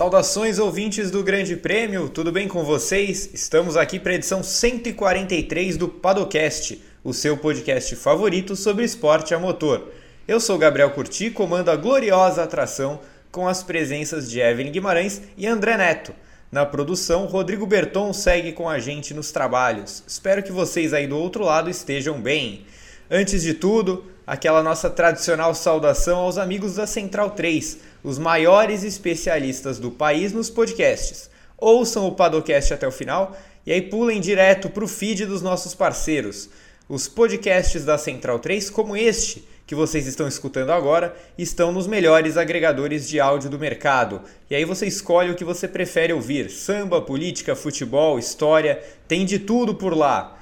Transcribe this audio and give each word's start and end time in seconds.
Saudações 0.00 0.58
ouvintes 0.58 1.10
do 1.10 1.22
Grande 1.22 1.54
Prêmio, 1.54 2.08
tudo 2.08 2.32
bem 2.32 2.48
com 2.48 2.64
vocês? 2.64 3.28
Estamos 3.34 3.76
aqui 3.76 4.00
para 4.00 4.12
a 4.12 4.14
edição 4.14 4.42
143 4.42 5.76
do 5.76 5.88
Padocast, 5.90 6.82
o 7.04 7.12
seu 7.12 7.36
podcast 7.36 7.94
favorito 7.96 8.56
sobre 8.56 8.82
esporte 8.82 9.34
a 9.34 9.38
motor. 9.38 9.92
Eu 10.26 10.40
sou 10.40 10.56
Gabriel 10.56 10.92
Curti, 10.92 11.28
comando 11.28 11.70
a 11.70 11.76
gloriosa 11.76 12.42
atração 12.42 12.98
com 13.30 13.46
as 13.46 13.62
presenças 13.62 14.30
de 14.30 14.40
Evelyn 14.40 14.72
Guimarães 14.72 15.20
e 15.36 15.46
André 15.46 15.76
Neto. 15.76 16.14
Na 16.50 16.64
produção, 16.64 17.26
Rodrigo 17.26 17.66
Berton 17.66 18.10
segue 18.14 18.52
com 18.52 18.70
a 18.70 18.78
gente 18.78 19.12
nos 19.12 19.30
trabalhos. 19.30 20.02
Espero 20.06 20.42
que 20.42 20.50
vocês 20.50 20.94
aí 20.94 21.06
do 21.06 21.18
outro 21.18 21.44
lado 21.44 21.68
estejam 21.68 22.18
bem. 22.18 22.64
Antes 23.10 23.42
de 23.42 23.52
tudo, 23.52 24.06
aquela 24.30 24.62
nossa 24.62 24.88
tradicional 24.88 25.52
saudação 25.56 26.20
aos 26.20 26.38
amigos 26.38 26.76
da 26.76 26.86
Central 26.86 27.30
3 27.32 27.78
os 28.04 28.16
maiores 28.16 28.84
especialistas 28.84 29.80
do 29.80 29.90
país 29.90 30.32
nos 30.32 30.48
podcasts. 30.48 31.28
Ouçam 31.58 32.06
o 32.06 32.12
Padocast 32.12 32.72
até 32.72 32.86
o 32.86 32.92
final 32.92 33.36
e 33.66 33.72
aí 33.72 33.82
pulem 33.82 34.20
direto 34.20 34.70
para 34.70 34.84
o 34.84 34.88
feed 34.88 35.26
dos 35.26 35.42
nossos 35.42 35.74
parceiros. 35.74 36.48
Os 36.88 37.08
podcasts 37.08 37.84
da 37.84 37.98
Central 37.98 38.38
3, 38.38 38.70
como 38.70 38.96
este 38.96 39.44
que 39.66 39.74
vocês 39.74 40.06
estão 40.06 40.28
escutando 40.28 40.70
agora, 40.70 41.12
estão 41.36 41.72
nos 41.72 41.88
melhores 41.88 42.36
agregadores 42.36 43.08
de 43.08 43.18
áudio 43.18 43.50
do 43.50 43.58
mercado. 43.58 44.22
E 44.48 44.54
aí 44.54 44.64
você 44.64 44.86
escolhe 44.86 45.32
o 45.32 45.34
que 45.34 45.44
você 45.44 45.66
prefere 45.66 46.12
ouvir: 46.12 46.50
samba, 46.50 47.02
política, 47.02 47.56
futebol, 47.56 48.16
história, 48.16 48.80
tem 49.08 49.24
de 49.24 49.40
tudo 49.40 49.74
por 49.74 49.92
lá. 49.92 50.39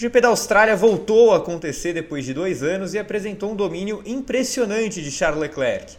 O 0.00 0.02
GP 0.02 0.22
da 0.22 0.28
Austrália 0.28 0.74
voltou 0.74 1.34
a 1.34 1.36
acontecer 1.36 1.92
depois 1.92 2.24
de 2.24 2.32
dois 2.32 2.62
anos 2.62 2.94
e 2.94 2.98
apresentou 2.98 3.52
um 3.52 3.54
domínio 3.54 4.02
impressionante 4.06 5.02
de 5.02 5.10
Charles 5.10 5.38
Leclerc 5.38 5.94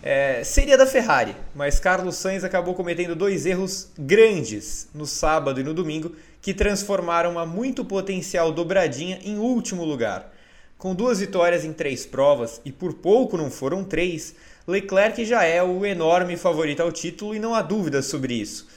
é, 0.00 0.44
seria 0.44 0.78
da 0.78 0.86
Ferrari, 0.86 1.34
mas 1.52 1.80
Carlos 1.80 2.14
Sainz 2.14 2.44
acabou 2.44 2.72
cometendo 2.72 3.16
dois 3.16 3.44
erros 3.44 3.88
grandes 3.98 4.86
no 4.94 5.06
sábado 5.06 5.60
e 5.60 5.64
no 5.64 5.74
domingo 5.74 6.14
que 6.40 6.54
transformaram 6.54 7.32
uma 7.32 7.44
muito 7.44 7.84
potencial 7.84 8.52
dobradinha 8.52 9.18
em 9.24 9.38
último 9.38 9.84
lugar. 9.84 10.32
Com 10.78 10.94
duas 10.94 11.18
vitórias 11.18 11.64
em 11.64 11.72
três 11.72 12.06
provas, 12.06 12.60
e 12.64 12.70
por 12.70 12.94
pouco 12.94 13.36
não 13.36 13.50
foram 13.50 13.82
três, 13.82 14.36
Leclerc 14.68 15.24
já 15.24 15.42
é 15.42 15.60
o 15.60 15.84
enorme 15.84 16.36
favorito 16.36 16.80
ao 16.80 16.92
título 16.92 17.34
e 17.34 17.40
não 17.40 17.56
há 17.56 17.60
dúvidas 17.60 18.06
sobre 18.06 18.34
isso. 18.34 18.68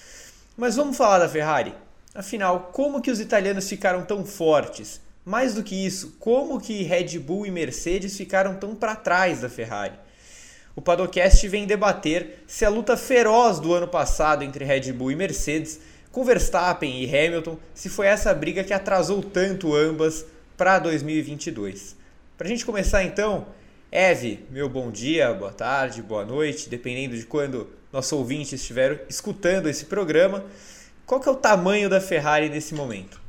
Mas 0.57 0.75
vamos 0.75 0.97
falar 0.97 1.19
da 1.19 1.29
Ferrari? 1.29 1.75
Afinal, 2.19 2.71
como 2.73 3.01
que 3.01 3.09
os 3.09 3.21
italianos 3.21 3.69
ficaram 3.69 4.03
tão 4.03 4.25
fortes? 4.25 4.99
Mais 5.23 5.53
do 5.53 5.63
que 5.63 5.85
isso, 5.85 6.17
como 6.19 6.59
que 6.59 6.83
Red 6.83 7.17
Bull 7.17 7.45
e 7.45 7.49
Mercedes 7.49 8.17
ficaram 8.17 8.55
tão 8.55 8.75
para 8.75 8.93
trás 8.93 9.39
da 9.39 9.47
Ferrari? 9.47 9.93
o 10.75 10.81
Padocast 10.81 11.47
vem 11.47 11.65
debater 11.65 12.43
se 12.45 12.65
a 12.65 12.69
luta 12.69 12.97
feroz 12.97 13.57
do 13.61 13.73
ano 13.73 13.87
passado 13.87 14.43
entre 14.43 14.65
Red 14.65 14.91
Bull 14.91 15.11
e 15.11 15.15
Mercedes, 15.15 15.79
com 16.11 16.25
Verstappen 16.25 17.01
e 17.01 17.07
Hamilton, 17.07 17.57
se 17.73 17.87
foi 17.87 18.07
essa 18.07 18.33
briga 18.33 18.65
que 18.65 18.73
atrasou 18.73 19.23
tanto 19.23 19.73
ambas 19.73 20.25
para 20.57 20.77
2022. 20.77 21.95
Para 22.37 22.47
a 22.47 22.49
gente 22.49 22.65
começar 22.65 23.01
então, 23.01 23.47
Eve, 23.89 24.45
meu 24.51 24.67
bom 24.67 24.91
dia, 24.91 25.33
boa 25.33 25.53
tarde, 25.53 26.01
boa 26.01 26.25
noite, 26.25 26.67
dependendo 26.67 27.15
de 27.15 27.25
quando 27.25 27.69
nosso 27.93 28.17
ouvinte 28.17 28.55
estiver 28.55 29.05
escutando 29.07 29.69
esse 29.69 29.85
programa. 29.85 30.43
Qual 31.09 31.19
que 31.19 31.27
é 31.27 31.31
o 31.31 31.35
tamanho 31.35 31.89
da 31.89 31.99
Ferrari 31.99 32.49
nesse 32.49 32.75
momento? 32.75 33.19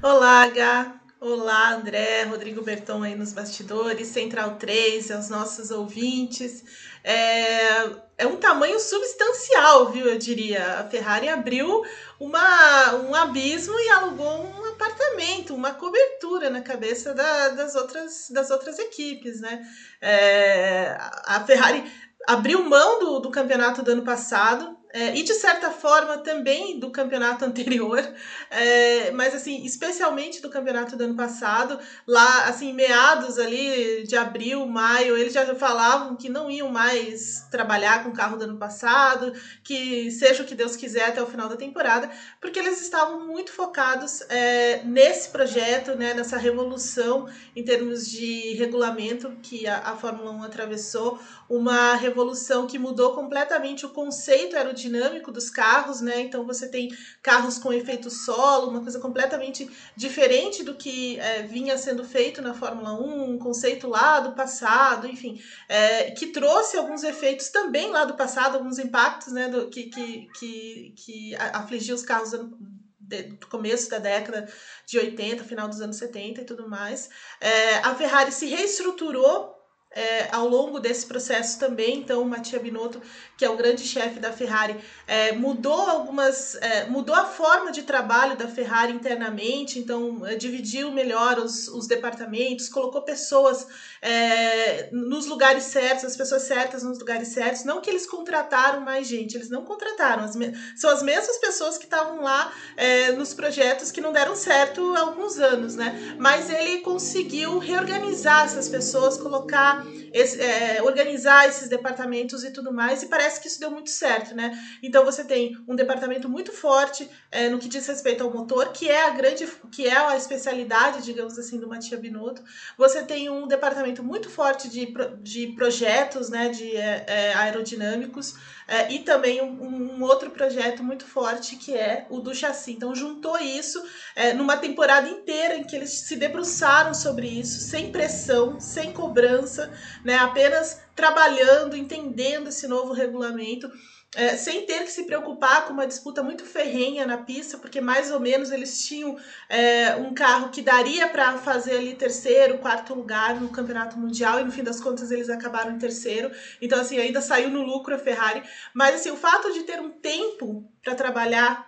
Olá, 0.00 0.46
Gá. 0.46 1.00
Olá, 1.20 1.72
André, 1.72 2.22
Rodrigo 2.22 2.62
Berton 2.62 3.02
aí 3.02 3.16
nos 3.16 3.32
bastidores, 3.32 4.06
Central 4.06 4.54
3, 4.54 5.10
aos 5.10 5.28
nossos 5.28 5.72
ouvintes. 5.72 6.62
É, 7.02 7.86
é 8.18 8.24
um 8.24 8.36
tamanho 8.36 8.78
substancial, 8.78 9.90
viu? 9.90 10.06
Eu 10.06 10.16
diria. 10.16 10.78
A 10.78 10.84
Ferrari 10.84 11.28
abriu 11.28 11.82
uma, 12.20 12.94
um 12.94 13.12
abismo 13.12 13.76
e 13.80 13.88
alugou 13.88 14.44
um 14.44 14.66
apartamento, 14.66 15.56
uma 15.56 15.72
cobertura 15.72 16.50
na 16.50 16.60
cabeça 16.60 17.12
da, 17.14 17.48
das, 17.48 17.74
outras, 17.74 18.30
das 18.30 18.48
outras 18.48 18.78
equipes, 18.78 19.40
né? 19.40 19.66
É, 20.00 20.96
a 21.26 21.42
Ferrari 21.44 21.82
abriu 22.28 22.62
mão 22.62 23.00
do, 23.00 23.18
do 23.18 23.30
campeonato 23.32 23.82
do 23.82 23.90
ano 23.90 24.02
passado, 24.02 24.77
é, 24.98 25.16
e 25.16 25.22
de 25.22 25.32
certa 25.34 25.70
forma 25.70 26.18
também 26.18 26.76
do 26.80 26.90
campeonato 26.90 27.44
anterior, 27.46 28.04
é, 28.50 29.12
mas 29.12 29.32
assim, 29.32 29.64
especialmente 29.64 30.42
do 30.42 30.50
campeonato 30.50 30.96
do 30.96 31.04
ano 31.04 31.14
passado, 31.14 31.78
lá 32.04 32.46
assim, 32.46 32.72
meados 32.72 33.38
ali 33.38 34.02
de 34.02 34.16
abril, 34.16 34.66
maio, 34.66 35.16
eles 35.16 35.32
já 35.32 35.54
falavam 35.54 36.16
que 36.16 36.28
não 36.28 36.50
iam 36.50 36.68
mais 36.68 37.46
trabalhar 37.48 38.02
com 38.02 38.10
o 38.10 38.12
carro 38.12 38.36
do 38.36 38.42
ano 38.42 38.56
passado, 38.56 39.32
que 39.62 40.10
seja 40.10 40.42
o 40.42 40.46
que 40.46 40.56
Deus 40.56 40.74
quiser 40.74 41.10
até 41.10 41.22
o 41.22 41.26
final 41.26 41.48
da 41.48 41.56
temporada, 41.56 42.10
porque 42.40 42.58
eles 42.58 42.80
estavam 42.82 43.24
muito 43.24 43.52
focados 43.52 44.22
é, 44.22 44.82
nesse 44.82 45.28
projeto, 45.28 45.94
né, 45.94 46.12
nessa 46.12 46.36
revolução 46.36 47.28
em 47.54 47.62
termos 47.62 48.10
de 48.10 48.54
regulamento 48.54 49.30
que 49.44 49.64
a, 49.68 49.78
a 49.78 49.96
Fórmula 49.96 50.32
1 50.32 50.42
atravessou, 50.42 51.20
uma 51.48 51.94
revolução 51.94 52.66
que 52.66 52.80
mudou 52.80 53.14
completamente 53.14 53.86
o 53.86 53.90
conceito 53.90 54.56
aerodinâmico 54.56 54.87
aerodinâmico 54.88 55.30
dos 55.30 55.50
carros, 55.50 56.00
né? 56.00 56.20
Então 56.20 56.44
você 56.44 56.68
tem 56.68 56.88
carros 57.22 57.58
com 57.58 57.72
efeito 57.72 58.10
solo, 58.10 58.70
uma 58.70 58.82
coisa 58.82 58.98
completamente 58.98 59.70
diferente 59.96 60.62
do 60.62 60.74
que 60.74 61.18
é, 61.20 61.42
vinha 61.42 61.76
sendo 61.76 62.04
feito 62.04 62.40
na 62.42 62.54
Fórmula 62.54 62.94
1, 62.94 63.34
um 63.34 63.38
conceito 63.38 63.88
lá 63.88 64.20
do 64.20 64.32
passado, 64.32 65.06
enfim, 65.06 65.40
é, 65.68 66.10
que 66.12 66.28
trouxe 66.28 66.76
alguns 66.76 67.02
efeitos 67.04 67.50
também 67.50 67.90
lá 67.90 68.04
do 68.04 68.14
passado, 68.14 68.56
alguns 68.56 68.78
impactos, 68.78 69.32
né? 69.32 69.48
Do, 69.48 69.68
que, 69.68 69.84
que, 69.84 70.28
que, 70.38 70.94
que 70.96 71.36
afligiu 71.36 71.94
os 71.94 72.02
carros 72.02 72.30
do 72.30 73.46
começo 73.48 73.88
da 73.88 73.98
década 73.98 74.46
de 74.86 74.98
80, 74.98 75.42
final 75.44 75.66
dos 75.66 75.80
anos 75.80 75.96
70 75.96 76.42
e 76.42 76.44
tudo 76.44 76.68
mais. 76.68 77.08
É, 77.40 77.76
a 77.76 77.94
Ferrari 77.94 78.32
se 78.32 78.46
reestruturou 78.46 79.57
é, 79.90 80.28
ao 80.30 80.46
longo 80.46 80.78
desse 80.78 81.06
processo 81.06 81.58
também. 81.58 81.98
Então, 81.98 82.22
o 82.22 82.60
Binotto, 82.60 83.00
que 83.36 83.44
é 83.44 83.50
o 83.50 83.56
grande 83.56 83.82
chefe 83.82 84.20
da 84.20 84.32
Ferrari, 84.32 84.76
é, 85.06 85.32
mudou 85.32 85.80
algumas, 85.80 86.54
é, 86.56 86.86
mudou 86.86 87.14
a 87.14 87.24
forma 87.24 87.72
de 87.72 87.82
trabalho 87.82 88.36
da 88.36 88.46
Ferrari 88.46 88.92
internamente. 88.92 89.78
Então, 89.78 90.26
é, 90.26 90.36
dividiu 90.36 90.90
melhor 90.92 91.38
os, 91.38 91.68
os 91.68 91.86
departamentos, 91.86 92.68
colocou 92.68 93.02
pessoas 93.02 93.66
é, 94.02 94.90
nos 94.92 95.26
lugares 95.26 95.64
certos, 95.64 96.04
as 96.04 96.16
pessoas 96.16 96.42
certas 96.42 96.82
nos 96.82 96.98
lugares 96.98 97.28
certos. 97.28 97.64
Não 97.64 97.80
que 97.80 97.90
eles 97.90 98.06
contrataram 98.06 98.80
mais 98.80 99.06
gente, 99.06 99.36
eles 99.36 99.50
não 99.50 99.64
contrataram. 99.64 100.24
As 100.24 100.38
são 100.76 100.90
as 100.90 101.02
mesmas 101.02 101.38
pessoas 101.38 101.78
que 101.78 101.84
estavam 101.84 102.22
lá 102.22 102.52
é, 102.76 103.12
nos 103.12 103.34
projetos 103.34 103.90
que 103.90 104.00
não 104.00 104.12
deram 104.12 104.36
certo 104.36 104.94
há 104.94 105.00
alguns 105.00 105.38
anos, 105.38 105.74
né? 105.74 106.16
Mas 106.18 106.50
ele 106.50 106.80
conseguiu 106.80 107.58
reorganizar 107.58 108.44
essas 108.44 108.68
pessoas, 108.68 109.16
colocar 109.16 109.77
esse, 110.12 110.40
é, 110.40 110.82
organizar 110.82 111.48
esses 111.48 111.68
departamentos 111.68 112.44
e 112.44 112.50
tudo 112.50 112.72
mais, 112.72 113.02
e 113.02 113.06
parece 113.06 113.40
que 113.40 113.48
isso 113.48 113.60
deu 113.60 113.70
muito 113.70 113.90
certo, 113.90 114.34
né? 114.34 114.58
Então 114.82 115.04
você 115.04 115.24
tem 115.24 115.56
um 115.66 115.74
departamento 115.74 116.28
muito 116.28 116.52
forte 116.52 117.08
é, 117.30 117.48
no 117.48 117.58
que 117.58 117.68
diz 117.68 117.86
respeito 117.86 118.24
ao 118.24 118.32
motor, 118.32 118.72
que 118.72 118.88
é 118.88 119.06
a 119.06 119.10
grande, 119.10 119.46
que 119.72 119.86
é 119.86 119.96
a 119.96 120.16
especialidade, 120.16 121.02
digamos 121.02 121.38
assim, 121.38 121.58
do 121.58 121.68
Matia 121.68 121.98
Binotto. 121.98 122.42
Você 122.76 123.02
tem 123.02 123.28
um 123.30 123.46
departamento 123.46 124.02
muito 124.02 124.28
forte 124.28 124.68
de, 124.68 124.92
de 125.22 125.48
projetos, 125.48 126.30
né, 126.30 126.48
de 126.48 126.76
é, 126.76 127.04
é 127.06 127.34
aerodinâmicos, 127.34 128.34
é, 128.68 128.92
e 128.92 128.98
também 128.98 129.40
um, 129.40 129.96
um, 129.96 130.02
outro 130.02 130.30
projeto 130.30 130.84
muito 130.84 131.06
forte 131.06 131.56
que 131.56 131.74
é 131.74 132.06
o 132.10 132.20
do 132.20 132.34
chassi. 132.34 132.72
Então 132.72 132.94
juntou 132.94 133.38
isso 133.38 133.82
é, 134.14 134.34
numa 134.34 134.58
temporada 134.58 135.08
inteira 135.08 135.56
em 135.56 135.64
que 135.64 135.74
eles 135.74 136.00
se 136.00 136.16
debruçaram 136.16 136.92
sobre 136.92 137.26
isso, 137.26 137.60
sem 137.62 137.90
pressão, 137.90 138.60
sem 138.60 138.92
cobrança, 138.92 139.72
né, 140.04 140.16
apenas 140.16 140.82
trabalhando, 140.94 141.76
entendendo 141.76 142.48
esse 142.48 142.68
novo 142.68 142.92
regulamento 142.92 143.70
é, 144.16 144.36
sem 144.36 144.64
ter 144.64 144.84
que 144.84 144.90
se 144.90 145.04
preocupar 145.04 145.66
com 145.66 145.72
uma 145.74 145.86
disputa 145.86 146.22
muito 146.22 146.44
ferrenha 146.44 147.04
na 147.04 147.18
pista, 147.18 147.58
porque 147.58 147.80
mais 147.80 148.10
ou 148.10 148.18
menos 148.18 148.50
eles 148.50 148.86
tinham 148.86 149.18
é, 149.48 149.96
um 149.96 150.14
carro 150.14 150.48
que 150.48 150.62
daria 150.62 151.06
para 151.08 151.36
fazer 151.36 151.76
ali 151.76 151.94
terceiro, 151.94 152.58
quarto 152.58 152.94
lugar 152.94 153.38
no 153.38 153.50
campeonato 153.50 153.98
mundial, 153.98 154.40
e 154.40 154.44
no 154.44 154.50
fim 154.50 154.62
das 154.62 154.80
contas 154.80 155.10
eles 155.10 155.28
acabaram 155.28 155.72
em 155.72 155.78
terceiro. 155.78 156.30
Então, 156.60 156.80
assim, 156.80 156.98
ainda 156.98 157.20
saiu 157.20 157.50
no 157.50 157.62
lucro 157.62 157.94
a 157.94 157.98
Ferrari. 157.98 158.42
Mas, 158.72 158.94
assim, 158.94 159.10
o 159.10 159.16
fato 159.16 159.52
de 159.52 159.64
ter 159.64 159.78
um 159.78 159.90
tempo 159.90 160.66
para 160.82 160.94
trabalhar 160.94 161.67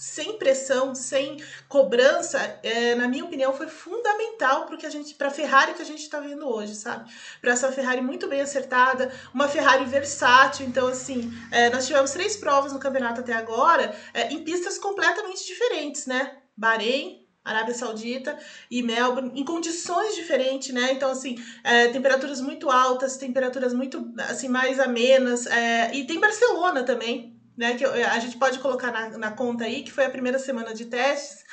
sem 0.00 0.38
pressão, 0.38 0.94
sem 0.94 1.44
cobrança, 1.68 2.38
é, 2.62 2.94
na 2.94 3.06
minha 3.06 3.22
opinião, 3.22 3.52
foi 3.52 3.68
fundamental 3.68 4.64
para 4.64 4.78
que 4.78 4.86
a 4.86 4.90
gente, 4.90 5.14
para 5.14 5.28
a 5.28 5.30
Ferrari 5.30 5.74
que 5.74 5.82
a 5.82 5.84
gente 5.84 6.00
está 6.00 6.18
vendo 6.18 6.48
hoje, 6.48 6.74
sabe? 6.74 7.12
Para 7.38 7.52
essa 7.52 7.70
Ferrari 7.70 8.00
muito 8.00 8.26
bem 8.26 8.40
acertada, 8.40 9.12
uma 9.34 9.46
Ferrari 9.46 9.84
versátil. 9.84 10.66
Então, 10.66 10.88
assim, 10.88 11.30
é, 11.50 11.68
nós 11.68 11.86
tivemos 11.86 12.12
três 12.12 12.34
provas 12.34 12.72
no 12.72 12.78
campeonato 12.78 13.20
até 13.20 13.34
agora, 13.34 13.94
é, 14.14 14.32
em 14.32 14.42
pistas 14.42 14.78
completamente 14.78 15.46
diferentes, 15.46 16.06
né? 16.06 16.38
Bahrein, 16.56 17.28
Arábia 17.44 17.74
Saudita 17.74 18.38
e 18.70 18.82
Melbourne, 18.82 19.38
em 19.38 19.44
condições 19.44 20.14
diferentes, 20.14 20.72
né? 20.72 20.92
Então, 20.92 21.10
assim, 21.10 21.36
é, 21.62 21.88
temperaturas 21.88 22.40
muito 22.40 22.70
altas, 22.70 23.18
temperaturas 23.18 23.74
muito, 23.74 24.10
assim, 24.30 24.48
mais 24.48 24.80
amenas. 24.80 25.46
É, 25.46 25.94
e 25.94 26.06
tem 26.06 26.18
Barcelona 26.18 26.84
também, 26.84 27.38
né? 27.60 27.74
Que 27.74 27.84
a 27.84 28.18
gente 28.18 28.38
pode 28.38 28.58
colocar 28.58 28.90
na, 28.90 29.18
na 29.18 29.30
conta 29.32 29.64
aí, 29.64 29.82
que 29.82 29.92
foi 29.92 30.06
a 30.06 30.10
primeira 30.10 30.38
semana 30.38 30.72
de 30.72 30.86
testes, 30.86 31.44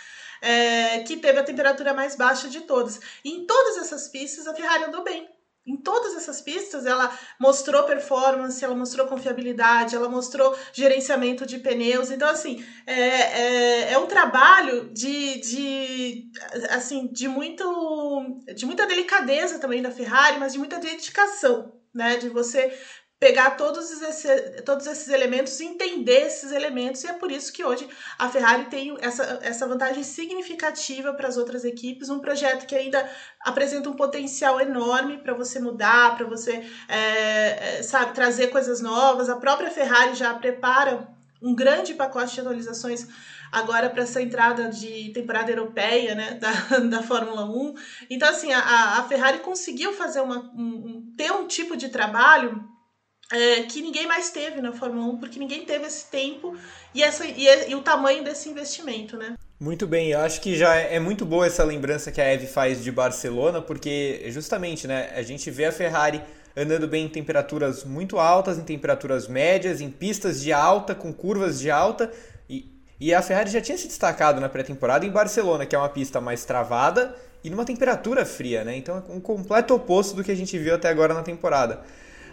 é, 0.42 1.00
que 1.00 1.18
teve 1.18 1.38
a 1.38 1.44
temperatura 1.44 1.94
mais 1.94 2.16
baixa 2.16 2.48
de 2.48 2.62
todas. 2.62 3.02
E 3.26 3.30
em 3.30 3.46
todas 3.46 3.78
essas 3.78 4.08
pistas, 4.08 4.48
a 4.48 4.56
Ferrari 4.56 4.86
andou 4.86 5.04
bem. 5.04 5.30
Em 5.66 5.76
todas 5.76 6.16
essas 6.16 6.40
pistas, 6.40 6.86
ela 6.86 7.12
mostrou 7.38 7.84
performance, 7.84 8.64
ela 8.64 8.74
mostrou 8.74 9.06
confiabilidade, 9.06 9.98
ela 9.98 10.08
mostrou 10.08 10.58
gerenciamento 10.72 11.46
de 11.46 11.60
pneus. 11.60 12.10
Então, 12.10 12.30
assim, 12.30 12.66
é, 12.86 12.94
é, 12.94 13.92
é 13.92 13.98
um 13.98 14.06
trabalho 14.06 14.90
de, 14.94 15.42
de, 15.42 16.32
assim, 16.70 17.12
de, 17.12 17.28
muito, 17.28 18.40
de 18.56 18.66
muita 18.66 18.86
delicadeza 18.86 19.60
também 19.60 19.82
da 19.82 19.92
Ferrari, 19.92 20.40
mas 20.40 20.54
de 20.54 20.60
muita 20.60 20.80
dedicação, 20.80 21.74
né? 21.94 22.16
De 22.16 22.30
você 22.30 22.72
pegar 23.20 23.52
todos, 23.52 23.90
esse, 24.02 24.62
todos 24.62 24.86
esses 24.86 25.08
elementos, 25.08 25.60
entender 25.60 26.28
esses 26.28 26.52
elementos, 26.52 27.04
e 27.04 27.08
é 27.08 27.14
por 27.14 27.32
isso 27.32 27.52
que 27.52 27.64
hoje 27.64 27.88
a 28.18 28.30
Ferrari 28.30 28.66
tem 28.66 28.96
essa, 29.00 29.40
essa 29.42 29.68
vantagem 29.68 30.04
significativa 30.04 31.14
para 31.14 31.28
as 31.28 31.36
outras 31.36 31.66
equipes, 31.66 32.10
um 32.10 32.20
projeto 32.20 32.68
que 32.68 32.76
ainda 32.76 33.10
apresenta 33.42 33.90
um 33.90 33.96
potencial 33.96 34.62
enorme 34.62 35.18
para 35.18 35.34
você 35.34 35.60
mudar, 35.60 36.16
para 36.16 36.28
você 36.28 36.64
é, 36.88 37.82
sabe, 37.82 38.14
trazer 38.14 38.48
coisas 38.48 38.82
novas. 38.82 39.30
A 39.30 39.38
própria 39.38 39.72
Ferrari 39.72 40.14
já 40.14 40.34
prepara 40.36 41.08
um 41.42 41.56
grande 41.56 41.96
pacote 41.96 42.36
de 42.36 42.42
atualizações 42.42 43.08
agora 43.52 43.90
para 43.90 44.04
essa 44.04 44.22
entrada 44.22 44.70
de 44.70 45.12
temporada 45.12 45.50
europeia 45.52 46.14
né, 46.14 46.34
da, 46.36 46.52
da 46.88 47.02
Fórmula 47.02 47.46
1. 47.46 47.74
Então, 48.12 48.30
assim, 48.30 48.54
a, 48.54 49.00
a 49.00 49.04
Ferrari 49.04 49.40
conseguiu 49.40 49.94
fazer 49.94 50.22
uma, 50.22 50.38
um, 50.56 51.14
ter 51.18 51.32
um 51.32 51.48
tipo 51.48 51.76
de 51.76 51.90
trabalho 51.90 52.77
é, 53.32 53.64
que 53.64 53.82
ninguém 53.82 54.08
mais 54.08 54.30
teve 54.30 54.62
na 54.62 54.72
Fórmula 54.72 55.06
1, 55.14 55.18
porque 55.18 55.40
ninguém 55.40 55.66
teve 55.66 55.86
esse 55.86 56.06
tempo 56.06 56.56
e, 56.94 57.04
essa, 57.04 57.26
e, 57.26 57.46
e, 57.70 57.76
o 57.76 57.82
tamanho 57.82 58.24
desse 58.24 58.50
investimento, 58.50 59.18
né? 59.18 59.36
Muito 59.60 59.88
bem, 59.88 60.12
eu 60.12 60.20
acho 60.20 60.40
que 60.40 60.56
já 60.56 60.76
é, 60.76 60.96
é 60.96 61.00
muito 61.00 61.26
boa 61.26 61.46
essa 61.46 61.64
lembrança 61.64 62.12
que 62.12 62.22
a 62.22 62.26
Eve 62.26 62.48
faz 62.48 62.84
de 62.84 62.92
Barcelona, 62.92 63.62
porque 63.62 64.26
justamente, 64.28 64.88
né, 64.88 65.12
a 65.16 65.22
gente 65.24 65.50
vê 65.50 65.66
a 65.66 65.72
Ferrari 65.72 66.22
andando 66.56 66.88
bem 66.88 67.06
em 67.06 67.10
temperaturas 67.10 67.84
muito 67.84 68.18
altas, 68.18 68.58
em 68.58 68.64
temperaturas 68.64 69.28
médias, 69.28 69.82
em 69.82 69.90
pistas 69.90 70.42
de 70.42 70.54
alta, 70.54 70.96
com 70.96 71.12
curvas 71.12 71.60
de 71.60 71.70
alta, 71.70 72.12
e, 72.50 72.72
e 73.00 73.14
a 73.14 73.22
Ferrari 73.22 73.50
já 73.50 73.62
tinha 73.62 73.78
se 73.78 73.88
destacado 73.88 74.40
na 74.40 74.48
pré-temporada 74.48 75.06
em 75.06 75.12
Barcelona, 75.12 75.66
que 75.66 75.76
é 75.76 75.80
uma 75.80 75.90
pista 75.90 76.22
mais 76.22 76.46
travada 76.46 77.16
e 77.44 77.50
numa 77.50 77.66
temperatura 77.66 78.26
fria, 78.26 78.64
né? 78.64 78.76
Então 78.76 78.98
é 78.98 79.12
um 79.12 79.20
completo 79.20 79.74
oposto 79.74 80.16
do 80.16 80.24
que 80.24 80.32
a 80.32 80.36
gente 80.36 80.58
viu 80.58 80.74
até 80.74 80.90
agora 80.90 81.14
na 81.14 81.22
temporada. 81.22 81.82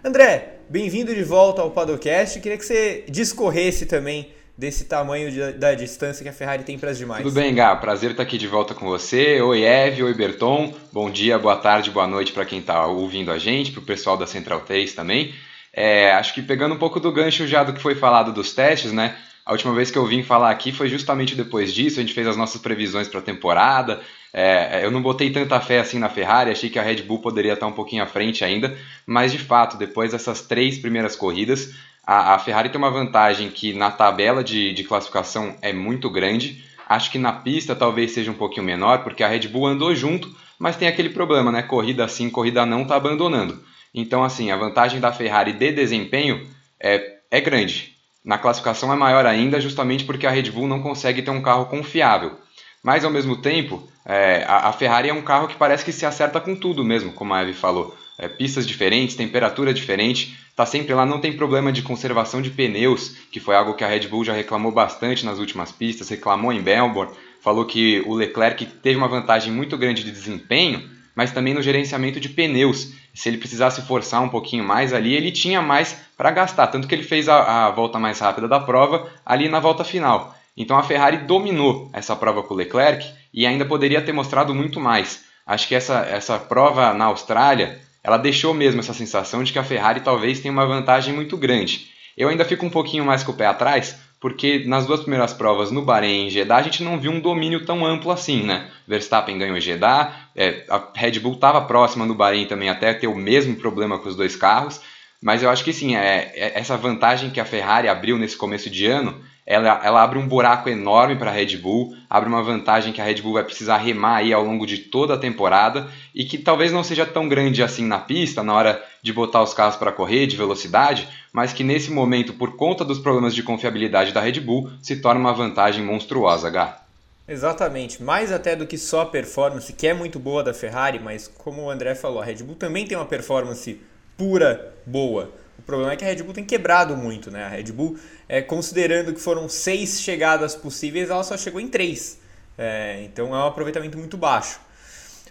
André, 0.06 0.58
bem-vindo 0.68 1.14
de 1.14 1.22
volta 1.24 1.62
ao 1.62 1.70
Padocast. 1.70 2.38
Queria 2.38 2.58
que 2.58 2.66
você 2.66 3.06
discorresse 3.08 3.86
também 3.86 4.28
desse 4.56 4.84
tamanho 4.84 5.30
de, 5.30 5.52
da 5.52 5.74
distância 5.74 6.22
que 6.22 6.28
a 6.28 6.32
Ferrari 6.32 6.62
tem 6.62 6.78
para 6.78 6.90
as 6.90 6.98
demais. 6.98 7.22
Tudo 7.22 7.32
bem, 7.32 7.54
Gá. 7.54 7.74
Prazer 7.74 8.10
estar 8.10 8.22
aqui 8.22 8.36
de 8.36 8.46
volta 8.46 8.74
com 8.74 8.84
você. 8.84 9.40
Oi, 9.40 9.62
Eve. 9.62 10.02
Oi, 10.02 10.12
Berton. 10.12 10.74
Bom 10.92 11.10
dia, 11.10 11.38
boa 11.38 11.56
tarde, 11.56 11.90
boa 11.90 12.06
noite 12.06 12.32
para 12.32 12.44
quem 12.44 12.58
está 12.58 12.86
ouvindo 12.86 13.32
a 13.32 13.38
gente, 13.38 13.72
para 13.72 13.80
o 13.80 13.86
pessoal 13.86 14.18
da 14.18 14.26
Central 14.26 14.60
3 14.60 14.92
também. 14.92 15.34
É, 15.72 16.12
acho 16.12 16.34
que 16.34 16.42
pegando 16.42 16.74
um 16.74 16.78
pouco 16.78 17.00
do 17.00 17.10
gancho 17.10 17.46
já 17.46 17.64
do 17.64 17.72
que 17.72 17.80
foi 17.80 17.94
falado 17.94 18.30
dos 18.30 18.52
testes, 18.52 18.92
né? 18.92 19.16
A 19.44 19.52
última 19.52 19.74
vez 19.74 19.90
que 19.90 19.98
eu 19.98 20.06
vim 20.06 20.22
falar 20.22 20.50
aqui 20.50 20.72
foi 20.72 20.88
justamente 20.88 21.34
depois 21.34 21.72
disso. 21.72 21.98
A 21.98 22.02
gente 22.02 22.14
fez 22.14 22.26
as 22.26 22.36
nossas 22.36 22.60
previsões 22.60 23.08
para 23.08 23.20
a 23.20 23.22
temporada. 23.22 24.00
É, 24.32 24.84
eu 24.84 24.90
não 24.90 25.02
botei 25.02 25.30
tanta 25.30 25.60
fé 25.60 25.78
assim 25.78 25.98
na 25.98 26.08
Ferrari, 26.08 26.50
achei 26.50 26.68
que 26.68 26.78
a 26.78 26.82
Red 26.82 27.02
Bull 27.02 27.20
poderia 27.20 27.52
estar 27.52 27.66
um 27.66 27.72
pouquinho 27.72 28.02
à 28.02 28.06
frente 28.06 28.44
ainda, 28.44 28.76
mas 29.06 29.30
de 29.30 29.38
fato, 29.38 29.76
depois 29.76 30.10
dessas 30.10 30.42
três 30.42 30.76
primeiras 30.76 31.14
corridas, 31.14 31.72
a, 32.04 32.34
a 32.34 32.38
Ferrari 32.40 32.68
tem 32.68 32.78
uma 32.78 32.90
vantagem 32.90 33.48
que 33.48 33.72
na 33.72 33.92
tabela 33.92 34.42
de, 34.42 34.72
de 34.72 34.82
classificação 34.82 35.56
é 35.62 35.72
muito 35.72 36.10
grande. 36.10 36.64
Acho 36.88 37.12
que 37.12 37.18
na 37.18 37.32
pista 37.32 37.76
talvez 37.76 38.10
seja 38.10 38.30
um 38.30 38.34
pouquinho 38.34 38.66
menor, 38.66 39.04
porque 39.04 39.22
a 39.22 39.28
Red 39.28 39.46
Bull 39.48 39.68
andou 39.68 39.94
junto, 39.94 40.34
mas 40.58 40.76
tem 40.76 40.88
aquele 40.88 41.10
problema, 41.10 41.52
né? 41.52 41.62
Corrida 41.62 42.08
sim, 42.08 42.28
corrida 42.28 42.66
não, 42.66 42.84
tá 42.84 42.96
abandonando. 42.96 43.62
Então, 43.94 44.24
assim, 44.24 44.50
a 44.50 44.56
vantagem 44.56 44.98
da 44.98 45.12
Ferrari 45.12 45.52
de 45.52 45.70
desempenho 45.70 46.44
é, 46.80 47.18
é 47.30 47.40
grande. 47.40 47.93
Na 48.24 48.38
classificação 48.38 48.92
é 48.92 48.96
maior 48.96 49.26
ainda, 49.26 49.60
justamente 49.60 50.04
porque 50.04 50.26
a 50.26 50.30
Red 50.30 50.50
Bull 50.50 50.66
não 50.66 50.80
consegue 50.80 51.20
ter 51.20 51.30
um 51.30 51.42
carro 51.42 51.66
confiável. 51.66 52.38
Mas 52.82 53.04
ao 53.04 53.10
mesmo 53.10 53.36
tempo, 53.36 53.86
é, 54.04 54.44
a, 54.46 54.68
a, 54.68 54.72
Ferrari 54.72 55.08
é 55.08 55.14
um 55.14 55.22
carro 55.22 55.48
que 55.48 55.56
parece 55.56 55.84
que 55.84 55.92
se 55.92 56.06
acerta 56.06 56.40
com 56.40 56.54
tudo 56.54 56.84
mesmo, 56.84 57.12
como 57.12 57.34
a 57.34 57.42
Eve 57.42 57.52
falou. 57.52 57.94
É, 58.18 58.28
pistas 58.28 58.66
diferentes, 58.66 59.16
temperatura 59.16 59.74
diferente, 59.74 60.38
tá 60.54 60.64
sempre 60.64 60.94
lá, 60.94 61.04
não 61.04 61.20
tem 61.20 61.36
problema 61.36 61.72
de 61.72 61.82
conservação 61.82 62.40
de 62.40 62.50
pneus, 62.50 63.16
que 63.30 63.40
foi 63.40 63.56
algo 63.56 63.74
que 63.74 63.82
a 63.82 63.88
Red 63.88 64.06
Bull 64.06 64.24
já 64.24 64.32
reclamou 64.32 64.70
bastante 64.70 65.24
nas 65.24 65.38
últimas 65.38 65.72
pistas, 65.72 66.08
reclamou 66.08 66.52
em 66.52 66.62
Melbourne, 66.62 67.12
falou 67.40 67.64
que 67.64 68.02
o 68.06 68.14
Leclerc 68.14 68.64
teve 68.64 68.96
uma 68.96 69.08
vantagem 69.08 69.52
muito 69.52 69.76
grande 69.76 70.04
de 70.04 70.12
desempenho, 70.12 70.88
mas 71.14 71.32
também 71.32 71.54
no 71.54 71.62
gerenciamento 71.62 72.18
de 72.18 72.28
pneus. 72.28 72.92
Se 73.14 73.28
ele 73.28 73.38
precisasse 73.38 73.82
forçar 73.82 74.22
um 74.22 74.28
pouquinho 74.28 74.64
mais 74.64 74.92
ali, 74.92 75.14
ele 75.14 75.30
tinha 75.30 75.62
mais 75.62 75.96
para 76.16 76.30
gastar, 76.30 76.66
tanto 76.68 76.88
que 76.88 76.94
ele 76.94 77.02
fez 77.02 77.28
a, 77.28 77.66
a 77.66 77.70
volta 77.70 77.98
mais 77.98 78.18
rápida 78.18 78.48
da 78.48 78.60
prova 78.60 79.08
ali 79.24 79.48
na 79.48 79.60
volta 79.60 79.84
final. 79.84 80.34
Então 80.56 80.76
a 80.76 80.82
Ferrari 80.82 81.18
dominou 81.18 81.90
essa 81.92 82.14
prova 82.14 82.42
com 82.42 82.54
o 82.54 82.56
Leclerc 82.56 83.06
e 83.32 83.46
ainda 83.46 83.64
poderia 83.64 84.00
ter 84.00 84.12
mostrado 84.12 84.54
muito 84.54 84.80
mais. 84.80 85.24
Acho 85.46 85.68
que 85.68 85.74
essa, 85.74 86.00
essa 86.06 86.38
prova 86.38 86.94
na 86.94 87.06
Austrália, 87.06 87.80
ela 88.02 88.16
deixou 88.16 88.54
mesmo 88.54 88.80
essa 88.80 88.94
sensação 88.94 89.42
de 89.42 89.52
que 89.52 89.58
a 89.58 89.64
Ferrari 89.64 90.00
talvez 90.00 90.40
tenha 90.40 90.52
uma 90.52 90.66
vantagem 90.66 91.12
muito 91.12 91.36
grande. 91.36 91.88
Eu 92.16 92.28
ainda 92.28 92.44
fico 92.44 92.64
um 92.64 92.70
pouquinho 92.70 93.04
mais 93.04 93.24
com 93.24 93.32
o 93.32 93.36
pé 93.36 93.46
atrás, 93.46 93.98
porque 94.24 94.64
nas 94.64 94.86
duas 94.86 95.00
primeiras 95.00 95.34
provas, 95.34 95.70
no 95.70 95.82
Bahrein 95.82 96.28
e 96.28 96.30
Jeddah, 96.30 96.56
a 96.56 96.62
gente 96.62 96.82
não 96.82 96.98
viu 96.98 97.12
um 97.12 97.20
domínio 97.20 97.66
tão 97.66 97.84
amplo 97.84 98.10
assim, 98.10 98.42
né? 98.42 98.70
Verstappen 98.88 99.36
ganhou 99.36 99.60
Jeddah, 99.60 100.30
é, 100.34 100.64
a 100.70 100.82
Red 100.94 101.20
Bull 101.20 101.34
estava 101.34 101.60
próxima 101.60 102.06
no 102.06 102.14
Bahrein 102.14 102.46
também 102.46 102.70
até 102.70 102.94
ter 102.94 103.06
o 103.06 103.14
mesmo 103.14 103.54
problema 103.54 103.98
com 103.98 104.08
os 104.08 104.16
dois 104.16 104.34
carros, 104.34 104.80
mas 105.20 105.42
eu 105.42 105.50
acho 105.50 105.62
que 105.62 105.74
sim, 105.74 105.94
é, 105.94 106.32
é 106.36 106.58
essa 106.58 106.74
vantagem 106.74 107.28
que 107.28 107.38
a 107.38 107.44
Ferrari 107.44 107.86
abriu 107.86 108.16
nesse 108.16 108.34
começo 108.34 108.70
de 108.70 108.86
ano 108.86 109.20
ela, 109.46 109.80
ela 109.84 110.02
abre 110.02 110.18
um 110.18 110.26
buraco 110.26 110.68
enorme 110.68 111.16
para 111.16 111.30
a 111.30 111.34
Red 111.34 111.58
Bull, 111.58 111.94
abre 112.08 112.28
uma 112.28 112.42
vantagem 112.42 112.92
que 112.92 113.00
a 113.00 113.04
Red 113.04 113.20
Bull 113.20 113.34
vai 113.34 113.44
precisar 113.44 113.76
remar 113.76 114.16
aí 114.16 114.32
ao 114.32 114.42
longo 114.42 114.66
de 114.66 114.78
toda 114.78 115.14
a 115.14 115.18
temporada 115.18 115.86
e 116.14 116.24
que 116.24 116.38
talvez 116.38 116.72
não 116.72 116.82
seja 116.82 117.04
tão 117.04 117.28
grande 117.28 117.62
assim 117.62 117.86
na 117.86 117.98
pista, 117.98 118.42
na 118.42 118.54
hora 118.54 118.82
de 119.02 119.12
botar 119.12 119.42
os 119.42 119.52
carros 119.52 119.76
para 119.76 119.92
correr, 119.92 120.26
de 120.26 120.36
velocidade, 120.36 121.06
mas 121.32 121.52
que 121.52 121.62
nesse 121.62 121.90
momento, 121.90 122.32
por 122.32 122.56
conta 122.56 122.84
dos 122.84 122.98
problemas 122.98 123.34
de 123.34 123.42
confiabilidade 123.42 124.12
da 124.12 124.20
Red 124.20 124.40
Bull, 124.40 124.70
se 124.80 124.96
torna 124.96 125.20
uma 125.20 125.34
vantagem 125.34 125.84
monstruosa, 125.84 126.48
Gá. 126.48 126.80
Exatamente, 127.26 128.02
mais 128.02 128.30
até 128.30 128.54
do 128.54 128.66
que 128.66 128.76
só 128.76 129.02
a 129.02 129.06
performance, 129.06 129.72
que 129.72 129.86
é 129.86 129.94
muito 129.94 130.18
boa 130.18 130.42
da 130.42 130.52
Ferrari, 130.52 130.98
mas 130.98 131.26
como 131.26 131.62
o 131.62 131.70
André 131.70 131.94
falou, 131.94 132.20
a 132.20 132.24
Red 132.24 132.42
Bull 132.42 132.54
também 132.54 132.86
tem 132.86 132.96
uma 132.96 133.06
performance 133.06 133.80
pura 134.16 134.74
boa. 134.86 135.30
Problema 135.66 135.92
é 135.92 135.96
que 135.96 136.04
a 136.04 136.08
Red 136.08 136.22
Bull 136.22 136.34
tem 136.34 136.44
quebrado 136.44 136.96
muito, 136.96 137.30
né? 137.30 137.44
A 137.44 137.48
Red 137.48 137.72
Bull, 137.72 137.98
é, 138.28 138.42
considerando 138.42 139.14
que 139.14 139.20
foram 139.20 139.48
seis 139.48 140.00
chegadas 140.00 140.54
possíveis, 140.54 141.08
ela 141.08 141.22
só 141.22 141.36
chegou 141.36 141.60
em 141.60 141.68
três. 141.68 142.18
É, 142.56 143.02
então 143.02 143.34
é 143.34 143.38
um 143.38 143.46
aproveitamento 143.46 143.96
muito 143.96 144.16
baixo. 144.16 144.60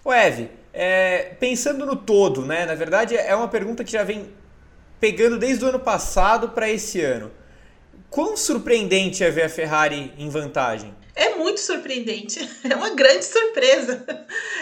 O 0.04 0.12
Eve, 0.12 0.50
é, 0.74 1.36
pensando 1.40 1.86
no 1.86 1.96
todo, 1.96 2.46
né? 2.46 2.66
Na 2.66 2.76
verdade 2.76 3.16
é 3.16 3.36
uma 3.36 3.48
pergunta 3.48 3.84
que 3.84 3.92
já 3.92 4.04
vem 4.04 4.28
pegando 5.00 5.38
desde 5.38 5.64
o 5.64 5.70
ano 5.70 5.80
passado 5.80 6.50
para 6.50 6.70
esse 6.70 7.00
ano. 7.02 7.32
Quão 8.10 8.36
surpreendente 8.36 9.24
é 9.24 9.30
ver 9.30 9.44
a 9.44 9.50
Ferrari 9.50 10.14
em 10.18 10.30
vantagem? 10.30 10.94
É 11.34 11.36
muito 11.36 11.60
surpreendente, 11.60 12.40
é 12.70 12.76
uma 12.76 12.92
grande 12.92 13.26
surpresa. 13.26 14.06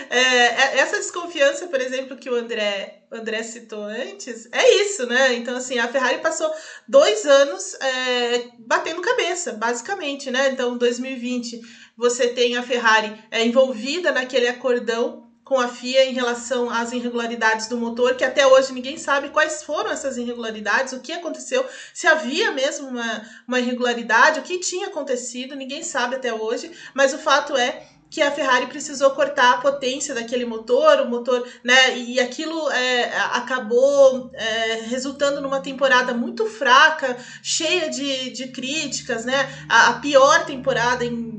É, 0.10 0.20
é, 0.20 0.80
essa 0.80 0.98
desconfiança, 0.98 1.68
por 1.68 1.82
exemplo, 1.82 2.16
que 2.16 2.30
o 2.30 2.36
André, 2.36 3.04
André 3.12 3.44
citou 3.44 3.84
antes, 3.84 4.48
é 4.52 4.82
isso, 4.82 5.06
né? 5.06 5.34
Então, 5.36 5.58
assim, 5.58 5.78
a 5.78 5.88
Ferrari 5.90 6.20
passou 6.20 6.50
dois 6.88 7.26
anos 7.26 7.74
é, 7.76 8.52
batendo 8.60 9.02
cabeça, 9.02 9.52
basicamente, 9.52 10.32
né? 10.32 10.50
Então, 10.50 10.78
2020, 10.78 11.60
você 11.98 12.30
tem 12.30 12.56
a 12.56 12.64
Ferrari 12.64 13.22
é, 13.30 13.46
envolvida 13.46 14.12
naquele 14.12 14.48
acordão 14.48 15.31
com 15.44 15.60
a 15.60 15.68
FIA 15.68 16.06
em 16.06 16.14
relação 16.14 16.70
às 16.70 16.92
irregularidades 16.92 17.68
do 17.68 17.78
motor, 17.78 18.16
que 18.16 18.24
até 18.24 18.46
hoje 18.46 18.72
ninguém 18.72 18.98
sabe 18.98 19.30
quais 19.30 19.64
foram 19.64 19.92
essas 19.92 20.18
irregularidades, 20.18 20.94
o 20.94 21.00
que 21.00 21.12
aconteceu, 21.12 21.66
se 21.94 22.08
havia 22.08 22.52
mesmo 22.52 22.88
uma, 22.88 23.30
uma 23.48 23.60
irregularidade, 23.60 24.40
o 24.40 24.44
que 24.44 24.60
tinha 24.60 24.88
acontecido, 24.88 25.56
ninguém 25.56 25.84
sabe 25.84 26.16
até 26.16 26.34
hoje, 26.34 26.72
mas 26.94 27.14
o 27.14 27.18
fato 27.18 27.58
é 27.58 27.88
que 28.12 28.22
a 28.22 28.30
Ferrari 28.30 28.68
precisou 28.68 29.12
cortar 29.12 29.54
a 29.54 29.58
potência 29.60 30.14
daquele 30.14 30.44
motor, 30.44 31.00
o 31.00 31.10
motor, 31.10 31.48
né? 31.64 31.98
E 31.98 32.20
aquilo 32.20 32.70
é, 32.70 33.06
acabou 33.32 34.30
é, 34.34 34.82
resultando 34.82 35.40
numa 35.40 35.62
temporada 35.62 36.14
muito 36.14 36.46
fraca, 36.46 37.18
cheia 37.42 37.90
de, 37.90 38.32
de 38.32 38.50
críticas, 38.50 39.24
né? 39.24 39.50
A, 39.70 39.88
a 39.88 39.94
pior 39.94 40.46
temporada 40.46 41.06
em 41.06 41.31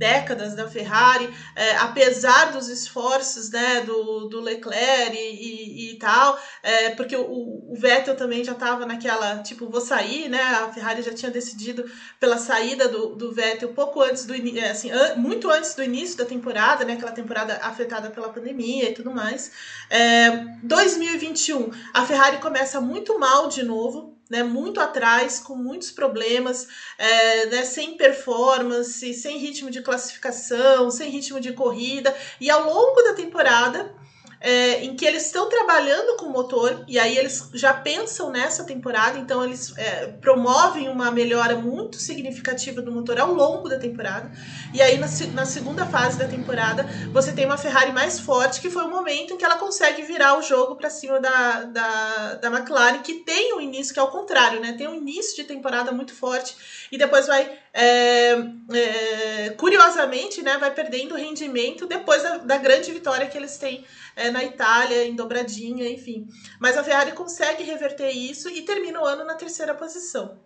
décadas 0.00 0.54
da 0.54 0.66
Ferrari, 0.66 1.28
é, 1.54 1.76
apesar 1.76 2.52
dos 2.52 2.68
esforços 2.68 3.50
né, 3.50 3.82
do, 3.82 4.28
do 4.28 4.40
Leclerc 4.40 5.14
e, 5.14 5.90
e, 5.90 5.92
e 5.92 5.98
tal, 5.98 6.40
é, 6.62 6.88
porque 6.90 7.14
o, 7.14 7.70
o 7.70 7.74
Vettel 7.76 8.16
também 8.16 8.42
já 8.42 8.52
estava 8.52 8.86
naquela, 8.86 9.42
tipo, 9.42 9.68
vou 9.68 9.80
sair, 9.80 10.30
né? 10.30 10.40
A 10.40 10.72
Ferrari 10.72 11.02
já 11.02 11.12
tinha 11.12 11.30
decidido 11.30 11.84
pela 12.18 12.38
saída 12.38 12.88
do, 12.88 13.14
do 13.14 13.30
Vettel 13.30 13.74
pouco 13.74 14.00
antes 14.00 14.24
do 14.24 14.34
é, 14.34 14.70
assim, 14.70 14.90
an, 14.90 15.16
muito 15.16 15.50
antes 15.50 15.74
do 15.74 15.84
início 15.84 16.16
da 16.16 16.24
temporada, 16.24 16.82
né? 16.82 16.94
Aquela 16.94 17.12
temporada 17.12 17.58
afetada 17.60 18.08
pela 18.08 18.30
pandemia 18.30 18.88
e 18.88 18.94
tudo 18.94 19.10
mais. 19.10 19.52
É, 19.90 20.30
2021, 20.62 21.70
a 21.92 22.06
Ferrari 22.06 22.38
começa 22.38 22.80
muito 22.80 23.18
mal 23.18 23.48
de 23.48 23.62
novo, 23.62 24.18
né, 24.30 24.44
muito 24.44 24.80
atrás, 24.80 25.40
com 25.40 25.56
muitos 25.56 25.90
problemas, 25.90 26.68
é, 26.96 27.46
né, 27.46 27.64
sem 27.64 27.96
performance, 27.96 29.12
sem 29.12 29.38
ritmo 29.38 29.70
de 29.70 29.82
classificação, 29.82 30.88
sem 30.90 31.10
ritmo 31.10 31.40
de 31.40 31.52
corrida, 31.52 32.16
e 32.40 32.48
ao 32.48 32.64
longo 32.64 33.02
da 33.02 33.12
temporada 33.12 33.92
é, 34.40 34.82
em 34.82 34.96
que 34.96 35.04
eles 35.04 35.26
estão 35.26 35.50
trabalhando 35.50 36.16
com 36.16 36.26
o 36.26 36.30
motor, 36.30 36.82
e 36.88 36.98
aí 36.98 37.18
eles 37.18 37.50
já 37.52 37.74
pensam 37.74 38.30
nessa 38.30 38.64
temporada, 38.64 39.18
então 39.18 39.44
eles 39.44 39.76
é, 39.76 40.06
promovem 40.06 40.88
uma 40.88 41.10
melhora 41.10 41.56
muito 41.56 41.96
significativa 41.96 42.80
do 42.80 42.90
motor 42.90 43.20
ao 43.20 43.34
longo 43.34 43.68
da 43.68 43.78
temporada. 43.78 44.32
E 44.72 44.80
aí 44.80 44.96
na, 44.96 45.06
na, 45.34 45.44
segunda 45.44 45.84
fase 45.84 46.18
da 46.18 46.26
temporada 46.26 46.86
você 47.12 47.32
tem 47.32 47.44
uma 47.44 47.58
Ferrari 47.58 47.92
mais 47.92 48.18
forte, 48.18 48.62
que 48.62 48.70
foi 48.70 48.84
o 48.84 48.88
momento 48.88 49.34
em 49.34 49.36
que 49.36 49.44
ela 49.44 49.56
consegue 49.56 50.02
virar 50.02 50.38
o 50.38 50.42
jogo 50.42 50.76
para 50.76 50.88
cima 50.88 51.20
da, 51.20 51.64
da, 51.64 52.34
da 52.36 52.48
McLaren, 52.48 53.00
que 53.00 53.14
tem 53.24 53.54
um 53.54 53.60
início 53.60 53.92
que 53.92 54.00
é 54.00 54.02
o 54.02 54.08
contrário, 54.08 54.60
né? 54.60 54.72
Tem 54.72 54.88
um 54.88 54.94
início 54.94 55.36
de 55.36 55.44
temporada 55.44 55.92
muito 55.92 56.14
forte 56.14 56.56
e 56.90 56.96
depois 56.96 57.26
vai, 57.26 57.58
é, 57.72 58.32
é, 58.72 59.50
curiosamente, 59.50 60.42
né, 60.42 60.58
vai 60.58 60.72
perdendo 60.72 61.14
rendimento 61.14 61.86
depois 61.86 62.22
da, 62.22 62.38
da 62.38 62.56
grande 62.58 62.92
vitória 62.92 63.26
que 63.28 63.38
eles 63.38 63.56
têm 63.56 63.84
é, 64.16 64.30
na 64.30 64.42
Itália, 64.44 65.04
em 65.04 65.14
dobradinha, 65.14 65.88
enfim. 65.88 66.28
Mas 66.58 66.76
a 66.76 66.84
Ferrari 66.84 67.12
consegue 67.12 67.62
reverter 67.62 68.10
isso 68.10 68.48
e 68.48 68.62
termina 68.62 69.00
o 69.00 69.04
ano 69.04 69.24
na 69.24 69.34
terceira 69.34 69.74
posição. 69.74 70.38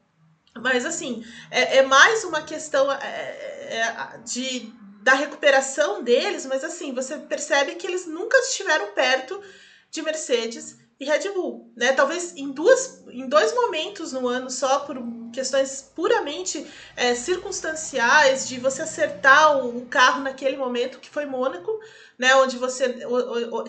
Mas 0.61 0.85
assim, 0.87 1.25
é, 1.51 1.79
é 1.79 1.83
mais 1.83 2.25
uma 2.25 2.43
questão 2.43 2.93
é, 2.93 2.97
é, 2.99 4.19
de, 4.25 4.73
da 5.03 5.15
recuperação 5.15 6.03
deles, 6.03 6.47
mas 6.47 6.63
assim, 6.63 6.95
você 6.95 7.19
percebe 7.19 7.75
que 7.75 7.87
eles 7.87 8.07
nunca 8.07 8.37
estiveram 8.39 8.93
perto 8.93 9.41
de 9.91 10.03
Mercedes 10.03 10.79
e 11.01 11.05
Red 11.05 11.33
Bull, 11.33 11.73
né? 11.77 11.93
Talvez 11.93 12.37
em 12.37 12.53
duas, 12.53 13.05
em 13.09 13.29
dois 13.29 13.53
momentos 13.53 14.13
no 14.13 14.29
ano 14.29 14.49
só 14.49 14.81
por 14.81 14.97
questões 15.35 15.91
puramente 15.95 16.67
é, 16.97 17.15
circunstanciais 17.15 18.49
de 18.49 18.59
você 18.59 18.83
acertar 18.83 19.59
o 19.59 19.85
carro 19.87 20.23
naquele 20.23 20.57
momento 20.57 20.99
que 20.99 21.11
foi 21.11 21.27
Mônaco 21.27 21.81
né? 22.19 22.35
Onde 22.37 22.57
você. 22.57 22.95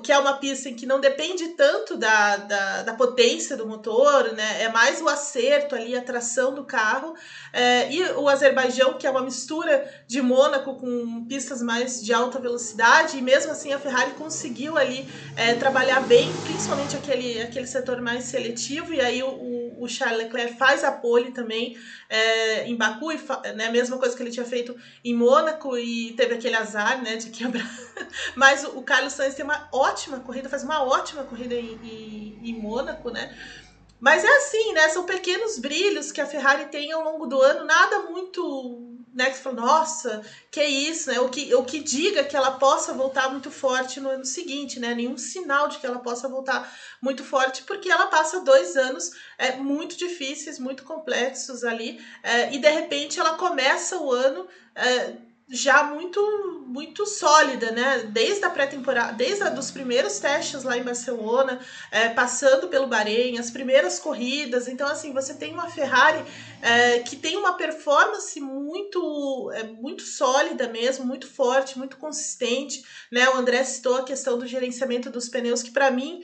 que 0.03 0.11
é 0.11 0.17
uma 0.17 0.37
pista 0.37 0.69
em 0.69 0.75
que 0.75 0.85
não 0.85 0.99
depende 0.99 1.49
tanto 1.49 1.97
da, 1.97 2.37
da, 2.37 2.83
da 2.83 2.93
potência 2.93 3.57
do 3.57 3.67
motor, 3.67 4.33
né? 4.33 4.63
É 4.63 4.69
mais 4.69 5.01
o 5.01 5.09
acerto 5.09 5.75
ali, 5.75 5.95
a 5.95 6.01
tração 6.01 6.53
do 6.53 6.63
carro. 6.63 7.15
É, 7.51 7.91
e 7.91 8.03
o 8.13 8.29
Azerbaijão, 8.29 8.97
que 8.97 9.07
é 9.07 9.09
uma 9.09 9.21
mistura 9.21 9.89
de 10.07 10.21
Mônaco 10.21 10.75
com 10.75 11.25
pistas 11.25 11.61
mais 11.61 12.03
de 12.03 12.13
alta 12.13 12.39
velocidade, 12.39 13.17
e 13.17 13.21
mesmo 13.21 13.51
assim 13.51 13.73
a 13.73 13.79
Ferrari 13.79 14.11
conseguiu 14.11 14.77
ali 14.77 15.07
é, 15.35 15.53
trabalhar 15.55 16.01
bem, 16.01 16.31
principalmente 16.43 16.95
aquele, 16.95 17.41
aquele 17.41 17.67
setor 17.67 18.01
mais 18.01 18.25
seletivo, 18.25 18.93
e 18.93 19.01
aí 19.01 19.23
o, 19.23 19.77
o 19.79 19.87
Charles 19.87 20.23
Leclerc 20.23 20.57
faz 20.57 20.83
a 20.83 20.91
pole 20.91 21.31
também 21.31 21.77
é, 22.09 22.65
em 22.65 22.75
Baku, 22.75 23.11
e 23.11 23.19
né, 23.55 23.69
mesma 23.69 23.97
coisa 23.97 24.15
que 24.15 24.21
ele 24.21 24.31
tinha 24.31 24.45
feito 24.45 24.75
em 25.03 25.15
Mônaco, 25.15 25.77
e 25.77 26.13
teve 26.13 26.35
aquele 26.35 26.55
azar 26.55 27.01
né, 27.01 27.15
de 27.15 27.29
quebrar 27.29 27.65
mas 28.35 28.63
o 28.63 28.81
Carlos 28.81 29.13
Sainz 29.13 29.35
tem 29.35 29.45
uma 29.45 29.67
ótima 29.71 30.19
corrida, 30.19 30.49
faz 30.49 30.63
uma 30.63 30.83
ótima 30.83 31.23
corrida 31.23 31.55
em, 31.55 31.73
em, 31.83 32.49
em 32.49 32.53
Mônaco, 32.53 33.09
né? 33.09 33.35
Mas 33.99 34.23
é 34.23 34.37
assim, 34.37 34.73
né? 34.73 34.89
São 34.89 35.05
pequenos 35.05 35.57
brilhos 35.57 36.11
que 36.11 36.19
a 36.19 36.25
Ferrari 36.27 36.65
tem 36.65 36.91
ao 36.91 37.01
longo 37.01 37.25
do 37.25 37.41
ano, 37.41 37.63
nada 37.63 37.99
muito, 37.99 38.93
né? 39.13 39.29
Que 39.29 39.37
você 39.37 39.41
fala, 39.41 39.55
nossa, 39.55 40.21
que 40.51 40.63
isso, 40.63 41.09
né? 41.09 41.19
O 41.19 41.29
que, 41.29 41.55
o 41.55 41.63
que 41.63 41.79
diga 41.79 42.23
que 42.23 42.35
ela 42.35 42.51
possa 42.51 42.93
voltar 42.93 43.29
muito 43.29 43.49
forte 43.49 43.99
no 43.99 44.09
ano 44.09 44.25
seguinte, 44.25 44.79
né? 44.79 44.93
Nenhum 44.93 45.17
sinal 45.17 45.69
de 45.69 45.79
que 45.79 45.87
ela 45.87 45.99
possa 45.99 46.27
voltar 46.27 46.71
muito 47.01 47.23
forte, 47.23 47.63
porque 47.63 47.89
ela 47.89 48.07
passa 48.07 48.41
dois 48.41 48.75
anos 48.75 49.09
é, 49.37 49.55
muito 49.55 49.97
difíceis, 49.97 50.59
muito 50.59 50.83
complexos 50.83 51.63
ali, 51.63 51.99
é, 52.21 52.53
e 52.53 52.59
de 52.59 52.69
repente 52.69 53.19
ela 53.19 53.37
começa 53.37 53.97
o 53.97 54.11
ano. 54.11 54.47
É, 54.75 55.15
já 55.49 55.83
muito 55.83 56.21
muito 56.65 57.05
sólida, 57.05 57.71
né? 57.71 57.99
Desde 58.11 58.43
a 58.43 58.49
pré-temporada, 58.49 59.13
desde 59.13 59.43
a, 59.43 59.49
dos 59.49 59.71
primeiros 59.71 60.19
testes 60.19 60.63
lá 60.63 60.77
em 60.77 60.83
Barcelona, 60.83 61.59
é, 61.91 62.09
passando 62.09 62.67
pelo 62.67 62.87
Bahrein, 62.87 63.37
as 63.37 63.51
primeiras 63.51 63.97
corridas. 63.99 64.67
Então, 64.67 64.87
assim, 64.87 65.13
você 65.13 65.35
tem 65.35 65.53
uma 65.53 65.69
Ferrari 65.69 66.21
é, 66.61 66.99
que 66.99 67.15
tem 67.15 67.37
uma 67.37 67.53
performance 67.53 68.39
muito 68.41 69.51
é, 69.53 69.63
muito 69.63 70.03
sólida 70.03 70.67
mesmo, 70.67 71.05
muito 71.05 71.27
forte, 71.31 71.77
muito 71.77 71.97
consistente, 71.97 72.83
né? 73.11 73.29
O 73.29 73.37
André 73.37 73.63
citou 73.63 73.97
a 73.97 74.03
questão 74.03 74.37
do 74.37 74.47
gerenciamento 74.47 75.09
dos 75.09 75.29
pneus, 75.29 75.61
que 75.61 75.71
para 75.71 75.91
mim 75.91 76.21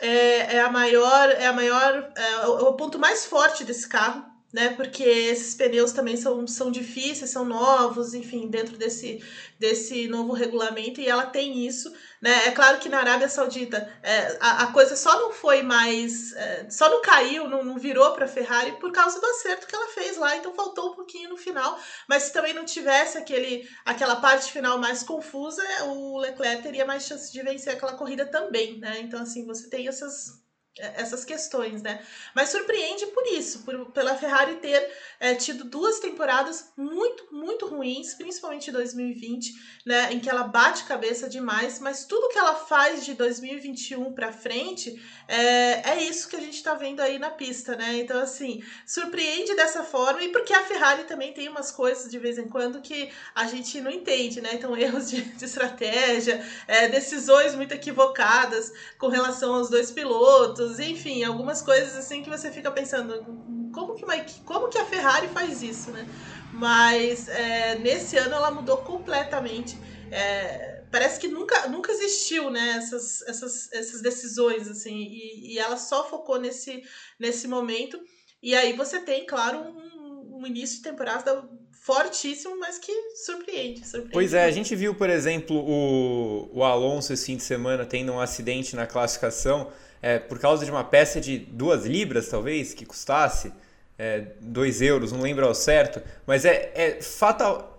é, 0.00 0.56
é, 0.56 0.60
a 0.60 0.70
maior, 0.70 1.30
é 1.30 1.46
a 1.46 1.52
maior, 1.52 2.12
é 2.16 2.46
o 2.46 2.74
ponto 2.74 2.98
mais 2.98 3.24
forte 3.24 3.64
desse 3.64 3.88
carro 3.88 4.37
né? 4.52 4.70
Porque 4.70 5.02
esses 5.02 5.54
pneus 5.54 5.92
também 5.92 6.16
são, 6.16 6.46
são 6.46 6.70
difíceis, 6.70 7.30
são 7.30 7.44
novos, 7.44 8.14
enfim, 8.14 8.48
dentro 8.48 8.76
desse, 8.78 9.22
desse 9.58 10.08
novo 10.08 10.32
regulamento, 10.32 11.00
e 11.00 11.08
ela 11.08 11.26
tem 11.26 11.66
isso, 11.66 11.92
né? 12.20 12.46
É 12.46 12.50
claro 12.50 12.78
que 12.78 12.88
na 12.88 12.98
Arábia 12.98 13.28
Saudita 13.28 13.92
é, 14.02 14.36
a, 14.40 14.64
a, 14.64 14.72
coisa 14.72 14.96
só 14.96 15.20
não 15.20 15.32
foi 15.32 15.62
mais. 15.62 16.32
É, 16.32 16.70
só 16.70 16.88
não 16.88 17.02
caiu, 17.02 17.48
não, 17.48 17.62
não 17.62 17.78
virou 17.78 18.12
para 18.12 18.24
a 18.24 18.28
Ferrari 18.28 18.72
por 18.78 18.90
causa 18.90 19.20
do 19.20 19.26
acerto 19.26 19.66
que 19.66 19.74
ela 19.74 19.88
fez 19.88 20.16
lá, 20.16 20.36
então 20.36 20.54
faltou 20.54 20.92
um 20.92 20.94
pouquinho 20.94 21.28
no 21.30 21.36
final. 21.36 21.78
Mas 22.08 22.24
se 22.24 22.32
também 22.32 22.54
não 22.54 22.64
tivesse 22.64 23.18
aquele, 23.18 23.68
aquela 23.84 24.16
parte 24.16 24.50
final 24.50 24.78
mais 24.78 25.02
confusa, 25.02 25.62
o 25.84 26.18
Leclerc 26.18 26.62
teria 26.62 26.86
mais 26.86 27.04
chance 27.04 27.30
de 27.32 27.42
vencer 27.42 27.74
aquela 27.74 27.96
corrida 27.96 28.26
também, 28.26 28.78
né? 28.78 29.00
Então, 29.00 29.20
assim, 29.20 29.44
você 29.46 29.68
tem 29.68 29.88
essas 29.88 30.47
essas 30.78 31.24
questões, 31.24 31.82
né? 31.82 32.00
Mas 32.34 32.50
surpreende 32.50 33.06
por 33.06 33.26
isso, 33.26 33.60
por, 33.60 33.86
pela 33.86 34.14
Ferrari 34.16 34.56
ter 34.56 34.90
é, 35.18 35.34
tido 35.34 35.64
duas 35.64 35.98
temporadas 35.98 36.72
muito, 36.76 37.26
muito 37.32 37.66
ruins, 37.66 38.14
principalmente 38.14 38.70
em 38.70 38.72
2020, 38.72 39.54
né? 39.84 40.12
Em 40.12 40.20
que 40.20 40.28
ela 40.28 40.44
bate 40.44 40.84
cabeça 40.84 41.28
demais, 41.28 41.80
mas 41.80 42.04
tudo 42.04 42.28
que 42.28 42.38
ela 42.38 42.54
faz 42.54 43.04
de 43.04 43.14
2021 43.14 44.12
para 44.12 44.32
frente 44.32 45.00
é, 45.26 45.90
é 45.90 46.02
isso 46.02 46.28
que 46.28 46.36
a 46.36 46.40
gente 46.40 46.56
está 46.56 46.74
vendo 46.74 47.00
aí 47.00 47.18
na 47.18 47.30
pista, 47.30 47.76
né? 47.76 47.98
Então, 47.98 48.20
assim, 48.20 48.62
surpreende 48.86 49.54
dessa 49.54 49.82
forma, 49.82 50.22
e 50.22 50.28
porque 50.28 50.52
a 50.52 50.64
Ferrari 50.64 51.04
também 51.04 51.32
tem 51.32 51.48
umas 51.48 51.70
coisas 51.70 52.10
de 52.10 52.18
vez 52.18 52.38
em 52.38 52.48
quando 52.48 52.80
que 52.80 53.10
a 53.34 53.46
gente 53.46 53.80
não 53.80 53.90
entende, 53.90 54.40
né? 54.40 54.50
Então, 54.54 54.76
erros 54.78 55.10
de, 55.10 55.22
de 55.22 55.44
estratégia, 55.44 56.44
é, 56.66 56.88
decisões 56.88 57.54
muito 57.54 57.72
equivocadas 57.72 58.72
com 58.98 59.08
relação 59.08 59.54
aos 59.54 59.68
dois 59.68 59.90
pilotos 59.90 60.67
enfim, 60.78 61.24
algumas 61.24 61.62
coisas 61.62 61.96
assim 61.96 62.22
que 62.22 62.28
você 62.28 62.50
fica 62.50 62.70
pensando, 62.70 63.24
como 63.72 63.94
que, 63.94 64.04
como 64.44 64.68
que 64.68 64.78
a 64.78 64.84
Ferrari 64.84 65.28
faz 65.28 65.62
isso, 65.62 65.90
né? 65.90 66.06
Mas 66.52 67.28
é, 67.28 67.78
nesse 67.78 68.16
ano 68.16 68.34
ela 68.34 68.50
mudou 68.50 68.78
completamente. 68.78 69.78
É, 70.10 70.82
parece 70.90 71.20
que 71.20 71.28
nunca, 71.28 71.68
nunca 71.68 71.92
existiu 71.92 72.50
né, 72.50 72.76
essas, 72.78 73.22
essas, 73.22 73.72
essas 73.72 74.02
decisões, 74.02 74.68
assim, 74.68 74.96
e, 74.96 75.54
e 75.54 75.58
ela 75.58 75.76
só 75.76 76.08
focou 76.08 76.38
nesse, 76.38 76.82
nesse 77.18 77.46
momento. 77.46 77.98
E 78.42 78.54
aí 78.54 78.72
você 78.72 79.00
tem, 79.00 79.26
claro, 79.26 79.58
um, 79.58 80.40
um 80.40 80.46
início 80.46 80.76
de 80.76 80.82
temporada 80.82 81.48
fortíssimo, 81.88 82.58
mas 82.58 82.78
que 82.78 82.92
surpreende, 83.24 83.80
surpreende. 83.80 84.12
Pois 84.12 84.34
é, 84.34 84.44
a 84.44 84.50
gente 84.50 84.76
viu, 84.76 84.94
por 84.94 85.08
exemplo, 85.08 85.56
o, 85.56 86.50
o 86.52 86.62
Alonso 86.62 87.12
esse 87.12 87.24
fim 87.24 87.36
de 87.36 87.42
semana 87.42 87.86
tendo 87.86 88.12
um 88.12 88.20
acidente 88.20 88.76
na 88.76 88.86
classificação 88.86 89.72
é, 90.02 90.18
por 90.18 90.38
causa 90.38 90.64
de 90.64 90.70
uma 90.70 90.84
peça 90.84 91.20
de 91.20 91.38
duas 91.38 91.84
libras, 91.84 92.28
talvez, 92.28 92.74
que 92.74 92.86
custasse 92.86 93.52
é, 93.98 94.22
dois 94.40 94.80
euros, 94.80 95.12
não 95.12 95.20
lembro 95.20 95.46
ao 95.46 95.54
certo, 95.54 96.00
mas 96.26 96.44
é, 96.44 96.70
é 96.74 97.02
fatal. 97.02 97.78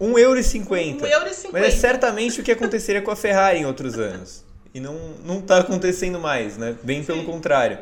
Um 0.00 0.16
euro 0.16 0.38
e 0.38 0.44
cinquenta. 0.44 1.04
Um 1.04 1.08
euro 1.08 1.28
e 1.28 1.34
cinquenta. 1.34 1.58
Mas 1.58 1.74
é 1.74 1.76
certamente 1.76 2.40
o 2.40 2.44
que 2.44 2.52
aconteceria 2.52 3.02
com 3.02 3.10
a 3.10 3.16
Ferrari 3.16 3.58
em 3.58 3.66
outros 3.66 3.98
anos. 3.98 4.44
E 4.72 4.78
não, 4.78 4.94
não 5.24 5.40
tá 5.40 5.58
acontecendo 5.58 6.20
mais, 6.20 6.56
né? 6.56 6.76
Bem 6.82 7.00
Sim. 7.00 7.06
pelo 7.06 7.24
contrário. 7.24 7.78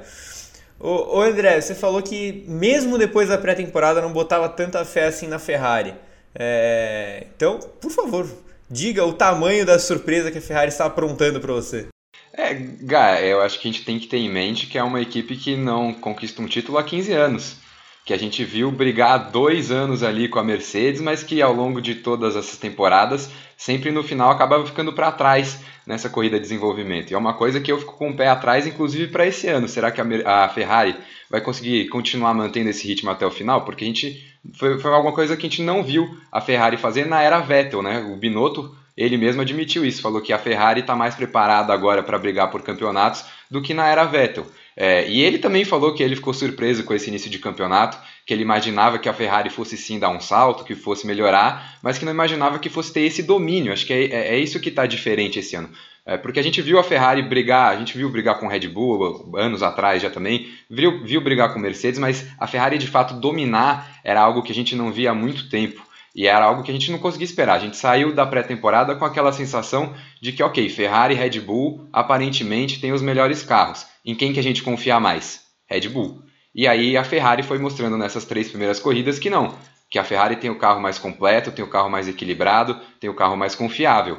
Ô, 0.78 1.18
ô, 1.18 1.22
André, 1.22 1.60
você 1.60 1.74
falou 1.74 2.02
que 2.02 2.44
mesmo 2.48 2.96
depois 2.96 3.28
da 3.28 3.36
pré-temporada 3.36 4.00
não 4.00 4.12
botava 4.12 4.48
tanta 4.48 4.84
fé 4.84 5.06
assim 5.06 5.26
na 5.26 5.38
Ferrari. 5.38 5.94
É... 6.34 7.26
Então, 7.36 7.58
por 7.58 7.90
favor, 7.90 8.26
diga 8.70 9.04
o 9.04 9.12
tamanho 9.12 9.66
da 9.66 9.78
surpresa 9.78 10.30
que 10.30 10.38
a 10.38 10.42
Ferrari 10.42 10.68
está 10.68 10.86
aprontando 10.86 11.40
para 11.40 11.52
você. 11.52 11.88
É, 12.36 12.52
Gá, 12.54 13.20
eu 13.22 13.40
acho 13.40 13.58
que 13.58 13.66
a 13.66 13.72
gente 13.72 13.84
tem 13.84 13.98
que 13.98 14.06
ter 14.06 14.18
em 14.18 14.28
mente 14.30 14.66
que 14.66 14.76
é 14.76 14.82
uma 14.82 15.00
equipe 15.00 15.36
que 15.36 15.56
não 15.56 15.94
conquista 15.94 16.42
um 16.42 16.46
título 16.46 16.76
há 16.76 16.82
15 16.84 17.12
anos. 17.12 17.56
que 18.04 18.12
a 18.12 18.18
gente 18.18 18.44
viu 18.44 18.70
brigar 18.70 19.32
dois 19.32 19.72
anos 19.72 20.04
ali 20.04 20.28
com 20.28 20.38
a 20.38 20.44
Mercedes, 20.44 21.00
mas 21.00 21.24
que 21.24 21.42
ao 21.42 21.52
longo 21.52 21.80
de 21.82 21.96
todas 21.96 22.36
essas 22.36 22.56
temporadas, 22.56 23.28
sempre 23.56 23.90
no 23.90 24.04
final 24.04 24.30
acabava 24.30 24.64
ficando 24.64 24.92
para 24.92 25.10
trás 25.10 25.58
nessa 25.84 26.08
corrida 26.08 26.36
de 26.36 26.42
desenvolvimento. 26.42 27.10
E 27.10 27.14
é 27.14 27.18
uma 27.18 27.34
coisa 27.34 27.60
que 27.60 27.72
eu 27.72 27.78
fico 27.78 27.96
com 27.96 28.10
o 28.10 28.16
pé 28.16 28.28
atrás, 28.28 28.64
inclusive 28.64 29.08
para 29.10 29.26
esse 29.26 29.48
ano. 29.48 29.66
Será 29.66 29.90
que 29.90 30.00
a, 30.00 30.48
Ferrari 30.50 30.94
vai 31.28 31.40
conseguir 31.40 31.88
continuar 31.88 32.32
mantendo 32.32 32.70
esse 32.70 32.86
ritmo 32.86 33.10
até 33.10 33.26
o 33.26 33.30
final? 33.30 33.64
Porque 33.64 33.82
a 33.82 33.88
gente 33.88 34.24
foi, 34.54 34.78
foi 34.78 34.92
alguma 34.92 35.12
coisa 35.12 35.36
que 35.36 35.44
a 35.44 35.50
gente 35.50 35.62
não 35.62 35.82
viu 35.82 36.08
a 36.30 36.40
Ferrari 36.40 36.76
fazer 36.76 37.06
na 37.06 37.22
era 37.22 37.40
Vettel, 37.40 37.82
né? 37.82 37.98
O 38.12 38.16
Binotto 38.16 38.72
ele 38.96 39.16
mesmo 39.16 39.42
admitiu 39.42 39.84
isso, 39.84 40.00
falou 40.00 40.22
que 40.22 40.32
a 40.32 40.38
Ferrari 40.38 40.80
está 40.80 40.96
mais 40.96 41.14
preparada 41.14 41.72
agora 41.72 42.02
para 42.02 42.18
brigar 42.18 42.50
por 42.50 42.62
campeonatos 42.62 43.24
do 43.50 43.60
que 43.60 43.74
na 43.74 43.86
era 43.86 44.04
Vettel. 44.04 44.46
É, 44.76 45.08
e 45.08 45.22
ele 45.22 45.38
também 45.38 45.64
falou 45.64 45.94
que 45.94 46.02
ele 46.02 46.16
ficou 46.16 46.34
surpreso 46.34 46.84
com 46.84 46.92
esse 46.92 47.08
início 47.08 47.30
de 47.30 47.38
campeonato, 47.38 47.98
que 48.26 48.34
ele 48.34 48.42
imaginava 48.42 48.98
que 48.98 49.08
a 49.08 49.14
Ferrari 49.14 49.48
fosse 49.48 49.76
sim 49.76 49.98
dar 49.98 50.10
um 50.10 50.20
salto, 50.20 50.64
que 50.64 50.74
fosse 50.74 51.06
melhorar, 51.06 51.78
mas 51.82 51.98
que 51.98 52.04
não 52.04 52.12
imaginava 52.12 52.58
que 52.58 52.68
fosse 52.68 52.92
ter 52.92 53.00
esse 53.00 53.22
domínio. 53.22 53.72
Acho 53.72 53.86
que 53.86 53.92
é, 53.92 54.04
é, 54.04 54.34
é 54.34 54.38
isso 54.38 54.60
que 54.60 54.68
está 54.68 54.86
diferente 54.86 55.38
esse 55.38 55.56
ano. 55.56 55.70
É, 56.04 56.16
porque 56.16 56.38
a 56.38 56.42
gente 56.42 56.62
viu 56.62 56.78
a 56.78 56.84
Ferrari 56.84 57.22
brigar, 57.22 57.74
a 57.74 57.78
gente 57.78 57.96
viu 57.96 58.08
brigar 58.10 58.38
com 58.38 58.46
Red 58.46 58.68
Bull 58.68 59.32
anos 59.36 59.62
atrás 59.62 60.02
já 60.02 60.10
também, 60.10 60.48
viu, 60.70 61.02
viu 61.04 61.20
brigar 61.20 61.52
com 61.52 61.58
Mercedes, 61.58 61.98
mas 61.98 62.26
a 62.38 62.46
Ferrari 62.46 62.78
de 62.78 62.86
fato 62.86 63.14
dominar 63.14 64.00
era 64.04 64.20
algo 64.20 64.42
que 64.42 64.52
a 64.52 64.54
gente 64.54 64.76
não 64.76 64.92
via 64.92 65.10
há 65.10 65.14
muito 65.14 65.48
tempo. 65.48 65.85
E 66.16 66.26
era 66.26 66.46
algo 66.46 66.62
que 66.62 66.70
a 66.70 66.74
gente 66.74 66.90
não 66.90 66.98
conseguia 66.98 67.26
esperar. 67.26 67.56
A 67.56 67.58
gente 67.58 67.76
saiu 67.76 68.14
da 68.14 68.24
pré-temporada 68.24 68.96
com 68.96 69.04
aquela 69.04 69.32
sensação 69.32 69.94
de 70.18 70.32
que, 70.32 70.42
ok, 70.42 70.66
Ferrari 70.70 71.12
e 71.12 71.16
Red 71.16 71.40
Bull 71.40 71.86
aparentemente 71.92 72.80
têm 72.80 72.94
os 72.94 73.02
melhores 73.02 73.42
carros. 73.42 73.86
Em 74.02 74.14
quem 74.14 74.32
que 74.32 74.40
a 74.40 74.42
gente 74.42 74.62
confia 74.62 74.98
mais? 74.98 75.42
Red 75.68 75.90
Bull. 75.90 76.22
E 76.54 76.66
aí 76.66 76.96
a 76.96 77.04
Ferrari 77.04 77.42
foi 77.42 77.58
mostrando 77.58 77.98
nessas 77.98 78.24
três 78.24 78.48
primeiras 78.48 78.80
corridas 78.80 79.18
que 79.18 79.28
não, 79.28 79.54
que 79.90 79.98
a 79.98 80.04
Ferrari 80.04 80.36
tem 80.36 80.48
o 80.48 80.58
carro 80.58 80.80
mais 80.80 80.98
completo, 80.98 81.52
tem 81.52 81.62
o 81.62 81.68
carro 81.68 81.90
mais 81.90 82.08
equilibrado, 82.08 82.80
tem 82.98 83.10
o 83.10 83.14
carro 83.14 83.36
mais 83.36 83.54
confiável. 83.54 84.16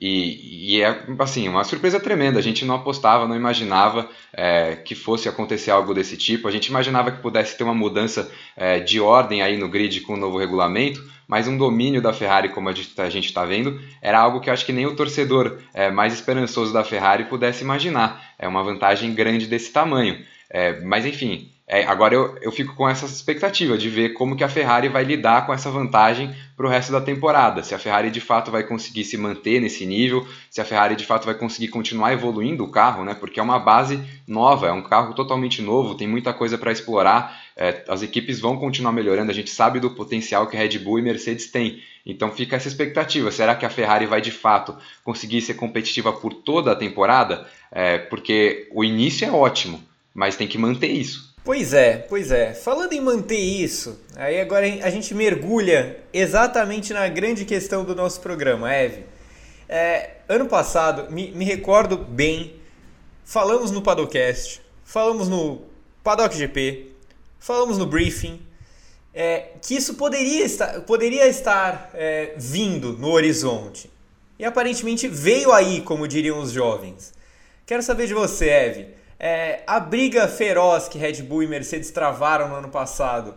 E, 0.00 0.76
e, 0.76 0.82
é 0.82 1.04
assim 1.18 1.48
uma 1.48 1.64
surpresa 1.64 1.98
tremenda. 1.98 2.38
A 2.38 2.42
gente 2.42 2.64
não 2.64 2.76
apostava, 2.76 3.26
não 3.26 3.34
imaginava 3.34 4.08
é, 4.32 4.76
que 4.76 4.94
fosse 4.94 5.28
acontecer 5.28 5.70
algo 5.70 5.92
desse 5.92 6.16
tipo. 6.16 6.46
A 6.46 6.50
gente 6.50 6.66
imaginava 6.66 7.10
que 7.10 7.20
pudesse 7.20 7.56
ter 7.56 7.64
uma 7.64 7.74
mudança 7.74 8.30
é, 8.56 8.78
de 8.78 9.00
ordem 9.00 9.42
aí 9.42 9.56
no 9.56 9.68
grid 9.68 10.00
com 10.02 10.14
o 10.14 10.16
novo 10.16 10.38
regulamento, 10.38 11.02
mas 11.26 11.48
um 11.48 11.58
domínio 11.58 12.00
da 12.00 12.12
Ferrari, 12.12 12.50
como 12.50 12.68
a 12.68 12.72
gente 12.72 13.26
está 13.26 13.44
vendo, 13.44 13.80
era 14.00 14.20
algo 14.20 14.40
que 14.40 14.48
eu 14.48 14.54
acho 14.54 14.64
que 14.64 14.72
nem 14.72 14.86
o 14.86 14.94
torcedor 14.94 15.58
é, 15.74 15.90
mais 15.90 16.14
esperançoso 16.14 16.72
da 16.72 16.84
Ferrari 16.84 17.24
pudesse 17.24 17.64
imaginar. 17.64 18.34
É 18.38 18.46
uma 18.46 18.62
vantagem 18.62 19.12
grande 19.12 19.46
desse 19.46 19.72
tamanho. 19.72 20.24
É, 20.48 20.80
mas 20.80 21.04
enfim, 21.04 21.50
é, 21.70 21.84
agora 21.84 22.14
eu, 22.14 22.34
eu 22.40 22.50
fico 22.50 22.74
com 22.74 22.88
essa 22.88 23.04
expectativa 23.04 23.76
de 23.76 23.90
ver 23.90 24.14
como 24.14 24.34
que 24.34 24.42
a 24.42 24.48
Ferrari 24.48 24.88
vai 24.88 25.04
lidar 25.04 25.44
com 25.44 25.52
essa 25.52 25.70
vantagem 25.70 26.34
para 26.56 26.66
o 26.66 26.68
resto 26.68 26.90
da 26.90 26.98
temporada. 26.98 27.62
Se 27.62 27.74
a 27.74 27.78
Ferrari 27.78 28.10
de 28.10 28.22
fato 28.22 28.50
vai 28.50 28.62
conseguir 28.62 29.04
se 29.04 29.18
manter 29.18 29.60
nesse 29.60 29.84
nível, 29.84 30.26
se 30.50 30.62
a 30.62 30.64
Ferrari 30.64 30.96
de 30.96 31.04
fato 31.04 31.26
vai 31.26 31.34
conseguir 31.34 31.68
continuar 31.68 32.14
evoluindo 32.14 32.64
o 32.64 32.70
carro, 32.70 33.04
né? 33.04 33.12
Porque 33.12 33.38
é 33.38 33.42
uma 33.42 33.58
base 33.58 34.02
nova, 34.26 34.68
é 34.68 34.72
um 34.72 34.80
carro 34.80 35.12
totalmente 35.12 35.60
novo, 35.60 35.94
tem 35.94 36.08
muita 36.08 36.32
coisa 36.32 36.56
para 36.56 36.72
explorar. 36.72 37.38
É, 37.54 37.84
as 37.86 38.02
equipes 38.02 38.40
vão 38.40 38.56
continuar 38.56 38.92
melhorando, 38.92 39.30
a 39.30 39.34
gente 39.34 39.50
sabe 39.50 39.78
do 39.78 39.90
potencial 39.90 40.46
que 40.46 40.56
Red 40.56 40.78
Bull 40.78 41.00
e 41.00 41.02
Mercedes 41.02 41.50
têm. 41.50 41.82
Então 42.06 42.30
fica 42.30 42.56
essa 42.56 42.66
expectativa. 42.68 43.30
Será 43.30 43.54
que 43.54 43.66
a 43.66 43.70
Ferrari 43.70 44.06
vai 44.06 44.22
de 44.22 44.32
fato 44.32 44.74
conseguir 45.04 45.42
ser 45.42 45.52
competitiva 45.52 46.14
por 46.14 46.32
toda 46.32 46.72
a 46.72 46.76
temporada? 46.76 47.46
É, 47.70 47.98
porque 47.98 48.66
o 48.72 48.82
início 48.82 49.28
é 49.28 49.30
ótimo, 49.30 49.82
mas 50.14 50.34
tem 50.34 50.48
que 50.48 50.56
manter 50.56 50.90
isso. 50.90 51.27
Pois 51.48 51.72
é, 51.72 51.96
pois 51.96 52.30
é. 52.30 52.52
Falando 52.52 52.92
em 52.92 53.00
manter 53.00 53.38
isso, 53.38 53.98
aí 54.14 54.38
agora 54.38 54.66
a 54.66 54.90
gente 54.90 55.14
mergulha 55.14 55.98
exatamente 56.12 56.92
na 56.92 57.08
grande 57.08 57.46
questão 57.46 57.86
do 57.86 57.94
nosso 57.94 58.20
programa, 58.20 58.70
Eve. 58.70 59.06
É, 59.66 60.16
ano 60.28 60.44
passado, 60.44 61.10
me, 61.10 61.30
me, 61.30 61.46
recordo 61.46 61.96
bem, 61.96 62.56
falamos 63.24 63.70
no 63.70 63.80
Padocast, 63.80 64.60
falamos 64.84 65.26
no 65.26 65.62
Paddock 66.04 66.36
GP, 66.36 66.90
falamos 67.40 67.78
no 67.78 67.86
briefing, 67.86 68.38
é, 69.14 69.52
que 69.62 69.74
isso 69.74 69.94
poderia 69.94 70.44
estar, 70.44 70.82
poderia 70.82 71.26
estar 71.28 71.92
é, 71.94 72.34
vindo 72.36 72.92
no 72.92 73.10
horizonte. 73.10 73.90
E 74.38 74.44
aparentemente 74.44 75.08
veio 75.08 75.50
aí, 75.50 75.80
como 75.80 76.06
diriam 76.06 76.40
os 76.40 76.52
jovens. 76.52 77.14
Quero 77.64 77.82
saber 77.82 78.06
de 78.06 78.12
você, 78.12 78.50
Eve. 78.50 78.97
É, 79.18 79.64
a 79.66 79.80
briga 79.80 80.28
feroz 80.28 80.88
que 80.88 80.96
Red 80.96 81.22
Bull 81.22 81.42
e 81.42 81.46
Mercedes 81.48 81.90
travaram 81.90 82.48
no 82.48 82.54
ano 82.54 82.68
passado 82.68 83.36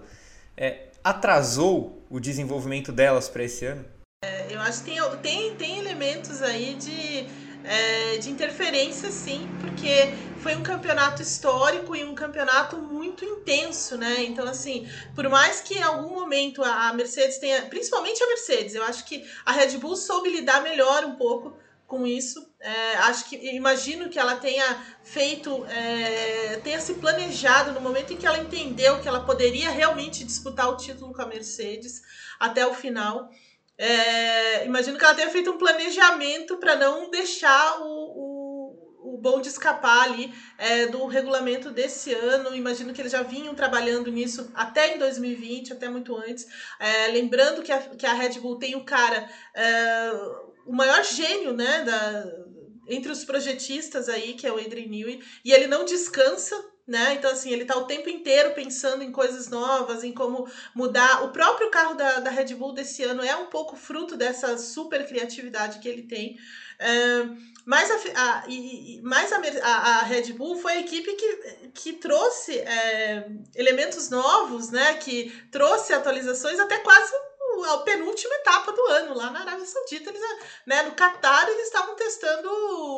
é, 0.56 0.90
atrasou 1.04 2.06
o 2.08 2.20
desenvolvimento 2.20 2.92
delas 2.92 3.28
para 3.28 3.44
esse 3.44 3.66
ano? 3.66 3.84
É, 4.24 4.54
eu 4.54 4.60
acho 4.60 4.84
que 4.84 4.92
tem, 4.92 5.02
tem, 5.18 5.56
tem 5.56 5.80
elementos 5.80 6.44
aí 6.44 6.76
de, 6.76 7.26
é, 7.64 8.18
de 8.18 8.30
interferência, 8.30 9.10
sim, 9.10 9.50
porque 9.60 10.14
foi 10.44 10.56
um 10.56 10.62
campeonato 10.62 11.24
histórico 11.24 11.96
e 11.96 12.04
um 12.04 12.14
campeonato 12.14 12.78
muito 12.78 13.26
intenso, 13.26 13.98
né? 13.98 14.24
Então, 14.24 14.48
assim, 14.48 14.88
por 15.16 15.28
mais 15.30 15.62
que 15.62 15.80
em 15.80 15.82
algum 15.82 16.14
momento 16.14 16.64
a 16.64 16.94
Mercedes 16.94 17.40
tenha, 17.40 17.64
principalmente 17.64 18.24
a 18.24 18.28
Mercedes, 18.28 18.76
eu 18.76 18.84
acho 18.84 19.04
que 19.06 19.28
a 19.44 19.52
Red 19.52 19.80
Bull 19.80 19.96
soube 19.96 20.30
lidar 20.30 20.62
melhor 20.62 21.04
um 21.06 21.16
pouco 21.16 21.58
com 21.92 22.08
isso. 22.08 22.50
É, 22.62 22.96
acho 23.00 23.28
que 23.28 23.36
imagino 23.54 24.10
que 24.10 24.18
ela 24.18 24.38
tenha 24.38 24.82
feito, 25.04 25.66
é, 25.66 26.56
tenha 26.64 26.80
se 26.80 26.94
planejado 26.94 27.74
no 27.74 27.82
momento 27.82 28.14
em 28.14 28.18
que 28.18 28.26
ela 28.26 28.40
entendeu 28.40 29.02
que 29.02 29.10
ela 29.10 29.26
poderia 29.26 29.70
realmente 29.70 30.24
disputar 30.24 30.70
o 30.70 30.78
título 30.78 31.14
com 31.14 31.22
a 31.22 31.26
Mercedes 31.26 32.02
até 32.40 32.66
o 32.66 32.74
final. 32.74 33.30
É, 33.78 34.66
imagino 34.66 34.98
que 34.98 35.04
ela 35.04 35.14
tenha 35.14 35.30
feito 35.30 35.52
um 35.52 35.58
planejamento 35.58 36.56
para 36.58 36.78
não 36.78 37.10
deixar 37.10 37.82
o, 37.82 37.84
o, 37.84 39.16
o 39.16 39.18
bonde 39.18 39.50
escapar 39.50 40.04
ali 40.04 40.34
é, 40.58 40.86
do 40.86 41.06
regulamento 41.08 41.72
desse 41.72 42.14
ano. 42.14 42.56
Imagino 42.56 42.94
que 42.94 43.02
eles 43.02 43.12
já 43.12 43.22
vinham 43.22 43.54
trabalhando 43.54 44.10
nisso 44.10 44.50
até 44.56 44.96
em 44.96 44.98
2020, 44.98 45.74
até 45.74 45.90
muito 45.90 46.16
antes. 46.16 46.48
É, 46.80 47.08
lembrando 47.08 47.62
que 47.62 47.72
a, 47.72 47.80
que 47.80 48.06
a 48.06 48.14
Red 48.14 48.40
Bull 48.40 48.58
tem 48.58 48.76
o 48.76 48.86
cara 48.86 49.30
é, 49.54 50.12
o 50.66 50.74
maior 50.74 51.04
gênio, 51.04 51.54
né, 51.54 51.84
da, 51.84 52.26
entre 52.88 53.12
os 53.12 53.24
projetistas 53.24 54.10
aí, 54.10 54.34
que 54.34 54.46
é 54.46 54.52
o 54.52 54.58
Adrian 54.58 54.88
Newey, 54.88 55.24
e 55.44 55.52
ele 55.52 55.68
não 55.68 55.86
descansa, 55.86 56.56
né? 56.88 57.14
Então, 57.14 57.32
assim, 57.32 57.52
ele 57.52 57.64
tá 57.64 57.78
o 57.78 57.86
tempo 57.86 58.10
inteiro 58.10 58.54
pensando 58.54 59.04
em 59.04 59.12
coisas 59.12 59.48
novas, 59.50 60.04
em 60.04 60.12
como 60.12 60.50
mudar. 60.76 61.24
O 61.24 61.32
próprio 61.32 61.70
carro 61.70 61.96
da, 61.96 62.20
da 62.20 62.30
Red 62.30 62.54
Bull 62.56 62.74
desse 62.74 63.04
ano 63.04 63.24
é 63.24 63.36
um 63.36 63.46
pouco 63.46 63.76
fruto 63.76 64.18
dessa 64.18 64.58
super 64.58 65.08
criatividade 65.08 65.80
que 65.80 65.88
ele 65.88 66.04
tem. 66.04 66.38
É, 66.80 67.28
mas 67.66 67.92
a, 67.92 67.96
a, 68.16 68.44
e, 68.50 69.00
mas 69.04 69.32
a, 69.32 69.38
a, 69.68 70.02
Red 70.02 70.34
Bull 70.34 70.58
foi 70.58 70.74
a 70.74 70.80
equipe 70.80 71.14
que, 71.14 71.38
que 71.74 71.94
trouxe 71.94 72.58
é, 72.58 73.30
elementos 73.56 74.10
novos, 74.10 74.72
né? 74.72 74.96
Que 74.96 75.32
trouxe 75.52 75.94
atualizações 75.94 76.60
até 76.60 76.80
quase 76.80 77.14
a 77.64 77.80
penúltima 77.80 78.34
etapa 78.36 78.72
do 78.72 78.86
ano, 78.88 79.14
lá 79.14 79.30
na 79.32 79.42
Arábia 79.42 79.66
Saudita, 79.66 80.10
eles, 80.10 80.22
né, 80.66 80.84
no 80.84 80.92
Catar, 80.94 81.50
eles 81.50 81.66
estavam 81.66 81.96
testando 81.96 82.50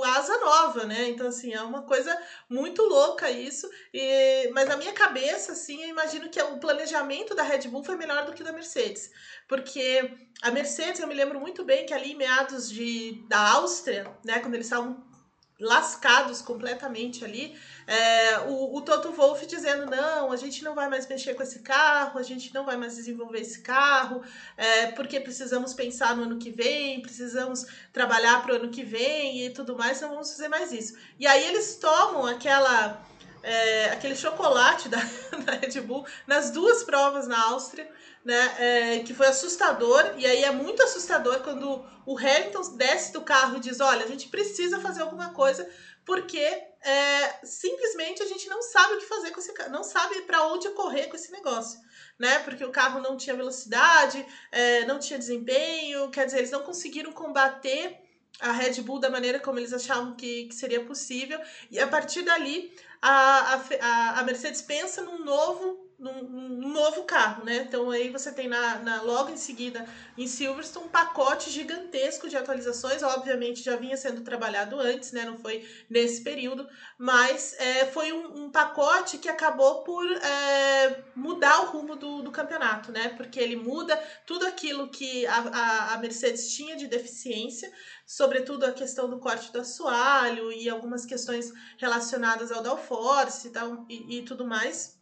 asa 0.05 0.37
nova, 0.37 0.85
né? 0.85 1.09
Então, 1.09 1.27
assim, 1.27 1.53
é 1.53 1.61
uma 1.61 1.83
coisa 1.83 2.17
muito 2.49 2.81
louca 2.83 3.29
isso. 3.29 3.69
E, 3.93 4.49
mas 4.53 4.67
na 4.67 4.77
minha 4.77 4.93
cabeça, 4.93 5.53
assim, 5.53 5.83
eu 5.83 5.89
imagino 5.89 6.29
que 6.29 6.41
o 6.41 6.59
planejamento 6.59 7.35
da 7.35 7.43
Red 7.43 7.67
Bull 7.67 7.83
foi 7.83 7.95
melhor 7.95 8.25
do 8.25 8.33
que 8.33 8.43
da 8.43 8.51
Mercedes. 8.51 9.11
Porque 9.47 10.11
a 10.41 10.51
Mercedes, 10.51 10.99
eu 10.99 11.07
me 11.07 11.13
lembro 11.13 11.39
muito 11.39 11.63
bem 11.63 11.85
que 11.85 11.93
ali 11.93 12.11
em 12.13 12.17
meados 12.17 12.69
de, 12.69 13.23
da 13.27 13.53
Áustria, 13.53 14.11
né, 14.23 14.39
quando 14.39 14.55
eles 14.55 14.67
estavam 14.67 15.12
lascados 15.59 16.41
completamente 16.41 17.23
ali, 17.23 17.55
é, 17.85 18.39
o, 18.47 18.75
o 18.75 18.81
Toto 18.81 19.11
Wolff 19.11 19.45
dizendo: 19.45 19.89
não, 19.89 20.31
a 20.31 20.35
gente 20.35 20.63
não 20.63 20.73
vai 20.73 20.89
mais 20.89 21.07
mexer 21.07 21.33
com 21.33 21.43
esse 21.43 21.59
carro, 21.59 22.19
a 22.19 22.23
gente 22.23 22.53
não 22.53 22.65
vai 22.65 22.77
mais 22.77 22.95
desenvolver 22.95 23.39
esse 23.39 23.61
carro, 23.61 24.23
é, 24.57 24.87
porque 24.87 25.19
precisamos 25.19 25.73
pensar 25.73 26.15
no 26.15 26.23
ano 26.23 26.37
que 26.37 26.49
vem, 26.49 27.01
precisamos 27.01 27.65
trabalhar 27.91 28.41
para 28.41 28.53
o 28.53 28.55
ano 28.55 28.69
que 28.69 28.83
vem 28.83 29.45
e 29.45 29.49
tudo 29.49 29.77
mais, 29.77 30.01
não 30.01 30.09
vamos 30.09 30.31
fazer 30.31 30.47
mais 30.47 30.71
isso. 30.71 30.97
E 31.19 31.27
aí 31.27 31.45
eles 31.47 31.75
tomam 31.75 32.25
aquela. 32.25 33.01
É, 33.45 33.89
aquele 33.89 34.15
chocolate 34.15 34.87
da, 34.87 34.99
da 35.45 35.51
Red 35.55 35.81
Bull 35.81 36.05
nas 36.25 36.49
duas 36.49 36.81
provas 36.81 37.27
na 37.27 37.49
Áustria, 37.49 37.85
né, 38.23 38.55
é, 38.57 38.99
que 38.99 39.13
foi 39.13 39.27
assustador, 39.27 40.13
e 40.17 40.25
aí 40.25 40.43
é 40.43 40.51
muito 40.51 40.81
assustador 40.81 41.41
quando 41.41 41.85
o 42.05 42.17
Hamilton 42.17 42.75
desce 42.77 43.11
do 43.11 43.21
carro 43.21 43.57
e 43.57 43.59
diz, 43.59 43.79
olha, 43.79 44.05
a 44.05 44.07
gente 44.07 44.29
precisa 44.29 44.79
fazer 44.79 45.01
alguma 45.01 45.33
coisa, 45.33 45.69
porque 46.05 46.39
é, 46.39 47.45
simplesmente 47.45 48.21
a 48.21 48.25
gente 48.25 48.47
não 48.49 48.61
sabe 48.61 48.93
o 48.93 48.97
que 48.97 49.05
fazer 49.05 49.31
com 49.31 49.39
esse 49.39 49.53
carro, 49.53 49.71
não 49.71 49.83
sabe 49.83 50.21
para 50.21 50.45
onde 50.47 50.69
correr 50.71 51.07
com 51.07 51.15
esse 51.15 51.31
negócio, 51.31 51.79
né? 52.19 52.39
Porque 52.39 52.63
o 52.63 52.71
carro 52.71 53.01
não 53.01 53.15
tinha 53.15 53.35
velocidade, 53.35 54.25
é, 54.51 54.85
não 54.85 54.99
tinha 54.99 55.17
desempenho, 55.17 56.09
quer 56.09 56.25
dizer, 56.25 56.39
eles 56.39 56.51
não 56.51 56.63
conseguiram 56.63 57.11
combater 57.11 58.01
a 58.39 58.51
Red 58.51 58.81
Bull 58.81 58.99
da 58.99 59.09
maneira 59.09 59.39
como 59.39 59.59
eles 59.59 59.71
achavam 59.71 60.15
que, 60.15 60.45
que 60.45 60.55
seria 60.55 60.83
possível, 60.83 61.39
e 61.71 61.79
a 61.79 61.87
partir 61.87 62.23
dali 62.23 62.75
a, 63.01 63.61
a, 63.81 64.19
a 64.19 64.23
Mercedes 64.23 64.61
pensa 64.61 65.01
num 65.01 65.23
novo 65.23 65.82
num, 66.03 66.23
num, 66.23 66.73
novo 66.73 67.03
carro, 67.03 67.45
né? 67.45 67.65
Então 67.67 67.89
aí 67.89 68.09
você 68.09 68.31
tem 68.31 68.47
na, 68.47 68.79
na, 68.79 69.01
logo 69.01 69.29
em 69.29 69.37
seguida 69.37 69.87
em 70.17 70.27
Silverstone 70.27 70.85
um 70.85 70.89
pacote 70.89 71.49
gigantesco 71.49 72.27
de 72.27 72.35
atualizações, 72.35 73.01
obviamente 73.01 73.63
já 73.63 73.77
vinha 73.77 73.95
sendo 73.95 74.21
trabalhado 74.21 74.79
antes, 74.79 75.13
né? 75.13 75.23
Não 75.23 75.37
foi 75.37 75.65
nesse 75.89 76.21
período, 76.21 76.67
mas 76.97 77.53
é, 77.57 77.85
foi 77.85 78.11
um, 78.11 78.43
um, 78.43 78.51
pacote 78.51 79.17
que 79.17 79.29
acabou 79.29 79.83
por 79.83 80.05
é, 80.11 81.03
mudar 81.15 81.61
o 81.61 81.71
rumo 81.71 81.95
do, 81.95 82.21
do, 82.21 82.31
campeonato, 82.31 82.91
né? 82.91 83.09
Porque 83.15 83.39
ele 83.39 83.55
muda 83.55 83.95
tudo 84.27 84.45
aquilo 84.45 84.89
que 84.89 85.25
a, 85.25 85.37
a, 85.37 85.93
a 85.93 85.97
Mercedes 85.97 86.53
tinha 86.53 86.75
de 86.75 86.87
deficiência, 86.87 87.71
sobretudo 88.05 88.65
a 88.65 88.73
questão 88.73 89.09
do 89.09 89.19
corte 89.19 89.51
do 89.53 89.61
assoalho 89.61 90.51
e 90.51 90.69
algumas 90.69 91.05
questões 91.05 91.53
relacionadas 91.77 92.51
ao 92.51 92.61
downforce 92.61 93.47
e, 93.47 93.51
tal, 93.51 93.85
e, 93.89 94.17
e 94.19 94.21
tudo 94.23 94.45
mais 94.45 95.01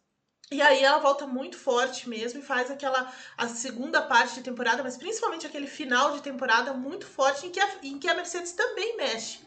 e 0.51 0.61
aí 0.61 0.83
ela 0.83 0.99
volta 0.99 1.25
muito 1.25 1.57
forte 1.57 2.09
mesmo 2.09 2.41
e 2.41 2.43
faz 2.43 2.69
aquela 2.69 3.09
a 3.37 3.47
segunda 3.47 4.01
parte 4.01 4.35
de 4.35 4.41
temporada, 4.41 4.83
mas 4.83 4.97
principalmente 4.97 5.47
aquele 5.47 5.65
final 5.65 6.11
de 6.11 6.21
temporada 6.21 6.73
muito 6.73 7.07
forte 7.07 7.47
em 7.47 7.49
que 7.49 7.59
a, 7.59 7.69
em 7.81 7.97
que 7.97 8.09
a 8.09 8.13
Mercedes 8.13 8.51
também 8.51 8.97
mexe. 8.97 9.39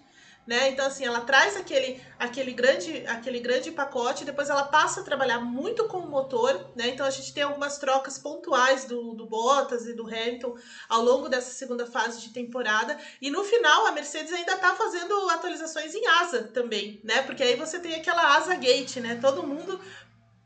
Né? 0.46 0.68
Então 0.68 0.86
assim, 0.86 1.06
ela 1.06 1.22
traz 1.22 1.56
aquele, 1.56 2.02
aquele 2.18 2.52
grande 2.52 3.02
aquele 3.06 3.38
grande 3.38 3.70
pacote, 3.70 4.26
depois 4.26 4.50
ela 4.50 4.64
passa 4.64 5.00
a 5.00 5.02
trabalhar 5.02 5.40
muito 5.40 5.86
com 5.88 5.98
o 5.98 6.06
motor, 6.06 6.70
né? 6.76 6.88
Então 6.88 7.06
a 7.06 7.10
gente 7.10 7.32
tem 7.32 7.42
algumas 7.42 7.78
trocas 7.78 8.18
pontuais 8.18 8.84
do, 8.84 9.14
do 9.14 9.24
Bottas 9.24 9.86
e 9.86 9.94
do 9.94 10.06
Hamilton 10.06 10.54
ao 10.86 11.00
longo 11.02 11.30
dessa 11.30 11.50
segunda 11.50 11.86
fase 11.86 12.20
de 12.20 12.28
temporada, 12.28 12.98
e 13.22 13.30
no 13.30 13.42
final 13.42 13.86
a 13.86 13.92
Mercedes 13.92 14.34
ainda 14.34 14.52
está 14.52 14.74
fazendo 14.74 15.30
atualizações 15.30 15.94
em 15.94 16.06
asa 16.06 16.42
também, 16.52 17.00
né? 17.02 17.22
Porque 17.22 17.42
aí 17.42 17.56
você 17.56 17.78
tem 17.78 17.94
aquela 17.94 18.36
asa 18.36 18.54
gate, 18.54 18.96
né? 18.96 19.18
Todo 19.22 19.46
mundo 19.46 19.80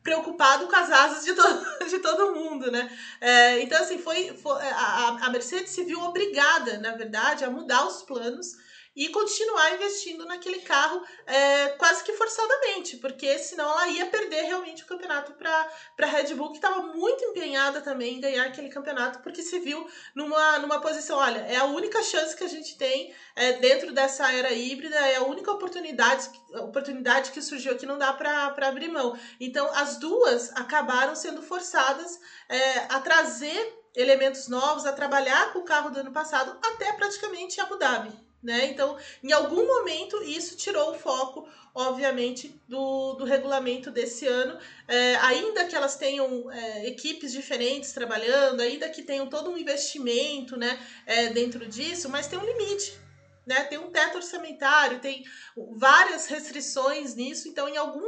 preocupado 0.09 0.67
com 0.67 0.75
as 0.75 0.91
asas 0.91 1.23
de 1.23 1.35
todo, 1.35 1.67
de 1.87 1.99
todo 1.99 2.35
mundo, 2.35 2.71
né? 2.71 2.91
É, 3.21 3.61
então, 3.61 3.79
assim, 3.79 3.99
foi, 3.99 4.35
foi 4.43 4.63
a, 4.63 5.19
a 5.21 5.31
Mercedes 5.31 5.71
se 5.71 5.85
viu 5.85 6.01
obrigada, 6.01 6.79
na 6.79 6.93
verdade, 6.93 7.45
a 7.45 7.51
mudar 7.51 7.87
os 7.87 8.03
planos 8.03 8.57
e 8.99 9.11
continuar 9.11 9.75
investindo 9.75 10.27
naquele 10.27 10.59
carro 10.59 11.01
é, 11.25 11.69
quase 11.79 12.03
que 12.03 12.15
forçadamente, 12.15 12.97
porque 12.97 13.39
senão 13.39 13.71
ela 13.71 13.87
ia 13.87 14.07
perder 14.07 14.43
realmente 14.43 14.83
o 14.83 14.87
campeonato 14.87 15.35
para 15.35 15.71
a 16.01 16.07
Red 16.07 16.35
Bull, 16.35 16.51
que 16.51 16.57
estava 16.57 16.83
muito 16.83 17.25
empenhada 17.25 17.81
também 17.81 18.17
em 18.17 18.21
ganhar 18.21 18.47
aquele 18.47 18.69
campeonato, 18.69 19.21
porque 19.21 19.41
se 19.41 19.61
viu 19.61 19.89
numa, 20.17 20.59
numa 20.59 20.81
posição: 20.81 21.17
olha, 21.17 21.39
é 21.43 21.55
a 21.55 21.65
única 21.67 22.03
chance 22.03 22.35
que 22.35 22.43
a 22.43 22.49
gente 22.49 22.77
tem 22.77 23.15
é, 23.37 23.53
dentro 23.53 23.93
dessa 23.93 24.33
era 24.33 24.51
híbrida, 24.51 24.97
é 24.97 25.15
a 25.15 25.23
única 25.23 25.53
oportunidade, 25.53 26.29
oportunidade 26.55 27.31
que 27.31 27.41
surgiu 27.41 27.75
aqui, 27.75 27.87
não 27.87 27.99
dá 27.99 28.13
para 28.13 28.53
abrir 28.67 28.89
mão. 28.89 29.17
Então, 29.39 29.71
as 29.75 29.97
duas 29.99 30.51
acabaram 30.57 31.15
sendo 31.15 31.41
forçadas 31.41 32.19
é, 32.49 32.79
a 32.89 32.99
trazer 32.99 33.79
elementos 33.95 34.49
novos, 34.49 34.85
a 34.85 34.93
trabalhar 34.93 35.53
com 35.53 35.61
o 35.61 35.65
carro 35.65 35.91
do 35.91 36.01
ano 36.01 36.11
passado 36.11 36.59
até 36.65 36.93
praticamente 36.95 37.61
Abu 37.61 37.77
Dhabi. 37.77 38.28
Né? 38.43 38.67
Então, 38.67 38.97
em 39.23 39.33
algum 39.33 39.67
momento, 39.67 40.23
isso 40.23 40.57
tirou 40.57 40.93
o 40.93 40.99
foco, 40.99 41.49
obviamente, 41.75 42.61
do, 42.69 43.15
do 43.15 43.25
regulamento 43.25 43.91
desse 43.91 44.27
ano. 44.27 44.59
É, 44.87 45.17
ainda 45.17 45.67
que 45.67 45.75
elas 45.75 45.97
tenham 45.97 46.51
é, 46.51 46.87
equipes 46.87 47.33
diferentes 47.33 47.93
trabalhando, 47.93 48.61
ainda 48.61 48.89
que 48.89 49.03
tenham 49.03 49.27
todo 49.27 49.51
um 49.51 49.59
investimento 49.59 50.57
né, 50.57 50.79
é, 51.05 51.29
dentro 51.29 51.67
disso, 51.67 52.09
mas 52.09 52.29
tem 52.29 52.39
um 52.39 52.45
limite. 52.45 53.08
Né? 53.49 53.65
Tem 53.65 53.79
um 53.79 53.91
teto 53.91 54.17
orçamentário, 54.17 55.01
tem 55.01 55.25
várias 55.73 56.27
restrições 56.27 57.15
nisso, 57.15 57.49
então 57.49 57.67
em 57.67 57.79
algum, 57.79 58.07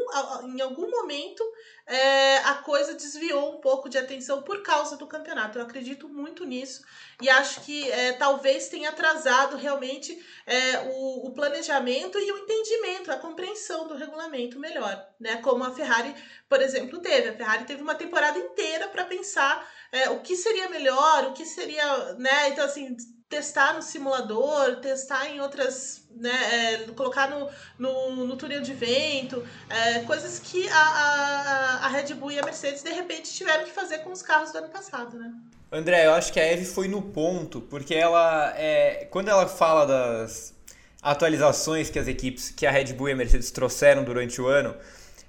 em 0.55 0.61
algum 0.61 0.90
momento 0.90 1.42
é, 1.87 2.37
a 2.40 2.57
coisa 2.57 2.92
desviou 2.92 3.57
um 3.57 3.61
pouco 3.61 3.88
de 3.88 3.96
atenção 3.96 4.42
por 4.42 4.62
causa 4.62 4.98
do 4.98 5.07
campeonato. 5.07 5.59
Eu 5.59 5.62
acredito 5.62 6.11
muito 6.11 6.44
nisso 6.44 6.85
e 7.22 7.31
acho 7.31 7.62
que 7.62 7.90
é, 7.90 8.12
talvez 8.12 8.68
tenha 8.68 8.90
atrasado 8.90 9.57
realmente 9.57 10.22
é, 10.46 10.81
o, 10.90 11.29
o, 11.29 11.33
planejamento 11.33 12.18
e 12.18 12.31
o 12.31 12.38
entendimento, 12.40 13.11
a 13.11 13.16
compreensão 13.16 13.88
do 13.88 13.94
regulamento 13.94 14.59
melhor, 14.59 15.09
né? 15.18 15.38
Como 15.38 15.64
a 15.64 15.74
Ferrari, 15.74 16.14
por 16.50 16.61
exemplo, 16.61 16.98
teve. 17.00 17.31
A 17.31 17.35
Ferrari 17.35 17.64
teve 17.64 17.81
uma 17.81 17.94
temporada 17.94 18.38
inteira 18.38 18.88
para 18.88 19.07
pensar 19.07 19.66
é, 19.90 20.11
o 20.11 20.20
que 20.20 20.37
seria 20.37 20.68
melhor, 20.68 21.29
o 21.29 21.33
que 21.33 21.46
seria, 21.46 22.12
né? 22.16 22.50
Então 22.50 22.66
assim 22.66 22.94
testar 23.30 23.74
no 23.74 23.80
simulador, 23.80 24.80
testar 24.80 25.30
em 25.30 25.40
outras, 25.40 26.02
né, 26.10 26.32
é, 26.52 26.76
colocar 26.96 27.30
no, 27.30 27.48
no, 27.78 28.26
no 28.26 28.36
túnel 28.36 28.60
de 28.60 28.74
vento, 28.74 29.42
é, 29.70 30.00
coisas 30.00 30.40
que 30.40 30.68
a, 30.68 30.76
a, 30.76 31.86
a 31.86 31.88
Red 31.88 32.12
Bull 32.14 32.32
e 32.32 32.40
a 32.40 32.44
Mercedes 32.44 32.82
de 32.82 32.90
repente 32.90 33.32
tiveram 33.32 33.64
que 33.64 33.70
fazer 33.70 33.98
com 33.98 34.10
os 34.10 34.20
carros 34.20 34.50
do 34.50 34.58
ano 34.58 34.68
passado, 34.68 35.16
né? 35.16 35.32
André, 35.70 36.04
eu 36.06 36.12
acho 36.12 36.32
que 36.32 36.40
a 36.40 36.44
Eve 36.44 36.64
foi 36.64 36.88
no 36.88 37.00
ponto, 37.00 37.60
porque 37.60 37.94
ela, 37.94 38.52
é, 38.56 39.06
quando 39.08 39.28
ela 39.28 39.46
fala 39.46 39.86
das 39.86 40.52
atualizações 41.00 41.88
que 41.88 42.00
as 42.00 42.08
equipes, 42.08 42.50
que 42.50 42.66
a 42.66 42.70
Red 42.72 42.92
Bull 42.94 43.10
e 43.10 43.12
a 43.12 43.16
Mercedes 43.16 43.52
trouxeram 43.52 44.02
durante 44.02 44.40
o 44.40 44.48
ano, 44.48 44.74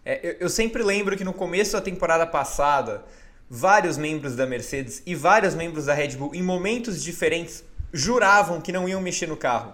é, 0.04 0.20
eu, 0.28 0.38
eu 0.40 0.50
sempre 0.50 0.82
lembro 0.82 1.16
que 1.16 1.24
no 1.24 1.34
começo 1.34 1.74
da 1.74 1.82
temporada 1.82 2.26
passada, 2.26 3.06
vários 3.48 3.96
membros 3.96 4.36
da 4.36 4.48
Mercedes 4.48 5.04
e 5.06 5.14
vários 5.14 5.54
membros 5.54 5.86
da 5.86 5.94
Red 5.94 6.16
Bull, 6.16 6.34
em 6.34 6.42
momentos 6.42 7.04
diferentes, 7.04 7.64
juravam 7.94 8.62
que 8.62 8.72
não 8.72 8.88
iam 8.88 9.02
mexer 9.02 9.28
no 9.28 9.38
carro, 9.38 9.74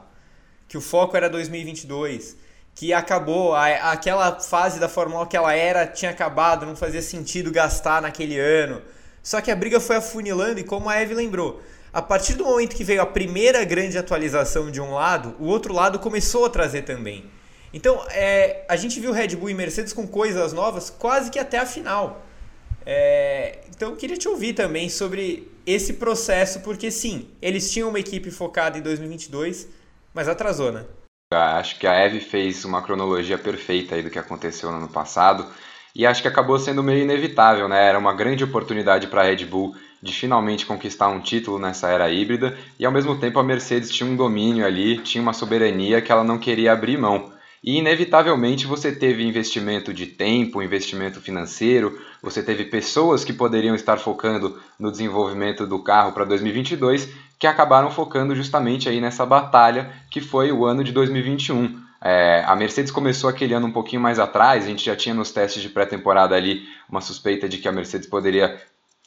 que 0.67 0.77
o 0.77 0.82
foco 0.82 1.15
era 1.15 1.30
2022, 1.30 2.36
que 2.75 2.93
acabou, 2.93 3.56
a, 3.56 3.91
aquela 3.91 4.39
fase 4.39 4.80
da 4.80 4.88
Fórmula 4.88 5.23
1 5.23 5.25
que 5.27 5.38
ela 5.38 5.53
era 5.53 5.88
tinha 5.88 6.12
acabado, 6.12 6.65
não 6.65 6.75
fazia 6.75 7.01
sentido 7.01 7.51
gastar 7.51 8.01
naquele 8.01 8.39
ano. 8.39 8.82
Só 9.23 9.41
que 9.41 9.51
a 9.51 9.56
briga 9.56 9.80
foi 9.80 9.97
afunilando 9.97 10.60
e 10.60 10.63
como 10.63 10.89
a 10.89 11.01
Eve 11.01 11.13
lembrou, 11.13 11.62
a 11.91 12.01
partir 12.01 12.36
do 12.36 12.45
momento 12.45 12.75
que 12.75 12.84
veio 12.84 13.01
a 13.01 13.06
primeira 13.06 13.63
grande 13.63 13.97
atualização 13.97 14.69
de 14.69 14.80
um 14.80 14.93
lado, 14.93 15.36
o 15.39 15.45
outro 15.47 15.73
lado 15.73 15.99
começou 15.99 16.45
a 16.45 16.49
trazer 16.49 16.84
também. 16.84 17.25
Então, 17.73 18.06
é, 18.12 18.63
a 18.69 18.75
gente 18.75 18.99
viu 18.99 19.12
Red 19.12 19.36
Bull 19.36 19.49
e 19.49 19.53
Mercedes 19.53 19.93
com 19.93 20.08
coisas 20.08 20.53
novas 20.53 20.89
quase 20.89 21.30
que 21.30 21.39
até 21.39 21.58
a 21.58 21.65
final. 21.65 22.23
É, 22.86 23.60
então, 23.69 23.89
eu 23.89 23.95
queria 23.95 24.17
te 24.17 24.27
ouvir 24.27 24.53
também 24.53 24.89
sobre 24.89 25.51
esse 25.67 25.95
processo, 25.95 26.62
porque 26.62 26.89
sim, 26.89 27.27
eles 27.41 27.69
tinham 27.69 27.89
uma 27.89 27.99
equipe 27.99 28.32
focada 28.32 28.77
em 28.77 28.82
2022, 28.82 29.67
mas 30.13 30.30
atrasou, 30.30 30.71
né? 30.71 30.86
Acho 31.34 31.77
que 31.77 31.86
a 31.86 31.93
Eve 31.93 32.21
fez 32.21 32.63
uma 32.63 32.82
cronologia 32.82 33.38
perfeita 33.38 33.93
aí 33.93 34.01
do 34.01 34.10
que 34.10 34.17
aconteceu 34.17 34.71
no 34.71 34.77
ano 34.77 34.88
passado 34.88 35.45
e 35.93 36.06
acho 36.06 36.21
que 36.21 36.27
acabou 36.27 36.58
sendo 36.58 36.82
meio 36.82 37.03
inevitável, 37.03 37.67
né? 37.67 37.86
Era 37.86 37.99
uma 37.99 38.13
grande 38.13 38.45
oportunidade 38.45 39.08
para 39.08 39.23
a 39.23 39.25
Red 39.25 39.45
Bull 39.45 39.75
de 40.01 40.13
finalmente 40.13 40.65
conquistar 40.65 41.10
um 41.10 41.19
título 41.19 41.60
nessa 41.60 41.89
era 41.89 42.10
híbrida 42.10 42.58
e 42.80 42.86
ao 42.86 42.91
mesmo 42.91 43.19
tempo 43.19 43.38
a 43.38 43.43
Mercedes 43.43 43.89
tinha 43.89 44.10
um 44.10 44.15
domínio 44.15 44.65
ali, 44.65 44.99
tinha 44.99 45.21
uma 45.21 45.34
soberania 45.34 46.01
que 46.01 46.13
ela 46.13 46.23
não 46.23 46.38
queria 46.38 46.71
abrir 46.71 46.97
mão. 46.97 47.34
E 47.67 47.80
inevitavelmente 47.80 48.65
você 48.65 48.93
teve 48.93 49.27
investimento 49.27 49.93
de 49.93 50.06
tempo, 50.06 50.63
investimento 50.63 51.19
financeiro, 51.19 51.99
você 52.23 52.41
teve 52.41 52.63
pessoas 52.63 53.25
que 53.25 53.34
poderiam 53.34 53.75
estar 53.75 53.97
focando 53.97 54.58
no 54.80 54.89
desenvolvimento 54.89 55.67
do 55.67 55.84
carro 55.84 56.13
para 56.13 56.23
2022 56.23 57.10
que 57.38 57.45
acabaram 57.45 57.91
focando 57.91 58.34
justamente 58.34 58.88
aí 58.88 59.01
nessa 59.01 59.25
batalha 59.25 59.91
que 60.10 60.21
foi 60.21 60.49
o 60.49 60.63
ano 60.63 60.82
de 60.82 60.93
2021. 60.93 61.77
É, 62.01 62.41
a 62.47 62.56
Mercedes 62.56 62.89
começou 62.89 63.30
aquele 63.30 63.53
ano 63.53 63.67
um 63.67 63.71
pouquinho 63.73 64.01
mais 64.01 64.17
atrás, 64.17 64.63
a 64.63 64.67
gente 64.69 64.86
já 64.86 64.95
tinha 64.95 65.13
nos 65.13 65.32
testes 65.32 65.62
de 65.62 65.67
pré-temporada 65.67 66.36
ali 66.36 66.63
uma 66.89 67.01
suspeita 67.01 67.49
de 67.49 67.58
que 67.58 67.67
a 67.67 67.71
Mercedes 67.73 68.08
poderia 68.08 68.58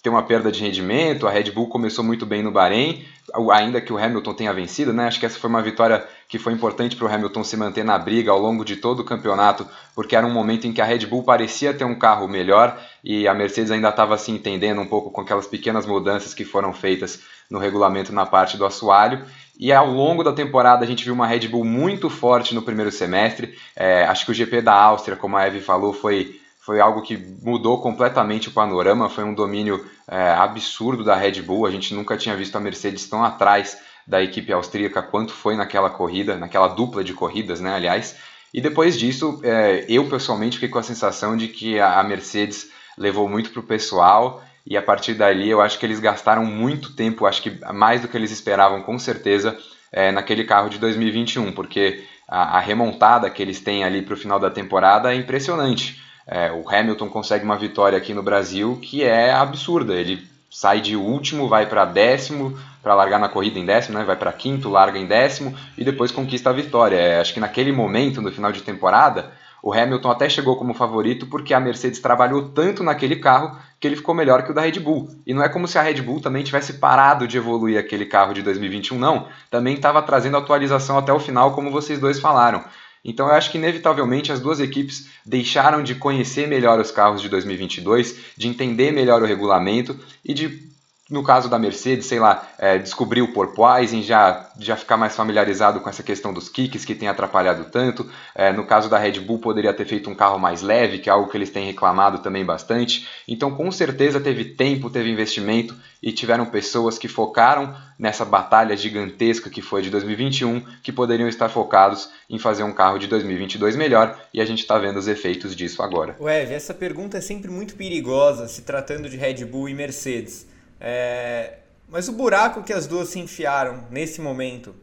ter 0.02 0.08
uma 0.08 0.22
perda 0.22 0.50
de 0.50 0.60
rendimento. 0.60 1.26
A 1.26 1.30
Red 1.30 1.50
Bull 1.50 1.68
começou 1.68 2.02
muito 2.02 2.24
bem 2.24 2.42
no 2.42 2.50
Bahrein, 2.50 3.04
ainda 3.52 3.80
que 3.80 3.92
o 3.92 3.98
Hamilton 3.98 4.34
tenha 4.34 4.52
vencido, 4.52 4.92
né? 4.92 5.06
Acho 5.06 5.20
que 5.20 5.26
essa 5.26 5.38
foi 5.38 5.50
uma 5.50 5.62
vitória 5.62 6.06
que 6.28 6.38
foi 6.38 6.52
importante 6.52 6.96
para 6.96 7.06
o 7.06 7.12
Hamilton 7.12 7.44
se 7.44 7.56
manter 7.56 7.84
na 7.84 7.98
briga 7.98 8.30
ao 8.30 8.38
longo 8.38 8.64
de 8.64 8.76
todo 8.76 9.00
o 9.00 9.04
campeonato, 9.04 9.66
porque 9.94 10.16
era 10.16 10.26
um 10.26 10.32
momento 10.32 10.66
em 10.66 10.72
que 10.72 10.80
a 10.80 10.84
Red 10.84 11.06
Bull 11.06 11.22
parecia 11.22 11.74
ter 11.74 11.84
um 11.84 11.94
carro 11.94 12.26
melhor 12.26 12.80
e 13.04 13.28
a 13.28 13.34
Mercedes 13.34 13.70
ainda 13.70 13.90
estava 13.90 14.16
se 14.16 14.30
entendendo 14.30 14.80
um 14.80 14.86
pouco 14.86 15.10
com 15.10 15.20
aquelas 15.20 15.46
pequenas 15.46 15.84
mudanças 15.84 16.32
que 16.32 16.44
foram 16.44 16.72
feitas 16.72 17.20
no 17.50 17.58
regulamento 17.58 18.12
na 18.12 18.24
parte 18.24 18.56
do 18.56 18.64
assoalho. 18.64 19.24
E 19.58 19.70
ao 19.70 19.90
longo 19.90 20.24
da 20.24 20.32
temporada 20.32 20.82
a 20.82 20.86
gente 20.86 21.04
viu 21.04 21.12
uma 21.12 21.26
Red 21.26 21.48
Bull 21.48 21.64
muito 21.64 22.08
forte 22.08 22.54
no 22.54 22.62
primeiro 22.62 22.90
semestre. 22.90 23.54
É, 23.76 24.04
acho 24.04 24.24
que 24.24 24.30
o 24.30 24.34
GP 24.34 24.62
da 24.62 24.72
Áustria, 24.72 25.16
como 25.16 25.36
a 25.36 25.46
Eve 25.46 25.60
falou, 25.60 25.92
foi 25.92 26.39
foi 26.70 26.78
algo 26.78 27.02
que 27.02 27.16
mudou 27.42 27.82
completamente 27.82 28.48
o 28.48 28.52
panorama, 28.52 29.08
foi 29.08 29.24
um 29.24 29.34
domínio 29.34 29.84
é, 30.06 30.30
absurdo 30.30 31.02
da 31.02 31.16
Red 31.16 31.42
Bull. 31.42 31.66
A 31.66 31.70
gente 31.72 31.92
nunca 31.92 32.16
tinha 32.16 32.36
visto 32.36 32.54
a 32.54 32.60
Mercedes 32.60 33.08
tão 33.08 33.24
atrás 33.24 33.76
da 34.06 34.22
equipe 34.22 34.52
austríaca 34.52 35.02
quanto 35.02 35.32
foi 35.32 35.56
naquela 35.56 35.90
corrida, 35.90 36.36
naquela 36.36 36.68
dupla 36.68 37.02
de 37.02 37.12
corridas, 37.12 37.60
né, 37.60 37.74
aliás. 37.74 38.14
E 38.54 38.60
depois 38.60 38.96
disso, 38.96 39.40
é, 39.42 39.84
eu 39.88 40.08
pessoalmente 40.08 40.58
fiquei 40.58 40.68
com 40.68 40.78
a 40.78 40.82
sensação 40.84 41.36
de 41.36 41.48
que 41.48 41.80
a 41.80 42.00
Mercedes 42.04 42.70
levou 42.96 43.28
muito 43.28 43.50
para 43.50 43.58
o 43.58 43.64
pessoal 43.64 44.40
e 44.64 44.76
a 44.76 44.82
partir 44.82 45.14
dali 45.14 45.50
eu 45.50 45.60
acho 45.60 45.76
que 45.76 45.84
eles 45.84 45.98
gastaram 45.98 46.44
muito 46.44 46.94
tempo, 46.94 47.26
acho 47.26 47.42
que 47.42 47.58
mais 47.72 48.00
do 48.00 48.06
que 48.06 48.16
eles 48.16 48.30
esperavam, 48.30 48.80
com 48.80 48.96
certeza, 48.96 49.58
é, 49.90 50.12
naquele 50.12 50.44
carro 50.44 50.70
de 50.70 50.78
2021, 50.78 51.50
porque 51.50 52.04
a, 52.28 52.58
a 52.58 52.60
remontada 52.60 53.28
que 53.28 53.42
eles 53.42 53.58
têm 53.58 53.82
ali 53.82 54.02
para 54.02 54.14
o 54.14 54.16
final 54.16 54.38
da 54.38 54.52
temporada 54.52 55.12
é 55.12 55.16
impressionante. 55.16 56.08
É, 56.30 56.52
o 56.52 56.62
Hamilton 56.68 57.08
consegue 57.08 57.44
uma 57.44 57.58
vitória 57.58 57.98
aqui 57.98 58.14
no 58.14 58.22
Brasil 58.22 58.78
que 58.80 59.02
é 59.02 59.32
absurda. 59.32 59.94
Ele 59.94 60.24
sai 60.48 60.80
de 60.80 60.94
último, 60.94 61.48
vai 61.48 61.66
para 61.66 61.84
décimo, 61.84 62.56
para 62.80 62.94
largar 62.94 63.18
na 63.18 63.28
corrida 63.28 63.58
em 63.58 63.66
décimo, 63.66 63.98
né? 63.98 64.04
vai 64.04 64.14
para 64.14 64.32
quinto, 64.32 64.68
larga 64.68 64.96
em 64.96 65.06
décimo 65.06 65.52
e 65.76 65.84
depois 65.84 66.12
conquista 66.12 66.50
a 66.50 66.52
vitória. 66.52 66.96
É, 66.96 67.20
acho 67.20 67.34
que 67.34 67.40
naquele 67.40 67.72
momento, 67.72 68.22
no 68.22 68.30
final 68.30 68.52
de 68.52 68.62
temporada, 68.62 69.32
o 69.60 69.74
Hamilton 69.74 70.08
até 70.08 70.28
chegou 70.28 70.56
como 70.56 70.72
favorito 70.72 71.26
porque 71.26 71.52
a 71.52 71.58
Mercedes 71.58 71.98
trabalhou 71.98 72.48
tanto 72.50 72.84
naquele 72.84 73.16
carro 73.16 73.58
que 73.80 73.88
ele 73.88 73.96
ficou 73.96 74.14
melhor 74.14 74.44
que 74.44 74.52
o 74.52 74.54
da 74.54 74.60
Red 74.60 74.78
Bull. 74.78 75.08
E 75.26 75.34
não 75.34 75.42
é 75.42 75.48
como 75.48 75.66
se 75.66 75.78
a 75.78 75.82
Red 75.82 76.00
Bull 76.00 76.20
também 76.20 76.44
tivesse 76.44 76.74
parado 76.74 77.26
de 77.26 77.38
evoluir 77.38 77.76
aquele 77.76 78.06
carro 78.06 78.32
de 78.32 78.42
2021, 78.42 78.96
não. 78.96 79.26
Também 79.50 79.74
estava 79.74 80.00
trazendo 80.00 80.36
atualização 80.36 80.96
até 80.96 81.12
o 81.12 81.18
final, 81.18 81.54
como 81.54 81.72
vocês 81.72 81.98
dois 81.98 82.20
falaram. 82.20 82.62
Então 83.04 83.26
eu 83.26 83.32
acho 83.32 83.50
que 83.50 83.58
inevitavelmente 83.58 84.30
as 84.30 84.40
duas 84.40 84.60
equipes 84.60 85.08
deixaram 85.24 85.82
de 85.82 85.94
conhecer 85.94 86.46
melhor 86.46 86.78
os 86.78 86.90
carros 86.90 87.22
de 87.22 87.28
2022, 87.28 88.16
de 88.36 88.48
entender 88.48 88.92
melhor 88.92 89.22
o 89.22 89.26
regulamento 89.26 89.98
e 90.24 90.34
de 90.34 90.69
no 91.10 91.24
caso 91.24 91.48
da 91.48 91.58
Mercedes, 91.58 92.06
sei 92.06 92.20
lá, 92.20 92.48
é, 92.56 92.78
descobrir 92.78 93.20
o 93.20 93.32
porpoising, 93.32 94.02
já, 94.02 94.48
já 94.58 94.76
ficar 94.76 94.96
mais 94.96 95.16
familiarizado 95.16 95.80
com 95.80 95.90
essa 95.90 96.04
questão 96.04 96.32
dos 96.32 96.48
kicks 96.48 96.84
que 96.84 96.94
tem 96.94 97.08
atrapalhado 97.08 97.64
tanto. 97.64 98.08
É, 98.32 98.52
no 98.52 98.64
caso 98.64 98.88
da 98.88 98.96
Red 98.96 99.18
Bull, 99.20 99.40
poderia 99.40 99.74
ter 99.74 99.86
feito 99.86 100.08
um 100.08 100.14
carro 100.14 100.38
mais 100.38 100.62
leve, 100.62 101.00
que 101.00 101.10
é 101.10 101.12
algo 101.12 101.28
que 101.28 101.36
eles 101.36 101.50
têm 101.50 101.66
reclamado 101.66 102.20
também 102.20 102.44
bastante. 102.44 103.08
Então, 103.26 103.50
com 103.50 103.70
certeza, 103.72 104.20
teve 104.20 104.44
tempo, 104.44 104.88
teve 104.88 105.10
investimento 105.10 105.74
e 106.00 106.12
tiveram 106.12 106.46
pessoas 106.46 106.96
que 106.96 107.08
focaram 107.08 107.74
nessa 107.98 108.24
batalha 108.24 108.76
gigantesca 108.76 109.50
que 109.50 109.60
foi 109.60 109.82
de 109.82 109.90
2021, 109.90 110.62
que 110.82 110.92
poderiam 110.92 111.28
estar 111.28 111.48
focados 111.48 112.08
em 112.30 112.38
fazer 112.38 112.62
um 112.62 112.72
carro 112.72 112.98
de 112.98 113.08
2022 113.08 113.74
melhor 113.74 114.18
e 114.32 114.40
a 114.40 114.44
gente 114.44 114.60
está 114.60 114.78
vendo 114.78 114.98
os 114.98 115.08
efeitos 115.08 115.56
disso 115.56 115.82
agora. 115.82 116.16
Ué, 116.20 116.54
essa 116.54 116.72
pergunta 116.72 117.18
é 117.18 117.20
sempre 117.20 117.50
muito 117.50 117.74
perigosa 117.74 118.46
se 118.48 118.62
tratando 118.62 119.08
de 119.10 119.16
Red 119.16 119.44
Bull 119.44 119.68
e 119.68 119.74
Mercedes. 119.74 120.48
É... 120.80 121.58
Mas 121.88 122.08
o 122.08 122.12
buraco 122.12 122.62
que 122.62 122.72
as 122.72 122.86
duas 122.86 123.08
se 123.08 123.18
enfiaram 123.18 123.86
nesse 123.90 124.20
momento, 124.20 124.74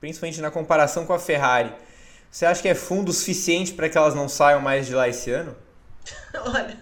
principalmente 0.00 0.40
na 0.40 0.50
comparação 0.50 1.06
com 1.06 1.12
a 1.12 1.18
Ferrari, 1.18 1.72
você 2.30 2.44
acha 2.44 2.60
que 2.60 2.68
é 2.68 2.74
fundo 2.74 3.12
suficiente 3.12 3.72
para 3.72 3.88
que 3.88 3.96
elas 3.96 4.14
não 4.14 4.28
saiam 4.28 4.60
mais 4.60 4.86
de 4.86 4.94
lá 4.94 5.08
esse 5.08 5.30
ano? 5.30 5.56
Olha, 6.34 6.76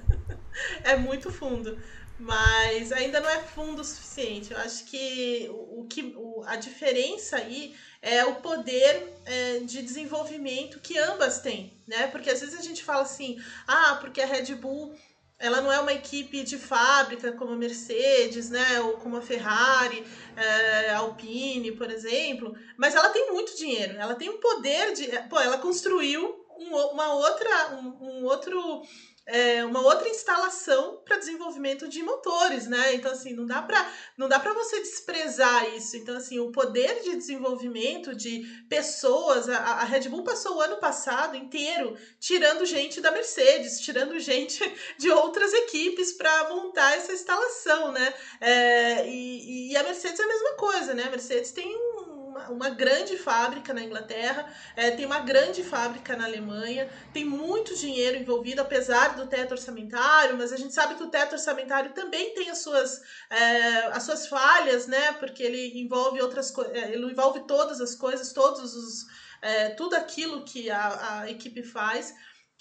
é 0.83 0.97
muito 0.97 1.31
fundo, 1.31 1.79
mas 2.19 2.91
ainda 2.93 3.21
não 3.21 3.29
é 3.29 3.41
fundo 3.41 3.85
suficiente. 3.85 4.53
Eu 4.53 4.59
acho 4.59 4.85
que 4.85 5.49
o, 5.51 5.81
o 5.81 5.87
que 5.87 6.15
o, 6.17 6.43
a 6.47 6.57
diferença 6.57 7.37
aí 7.37 7.75
é 8.01 8.25
o 8.25 8.37
poder 8.37 9.15
é, 9.25 9.59
de 9.61 9.83
desenvolvimento 9.83 10.81
que 10.81 10.99
ambas 10.99 11.41
têm, 11.41 11.73
né? 11.87 12.07
Porque 12.09 12.31
às 12.31 12.41
vezes 12.41 12.59
a 12.59 12.63
gente 12.63 12.83
fala 12.83 13.03
assim, 13.03 13.41
ah, 13.67 13.99
porque 14.01 14.21
a 14.21 14.27
Red 14.27 14.55
Bull 14.57 14.95
ela 15.45 15.61
não 15.61 15.71
é 15.71 15.79
uma 15.79 15.93
equipe 15.93 16.43
de 16.43 16.57
fábrica 16.57 17.33
como 17.33 17.53
a 17.53 17.57
Mercedes, 17.57 18.49
né, 18.49 18.81
ou 18.81 18.95
como 18.95 19.19
a 19.19 19.21
Ferrari, 19.21 20.03
é, 20.35 20.95
Alpine, 20.95 21.73
por 21.73 21.91
exemplo, 21.91 22.57
mas 22.79 22.95
ela 22.95 23.11
tem 23.11 23.31
muito 23.31 23.55
dinheiro, 23.55 23.95
ela 23.99 24.15
tem 24.15 24.31
um 24.31 24.41
poder 24.41 24.95
de, 24.95 25.07
pô, 25.29 25.39
ela 25.39 25.59
construiu 25.59 26.47
um, 26.59 26.75
uma 26.93 27.13
outra, 27.13 27.77
um, 27.77 27.95
um 28.01 28.25
outro 28.25 28.83
é, 29.27 29.65
uma 29.65 29.81
outra 29.81 30.09
instalação 30.09 31.01
para 31.05 31.17
desenvolvimento 31.17 31.89
de 31.89 32.03
motores, 32.03 32.67
né? 32.67 32.95
Então 32.95 33.11
assim, 33.11 33.35
não 33.35 33.47
dá 33.47 33.63
para 33.63 33.91
não 34.19 34.29
dá 34.29 34.39
para 34.39 34.53
você 34.53 34.81
desprezar 34.81 35.75
isso. 35.75 35.97
Então 35.97 36.17
assim, 36.17 36.39
o 36.39 36.53
poder 36.53 37.01
de 37.03 37.17
desenvolvimento 37.17 38.15
de 38.15 38.45
pessoas, 38.69 39.49
a, 39.49 39.57
a 39.57 39.85
Red 39.85 40.09
Bull 40.09 40.25
passou 40.25 40.57
o 40.57 40.61
ano 40.61 40.77
passado 40.77 41.37
inteiro 41.37 41.97
tirando 42.21 42.67
gente 42.67 43.01
da 43.01 43.11
Mercedes, 43.11 43.81
tirando 43.81 44.19
gente 44.19 44.61
de 44.99 45.11
outras 45.11 45.53
equipes 45.55 46.13
para 46.13 46.51
montar 46.51 46.97
essa 46.97 47.13
instalação, 47.13 47.93
né? 47.93 48.15
É, 48.41 49.09
e, 49.09 49.71
e 49.73 49.77
a 49.77 49.83
Mercedes 49.83 50.21
é 50.21 50.23
a 50.23 50.29
mesma 50.29 50.53
coisa, 50.57 50.95
né? 50.95 51.05
A 51.05 51.11
Mercedes 51.11 51.51
tem 51.51 51.75
um 51.75 52.14
uma, 52.35 52.51
uma 52.51 52.71
grande 52.71 53.17
fábrica 53.17 53.73
na 53.73 53.83
Inglaterra, 53.83 54.53
é, 54.75 54.91
tem 54.91 55.07
uma 55.07 55.21
grande 55.21 55.63
fábrica 55.63 56.17
na 56.17 56.25
Alemanha, 56.25 56.91
tem 57.13 57.25
muito 57.25 57.77
dinheiro 57.77 58.17
envolvido, 58.17 58.61
apesar 58.61 59.15
do 59.15 59.27
teto 59.27 59.53
orçamentário, 59.53 60.37
mas 60.37 60.53
a 60.53 60.57
gente 60.57 60.75
sabe 60.75 60.97
que 60.97 61.03
o 61.03 61.11
teto 61.11 61.35
orçamentário 61.35 61.93
também 61.93 62.35
tem 62.35 62.51
as 62.51 62.59
suas, 62.59 63.01
é, 63.31 63.87
as 63.87 64.03
suas 64.03 64.27
falhas, 64.27 64.87
né? 64.87 65.13
Porque 65.13 65.43
ele 65.43 65.79
envolve 65.81 66.21
outras 66.21 66.51
coisas, 66.51 66.75
é, 66.75 66.93
ele 66.93 67.07
envolve 67.07 67.47
todas 67.47 67.81
as 67.81 67.95
coisas, 67.95 68.33
todos 68.33 68.75
os. 68.75 69.25
É, 69.41 69.71
tudo 69.71 69.95
aquilo 69.95 70.43
que 70.45 70.71
a, 70.71 71.21
a 71.21 71.31
equipe 71.31 71.63
faz. 71.63 72.15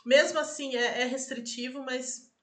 Mesmo 0.05 0.37
assim, 0.37 0.75
é, 0.75 1.01
é 1.01 1.05
restritivo, 1.05 1.81
mas 1.81 2.33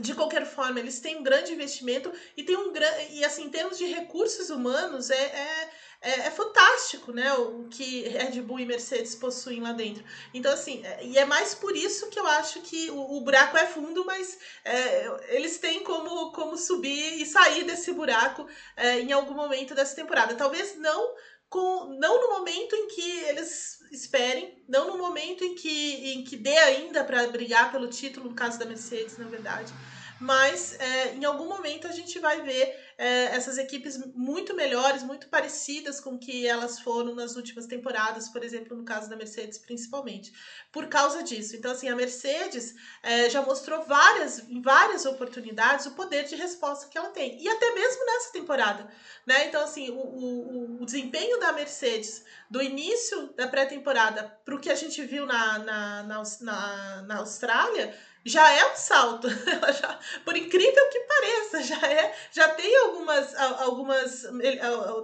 de 0.00 0.14
qualquer 0.14 0.46
forma, 0.46 0.78
eles 0.78 1.00
têm 1.00 1.16
um 1.16 1.22
grande 1.22 1.52
investimento 1.52 2.12
e 2.36 2.44
tem 2.44 2.56
um 2.56 2.72
grande. 2.72 3.14
E 3.14 3.24
assim, 3.24 3.44
em 3.44 3.50
termos 3.50 3.76
de 3.76 3.86
recursos 3.86 4.48
humanos, 4.48 5.10
é, 5.10 5.16
é, 5.16 5.70
é, 6.00 6.10
é, 6.10 6.30
fantástico, 6.30 7.12
né? 7.12 7.32
O 7.34 7.68
que 7.68 8.08
Red 8.08 8.40
Bull 8.42 8.60
e 8.60 8.66
Mercedes 8.66 9.14
possuem 9.16 9.60
lá 9.60 9.72
dentro. 9.72 10.04
Então, 10.32 10.52
assim, 10.52 10.84
é, 10.84 11.04
e 11.04 11.18
é 11.18 11.24
mais 11.24 11.54
por 11.54 11.76
isso 11.76 12.08
que 12.08 12.18
eu 12.18 12.26
acho 12.26 12.60
que 12.62 12.90
o, 12.90 13.16
o 13.16 13.20
buraco 13.20 13.56
é 13.56 13.66
fundo, 13.66 14.04
mas 14.04 14.38
é, 14.64 15.34
eles 15.36 15.58
têm 15.58 15.82
como, 15.82 16.30
como 16.32 16.56
subir 16.56 17.20
e 17.20 17.26
sair 17.26 17.64
desse 17.64 17.92
buraco 17.92 18.46
é, 18.76 19.00
em 19.00 19.12
algum 19.12 19.34
momento 19.34 19.74
dessa 19.74 19.96
temporada. 19.96 20.34
Talvez 20.36 20.76
não 20.76 21.14
com 21.48 21.96
não 21.98 22.20
no 22.20 22.38
momento 22.38 22.76
em 22.76 22.88
que 22.88 23.20
eles 23.20 23.78
esperem, 23.90 24.62
não 24.68 24.86
no 24.86 24.98
momento 24.98 25.42
em 25.42 25.54
que, 25.54 26.12
em 26.12 26.22
que 26.22 26.36
dê 26.36 26.56
ainda 26.58 27.02
para 27.02 27.26
brigar 27.28 27.72
pelo 27.72 27.88
título, 27.88 28.28
no 28.28 28.36
caso 28.36 28.58
da 28.58 28.66
Mercedes, 28.66 29.16
na 29.16 29.26
verdade 29.26 29.72
mas 30.20 30.78
é, 30.80 31.14
em 31.14 31.24
algum 31.24 31.46
momento 31.46 31.86
a 31.86 31.92
gente 31.92 32.18
vai 32.18 32.42
ver 32.42 32.87
é, 32.98 33.26
essas 33.26 33.58
equipes 33.58 33.96
muito 34.12 34.56
melhores, 34.56 35.04
muito 35.04 35.28
parecidas 35.28 36.00
com 36.00 36.18
que 36.18 36.44
elas 36.44 36.80
foram 36.80 37.14
nas 37.14 37.36
últimas 37.36 37.64
temporadas, 37.64 38.28
por 38.28 38.42
exemplo, 38.42 38.76
no 38.76 38.84
caso 38.84 39.08
da 39.08 39.14
Mercedes, 39.14 39.56
principalmente, 39.56 40.32
por 40.72 40.88
causa 40.88 41.22
disso. 41.22 41.54
Então, 41.54 41.70
assim, 41.70 41.88
a 41.88 41.94
Mercedes 41.94 42.74
é, 43.00 43.30
já 43.30 43.40
mostrou 43.40 43.84
várias, 43.84 44.44
várias 44.60 45.06
oportunidades 45.06 45.86
o 45.86 45.92
poder 45.92 46.24
de 46.24 46.34
resposta 46.34 46.88
que 46.88 46.98
ela 46.98 47.10
tem, 47.10 47.40
e 47.40 47.48
até 47.48 47.72
mesmo 47.72 48.04
nessa 48.04 48.32
temporada, 48.32 48.90
né? 49.24 49.46
Então, 49.46 49.62
assim, 49.62 49.90
o, 49.90 50.00
o, 50.00 50.82
o 50.82 50.84
desempenho 50.84 51.38
da 51.38 51.52
Mercedes 51.52 52.24
do 52.50 52.60
início 52.60 53.32
da 53.36 53.46
pré-temporada 53.46 54.24
para 54.44 54.56
o 54.56 54.60
que 54.60 54.70
a 54.70 54.74
gente 54.74 55.04
viu 55.04 55.24
na, 55.24 55.58
na, 55.60 56.02
na, 56.02 56.22
na, 56.40 57.02
na 57.02 57.16
Austrália 57.18 57.96
já 58.28 58.50
é 58.52 58.64
um 58.72 58.76
salto. 58.76 59.28
já, 59.80 59.98
por 60.24 60.36
incrível 60.36 60.88
que 60.90 61.00
pareça, 61.00 61.62
já 61.62 61.80
é, 61.86 62.12
já 62.32 62.48
tem 62.48 62.76
algumas 62.78 63.34
algumas 63.34 64.22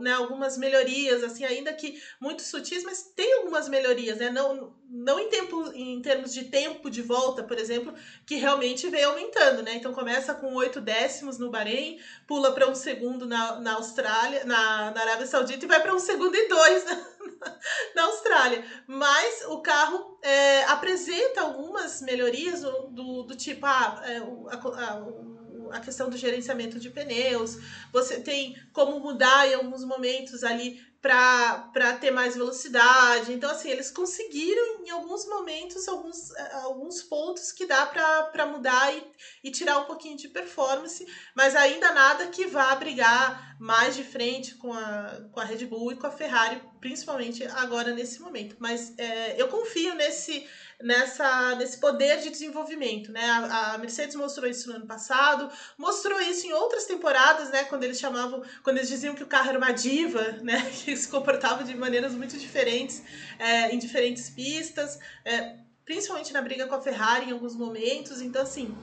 né, 0.01 0.13
algumas 0.13 0.57
melhorias 0.57 1.23
assim, 1.23 1.45
ainda 1.45 1.73
que 1.73 1.95
muito 2.21 2.43
sutis, 2.43 2.83
mas 2.85 3.03
tem 3.15 3.35
algumas 3.35 3.69
melhorias, 3.69 4.19
né? 4.19 4.31
Não 4.31 4.73
não 4.89 5.19
em 5.19 5.29
tempo 5.29 5.73
em 5.75 6.01
termos 6.01 6.33
de 6.33 6.45
tempo 6.45 6.91
de 6.91 7.03
volta, 7.03 7.43
por 7.43 7.59
exemplo, 7.59 7.95
que 8.27 8.37
realmente 8.37 8.89
veio 8.89 9.11
aumentando, 9.11 9.63
né? 9.63 9.75
Então 9.75 9.93
começa 9.93 10.35
com 10.35 10.55
oito 10.55 10.81
décimos 10.81 11.39
no 11.39 11.51
Bahrein, 11.51 11.99
pula 12.27 12.53
para 12.53 12.69
um 12.69 12.75
segundo 12.75 13.27
na, 13.27 13.61
na 13.61 13.75
Austrália, 13.75 14.45
na, 14.45 14.91
na 14.91 15.01
Arábia 15.01 15.27
Saudita 15.27 15.65
e 15.65 15.69
vai 15.69 15.81
para 15.81 15.95
um 15.95 15.99
segundo 15.99 16.35
e 16.35 16.49
dois 16.49 16.85
na, 16.85 17.07
na 17.95 18.03
Austrália. 18.05 18.65
Mas 18.87 19.45
o 19.49 19.61
carro 19.61 20.19
é, 20.23 20.65
apresenta 20.65 21.41
algumas 21.43 22.01
melhorias 22.03 22.61
do, 22.61 23.23
do 23.23 23.37
tipo 23.37 23.67
ah, 23.67 24.03
é, 24.05 24.19
a, 24.19 24.57
a, 24.57 25.77
a, 25.77 25.81
questão 25.81 26.09
do 26.09 26.17
gerenciamento 26.17 26.79
de 26.79 26.91
pneus, 26.91 27.59
você 27.93 28.21
tem 28.21 28.57
como 28.73 29.01
mudar 29.01 29.49
em 29.49 29.55
alguns 29.55 29.85
momentos 29.85 30.45
ali 30.45 30.94
para 31.05 31.99
ter 32.01 32.11
mais 32.11 32.35
velocidade. 32.35 33.31
Então, 33.31 33.51
assim, 33.51 33.69
eles 33.69 33.91
conseguiram 33.91 34.83
em 34.87 34.89
alguns 34.89 35.27
momentos, 35.27 35.87
alguns, 35.87 36.31
eh, 36.31 36.53
alguns 36.63 37.03
pontos 37.03 37.53
que 37.53 37.67
dá 37.67 37.85
para 37.85 38.47
mudar 38.47 38.91
e, 38.97 39.03
e 39.45 39.51
tirar 39.51 39.81
um 39.81 39.85
pouquinho 39.85 40.17
de 40.17 40.29
performance, 40.29 41.07
mas 41.37 41.55
ainda 41.55 41.93
nada 41.93 42.29
que 42.29 42.47
vá 42.47 42.75
brigar 42.75 43.55
mais 43.61 43.95
de 43.95 44.03
frente 44.03 44.55
com 44.55 44.73
a, 44.73 45.29
com 45.31 45.41
a 45.41 45.45
Red 45.45 45.67
Bull 45.67 45.93
e 45.93 45.97
com 45.97 46.07
a 46.07 46.11
Ferrari, 46.11 46.63
principalmente 46.81 47.45
agora 47.49 47.93
nesse 47.93 48.23
momento. 48.23 48.57
Mas 48.59 48.95
é, 48.97 49.39
eu 49.39 49.49
confio 49.49 49.95
nesse 49.95 50.49
nessa, 50.85 51.55
nesse 51.55 51.79
poder 51.79 52.21
de 52.21 52.29
desenvolvimento, 52.29 53.11
né? 53.11 53.25
A, 53.25 53.73
a, 53.73 53.79
Mercedes 53.79 54.15
mostrou 54.15 54.49
isso 54.49 54.69
no 54.69 54.77
ano 54.77 54.87
passado, 54.87 55.51
mostrou 55.79 56.21
isso 56.21 56.47
em 56.47 56.53
outras 56.53 56.85
temporadas, 56.85 57.49
né? 57.49 57.65
Quando 57.65 57.85
eles 57.85 57.99
chamavam, 57.99 58.43
quando 58.63 58.77
eles 58.77 58.91
diziam 58.91 59.15
que 59.15 59.23
o 59.23 59.27
carro 59.27 59.49
era 59.49 59.59
uma 59.59 59.73
diva, 59.73 60.33
né? 60.45 60.71
Que 60.85 60.95
se 60.95 61.09
comportava 61.09 61.65
de 61.65 61.75
maneiras 61.75 62.13
muito 62.13 62.37
diferentes 62.37 63.03
é, 63.39 63.75
em 63.75 63.79
diferentes 63.79 64.29
pistas, 64.29 64.99
é, 65.25 65.57
principalmente 65.87 66.35
na 66.35 66.43
briga 66.43 66.67
com 66.67 66.75
a 66.75 66.83
Ferrari 66.83 67.31
em 67.31 67.33
alguns 67.33 67.57
momentos. 67.57 68.21
Então, 68.21 68.43
assim, 68.43 68.77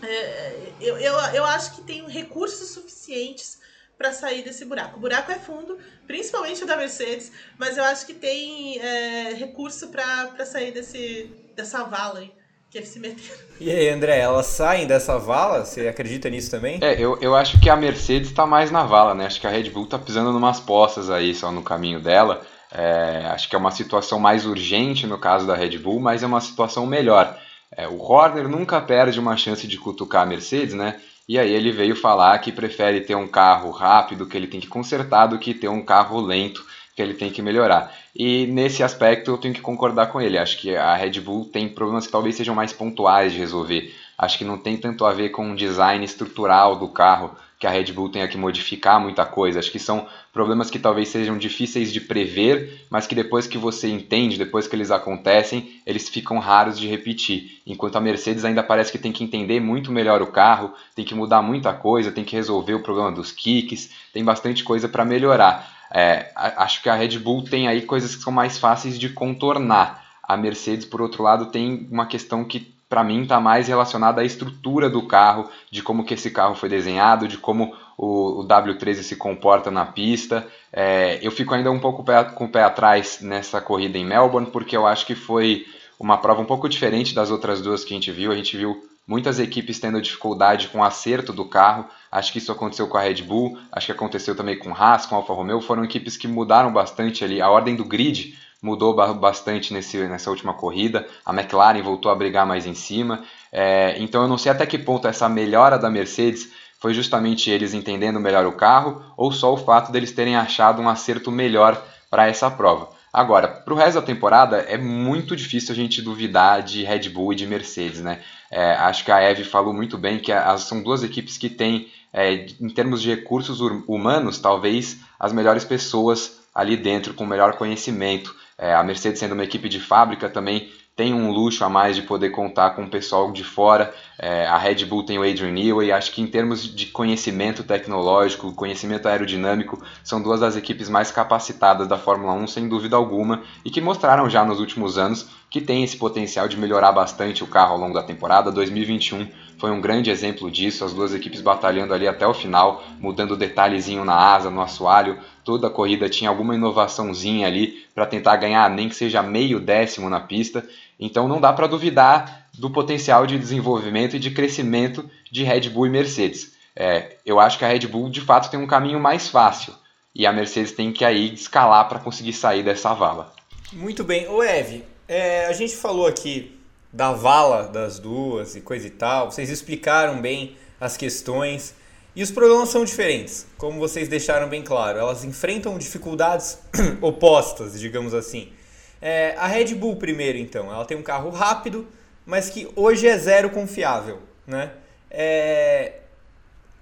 é, 0.00 0.72
eu, 0.80 0.96
eu, 0.96 1.14
eu 1.34 1.44
acho 1.44 1.74
que 1.74 1.82
tem 1.82 2.08
recursos 2.08 2.68
suficientes 2.68 3.58
para 4.02 4.12
sair 4.12 4.42
desse 4.42 4.64
buraco. 4.64 4.96
O 4.96 5.00
buraco 5.00 5.30
é 5.30 5.36
fundo, 5.36 5.78
principalmente 6.08 6.64
o 6.64 6.66
da 6.66 6.76
Mercedes, 6.76 7.30
mas 7.56 7.78
eu 7.78 7.84
acho 7.84 8.04
que 8.04 8.12
tem 8.12 8.80
é, 8.80 9.32
recurso 9.34 9.90
para 9.90 10.44
sair 10.44 10.72
desse, 10.72 11.30
dessa 11.54 11.84
vala 11.84 12.18
aí. 12.18 12.32
que 12.68 12.78
eles 12.78 12.88
se 12.88 12.98
meteram. 12.98 13.38
E 13.60 13.70
aí, 13.70 13.88
André, 13.90 14.18
elas 14.18 14.46
saem 14.46 14.88
dessa 14.88 15.20
vala? 15.20 15.64
Você 15.64 15.86
acredita 15.86 16.28
nisso 16.28 16.50
também? 16.50 16.80
É, 16.82 17.00
eu, 17.00 17.16
eu 17.20 17.36
acho 17.36 17.60
que 17.60 17.70
a 17.70 17.76
Mercedes 17.76 18.30
está 18.30 18.44
mais 18.44 18.72
na 18.72 18.82
vala, 18.82 19.14
né? 19.14 19.26
Acho 19.26 19.40
que 19.40 19.46
a 19.46 19.50
Red 19.50 19.70
Bull 19.70 19.84
está 19.84 20.00
pisando 20.00 20.32
numas 20.32 20.58
poças 20.58 21.08
aí 21.08 21.32
só 21.32 21.52
no 21.52 21.62
caminho 21.62 22.00
dela. 22.00 22.44
É, 22.72 23.26
acho 23.26 23.48
que 23.48 23.54
é 23.54 23.58
uma 23.58 23.70
situação 23.70 24.18
mais 24.18 24.44
urgente 24.44 25.06
no 25.06 25.18
caso 25.18 25.46
da 25.46 25.54
Red 25.54 25.78
Bull, 25.78 26.00
mas 26.00 26.24
é 26.24 26.26
uma 26.26 26.40
situação 26.40 26.86
melhor. 26.86 27.38
É, 27.70 27.86
o 27.86 28.02
Horner 28.02 28.48
nunca 28.48 28.80
perde 28.80 29.20
uma 29.20 29.36
chance 29.36 29.64
de 29.68 29.78
cutucar 29.78 30.22
a 30.22 30.26
Mercedes, 30.26 30.74
né? 30.74 31.00
E 31.28 31.38
aí 31.38 31.52
ele 31.52 31.70
veio 31.70 31.94
falar 31.94 32.38
que 32.38 32.50
prefere 32.50 33.00
ter 33.00 33.14
um 33.14 33.28
carro 33.28 33.70
rápido 33.70 34.26
que 34.26 34.36
ele 34.36 34.46
tem 34.46 34.60
que 34.60 34.66
consertar 34.66 35.26
do 35.26 35.38
que 35.38 35.54
ter 35.54 35.68
um 35.68 35.84
carro 35.84 36.20
lento 36.20 36.64
que 36.94 37.00
ele 37.00 37.14
tem 37.14 37.30
que 37.30 37.40
melhorar. 37.40 37.94
E 38.14 38.46
nesse 38.48 38.82
aspecto 38.82 39.30
eu 39.30 39.38
tenho 39.38 39.54
que 39.54 39.60
concordar 39.60 40.08
com 40.08 40.20
ele. 40.20 40.36
Acho 40.36 40.58
que 40.58 40.76
a 40.76 40.94
Red 40.94 41.20
Bull 41.20 41.46
tem 41.46 41.68
problemas 41.68 42.06
que 42.06 42.12
talvez 42.12 42.36
sejam 42.36 42.54
mais 42.54 42.72
pontuais 42.72 43.32
de 43.32 43.38
resolver. 43.38 43.94
Acho 44.18 44.38
que 44.38 44.44
não 44.44 44.58
tem 44.58 44.76
tanto 44.76 45.04
a 45.04 45.12
ver 45.12 45.30
com 45.30 45.50
o 45.50 45.56
design 45.56 46.04
estrutural 46.04 46.76
do 46.76 46.88
carro, 46.88 47.34
que 47.62 47.66
a 47.68 47.70
Red 47.70 47.92
Bull 47.92 48.08
tenha 48.08 48.26
que 48.26 48.36
modificar 48.36 48.98
muita 48.98 49.24
coisa. 49.24 49.60
Acho 49.60 49.70
que 49.70 49.78
são 49.78 50.08
problemas 50.32 50.68
que 50.68 50.80
talvez 50.80 51.10
sejam 51.10 51.38
difíceis 51.38 51.92
de 51.92 52.00
prever, 52.00 52.84
mas 52.90 53.06
que 53.06 53.14
depois 53.14 53.46
que 53.46 53.56
você 53.56 53.88
entende, 53.88 54.36
depois 54.36 54.66
que 54.66 54.74
eles 54.74 54.90
acontecem, 54.90 55.80
eles 55.86 56.08
ficam 56.08 56.40
raros 56.40 56.76
de 56.76 56.88
repetir. 56.88 57.62
Enquanto 57.64 57.94
a 57.94 58.00
Mercedes 58.00 58.44
ainda 58.44 58.64
parece 58.64 58.90
que 58.90 58.98
tem 58.98 59.12
que 59.12 59.22
entender 59.22 59.60
muito 59.60 59.92
melhor 59.92 60.20
o 60.20 60.26
carro, 60.26 60.74
tem 60.96 61.04
que 61.04 61.14
mudar 61.14 61.40
muita 61.40 61.72
coisa, 61.72 62.10
tem 62.10 62.24
que 62.24 62.34
resolver 62.34 62.74
o 62.74 62.82
problema 62.82 63.12
dos 63.12 63.30
kicks, 63.30 63.90
tem 64.12 64.24
bastante 64.24 64.64
coisa 64.64 64.88
para 64.88 65.04
melhorar. 65.04 65.72
É, 65.94 66.32
acho 66.34 66.82
que 66.82 66.88
a 66.88 66.96
Red 66.96 67.16
Bull 67.20 67.44
tem 67.44 67.68
aí 67.68 67.82
coisas 67.82 68.16
que 68.16 68.24
são 68.24 68.32
mais 68.32 68.58
fáceis 68.58 68.98
de 68.98 69.08
contornar. 69.08 70.02
A 70.20 70.36
Mercedes, 70.36 70.84
por 70.84 71.00
outro 71.00 71.22
lado, 71.22 71.46
tem 71.46 71.86
uma 71.92 72.06
questão 72.06 72.44
que 72.44 72.71
para 72.92 73.02
mim 73.02 73.22
está 73.22 73.40
mais 73.40 73.68
relacionada 73.68 74.20
à 74.20 74.24
estrutura 74.24 74.90
do 74.90 75.06
carro, 75.06 75.48
de 75.70 75.82
como 75.82 76.04
que 76.04 76.12
esse 76.12 76.30
carro 76.30 76.54
foi 76.54 76.68
desenhado, 76.68 77.26
de 77.26 77.38
como 77.38 77.74
o, 77.96 78.40
o 78.40 78.46
W13 78.46 78.96
se 78.96 79.16
comporta 79.16 79.70
na 79.70 79.86
pista. 79.86 80.46
É, 80.70 81.18
eu 81.22 81.30
fico 81.30 81.54
ainda 81.54 81.70
um 81.70 81.78
pouco 81.78 82.04
pé, 82.04 82.22
com 82.22 82.44
o 82.44 82.48
pé 82.50 82.62
atrás 82.62 83.22
nessa 83.22 83.62
corrida 83.62 83.96
em 83.96 84.04
Melbourne, 84.04 84.50
porque 84.50 84.76
eu 84.76 84.86
acho 84.86 85.06
que 85.06 85.14
foi 85.14 85.64
uma 85.98 86.18
prova 86.18 86.42
um 86.42 86.44
pouco 86.44 86.68
diferente 86.68 87.14
das 87.14 87.30
outras 87.30 87.62
duas 87.62 87.82
que 87.82 87.94
a 87.94 87.96
gente 87.96 88.12
viu. 88.12 88.30
A 88.30 88.36
gente 88.36 88.58
viu 88.58 88.78
muitas 89.06 89.40
equipes 89.40 89.80
tendo 89.80 89.98
dificuldade 89.98 90.68
com 90.68 90.80
o 90.80 90.84
acerto 90.84 91.32
do 91.32 91.46
carro. 91.46 91.86
Acho 92.10 92.30
que 92.30 92.36
isso 92.36 92.52
aconteceu 92.52 92.88
com 92.88 92.98
a 92.98 93.00
Red 93.00 93.22
Bull, 93.22 93.58
acho 93.72 93.86
que 93.86 93.92
aconteceu 93.92 94.36
também 94.36 94.58
com 94.58 94.74
Haas, 94.74 95.06
com 95.06 95.14
a 95.14 95.18
Alfa 95.18 95.32
Romeo. 95.32 95.62
Foram 95.62 95.82
equipes 95.82 96.18
que 96.18 96.28
mudaram 96.28 96.70
bastante 96.70 97.24
ali. 97.24 97.40
A 97.40 97.48
ordem 97.48 97.74
do 97.74 97.86
grid 97.86 98.38
mudou 98.62 98.94
bastante 98.94 99.74
nesse, 99.74 99.98
nessa 100.06 100.30
última 100.30 100.54
corrida. 100.54 101.06
A 101.26 101.34
McLaren 101.34 101.82
voltou 101.82 102.10
a 102.10 102.14
brigar 102.14 102.46
mais 102.46 102.64
em 102.64 102.74
cima. 102.74 103.24
É, 103.50 103.96
então 103.98 104.22
eu 104.22 104.28
não 104.28 104.38
sei 104.38 104.52
até 104.52 104.64
que 104.64 104.78
ponto 104.78 105.08
essa 105.08 105.28
melhora 105.28 105.76
da 105.76 105.90
Mercedes 105.90 106.50
foi 106.78 106.94
justamente 106.94 107.50
eles 107.50 107.74
entendendo 107.74 108.20
melhor 108.20 108.46
o 108.46 108.52
carro 108.52 109.02
ou 109.16 109.32
só 109.32 109.52
o 109.52 109.56
fato 109.56 109.90
deles 109.90 110.12
terem 110.12 110.36
achado 110.36 110.80
um 110.80 110.88
acerto 110.88 111.30
melhor 111.30 111.82
para 112.08 112.28
essa 112.28 112.50
prova. 112.50 112.88
Agora, 113.12 113.46
para 113.46 113.74
o 113.74 113.76
resto 113.76 114.00
da 114.00 114.06
temporada 114.06 114.58
é 114.58 114.78
muito 114.78 115.36
difícil 115.36 115.72
a 115.72 115.76
gente 115.76 116.00
duvidar 116.00 116.62
de 116.62 116.82
Red 116.82 117.10
Bull 117.10 117.32
e 117.32 117.36
de 117.36 117.46
Mercedes, 117.46 118.00
né? 118.00 118.20
É, 118.50 118.72
acho 118.72 119.04
que 119.04 119.12
a 119.12 119.20
Eve 119.20 119.44
falou 119.44 119.72
muito 119.72 119.98
bem 119.98 120.18
que 120.18 120.32
as, 120.32 120.62
são 120.62 120.82
duas 120.82 121.02
equipes 121.02 121.36
que 121.36 121.50
têm, 121.50 121.88
é, 122.12 122.46
em 122.60 122.68
termos 122.70 123.02
de 123.02 123.10
recursos 123.10 123.60
humanos, 123.86 124.38
talvez 124.38 124.98
as 125.18 125.32
melhores 125.32 125.64
pessoas 125.64 126.40
ali 126.54 126.76
dentro 126.76 127.14
com 127.14 127.24
melhor 127.24 127.56
conhecimento. 127.56 128.34
É, 128.62 128.72
a 128.76 128.82
Mercedes 128.84 129.18
sendo 129.18 129.32
uma 129.32 129.42
equipe 129.42 129.68
de 129.68 129.80
fábrica 129.80 130.28
também 130.28 130.70
tem 130.94 131.12
um 131.12 131.32
luxo 131.32 131.64
a 131.64 131.68
mais 131.68 131.96
de 131.96 132.02
poder 132.02 132.30
contar 132.30 132.70
com 132.70 132.84
o 132.84 132.88
pessoal 132.88 133.32
de 133.32 133.42
fora. 133.42 133.92
É, 134.16 134.46
a 134.46 134.56
Red 134.56 134.84
Bull 134.84 135.04
tem 135.04 135.18
o 135.18 135.22
Adrian 135.22 135.50
Newey. 135.50 135.90
Acho 135.90 136.12
que 136.12 136.22
em 136.22 136.28
termos 136.28 136.72
de 136.72 136.86
conhecimento 136.86 137.64
tecnológico, 137.64 138.52
conhecimento 138.52 139.08
aerodinâmico, 139.08 139.82
são 140.04 140.22
duas 140.22 140.38
das 140.38 140.54
equipes 140.54 140.88
mais 140.88 141.10
capacitadas 141.10 141.88
da 141.88 141.98
Fórmula 141.98 142.34
1, 142.34 142.46
sem 142.46 142.68
dúvida 142.68 142.94
alguma, 142.94 143.42
e 143.64 143.70
que 143.70 143.80
mostraram 143.80 144.30
já 144.30 144.44
nos 144.44 144.60
últimos 144.60 144.96
anos 144.96 145.28
que 145.50 145.60
tem 145.60 145.82
esse 145.82 145.96
potencial 145.96 146.46
de 146.46 146.56
melhorar 146.56 146.92
bastante 146.92 147.42
o 147.42 147.48
carro 147.48 147.72
ao 147.72 147.80
longo 147.80 147.94
da 147.94 148.02
temporada. 148.04 148.52
2021 148.52 149.28
foi 149.62 149.70
um 149.70 149.80
grande 149.80 150.10
exemplo 150.10 150.50
disso, 150.50 150.84
as 150.84 150.92
duas 150.92 151.14
equipes 151.14 151.40
batalhando 151.40 151.94
ali 151.94 152.08
até 152.08 152.26
o 152.26 152.34
final, 152.34 152.82
mudando 152.98 153.36
detalhezinho 153.36 154.04
na 154.04 154.12
asa, 154.12 154.50
no 154.50 154.60
assoalho. 154.60 155.20
Toda 155.44 155.68
a 155.68 155.70
corrida 155.70 156.08
tinha 156.08 156.28
alguma 156.28 156.56
inovaçãozinha 156.56 157.46
ali 157.46 157.86
para 157.94 158.04
tentar 158.04 158.34
ganhar, 158.38 158.68
nem 158.68 158.88
que 158.88 158.96
seja 158.96 159.22
meio 159.22 159.60
décimo 159.60 160.10
na 160.10 160.18
pista. 160.18 160.68
Então 160.98 161.28
não 161.28 161.40
dá 161.40 161.52
para 161.52 161.68
duvidar 161.68 162.48
do 162.52 162.70
potencial 162.70 163.24
de 163.24 163.38
desenvolvimento 163.38 164.16
e 164.16 164.18
de 164.18 164.32
crescimento 164.32 165.08
de 165.30 165.44
Red 165.44 165.70
Bull 165.70 165.86
e 165.86 165.90
Mercedes. 165.90 166.56
É, 166.74 167.18
eu 167.24 167.38
acho 167.38 167.56
que 167.56 167.64
a 167.64 167.68
Red 167.68 167.86
Bull 167.86 168.10
de 168.10 168.20
fato 168.20 168.50
tem 168.50 168.58
um 168.58 168.66
caminho 168.66 168.98
mais 168.98 169.28
fácil 169.28 169.72
e 170.12 170.26
a 170.26 170.32
Mercedes 170.32 170.72
tem 170.72 170.90
que 170.90 171.04
aí 171.04 171.32
escalar 171.34 171.88
para 171.88 172.00
conseguir 172.00 172.32
sair 172.32 172.64
dessa 172.64 172.92
vala. 172.94 173.32
Muito 173.72 174.02
bem, 174.02 174.26
o 174.26 174.42
Eve, 174.42 174.84
é, 175.06 175.46
a 175.46 175.52
gente 175.52 175.76
falou 175.76 176.08
aqui 176.08 176.60
da 176.92 177.12
vala 177.12 177.68
das 177.68 177.98
duas 177.98 178.54
e 178.54 178.60
coisa 178.60 178.86
e 178.86 178.90
tal. 178.90 179.30
Vocês 179.30 179.48
explicaram 179.48 180.20
bem 180.20 180.56
as 180.80 180.96
questões. 180.96 181.74
E 182.14 182.22
os 182.22 182.30
problemas 182.30 182.68
são 182.68 182.84
diferentes, 182.84 183.46
como 183.56 183.78
vocês 183.78 184.06
deixaram 184.06 184.46
bem 184.46 184.62
claro. 184.62 184.98
Elas 184.98 185.24
enfrentam 185.24 185.78
dificuldades 185.78 186.58
opostas, 187.00 187.80
digamos 187.80 188.12
assim. 188.12 188.52
É, 189.00 189.34
a 189.38 189.46
Red 189.46 189.74
Bull, 189.74 189.96
primeiro, 189.96 190.36
então, 190.36 190.70
ela 190.70 190.84
tem 190.84 190.96
um 190.96 191.02
carro 191.02 191.30
rápido, 191.30 191.88
mas 192.26 192.50
que 192.50 192.70
hoje 192.76 193.08
é 193.08 193.16
zero 193.16 193.48
confiável. 193.48 194.20
Né? 194.46 194.72
É, 195.10 196.00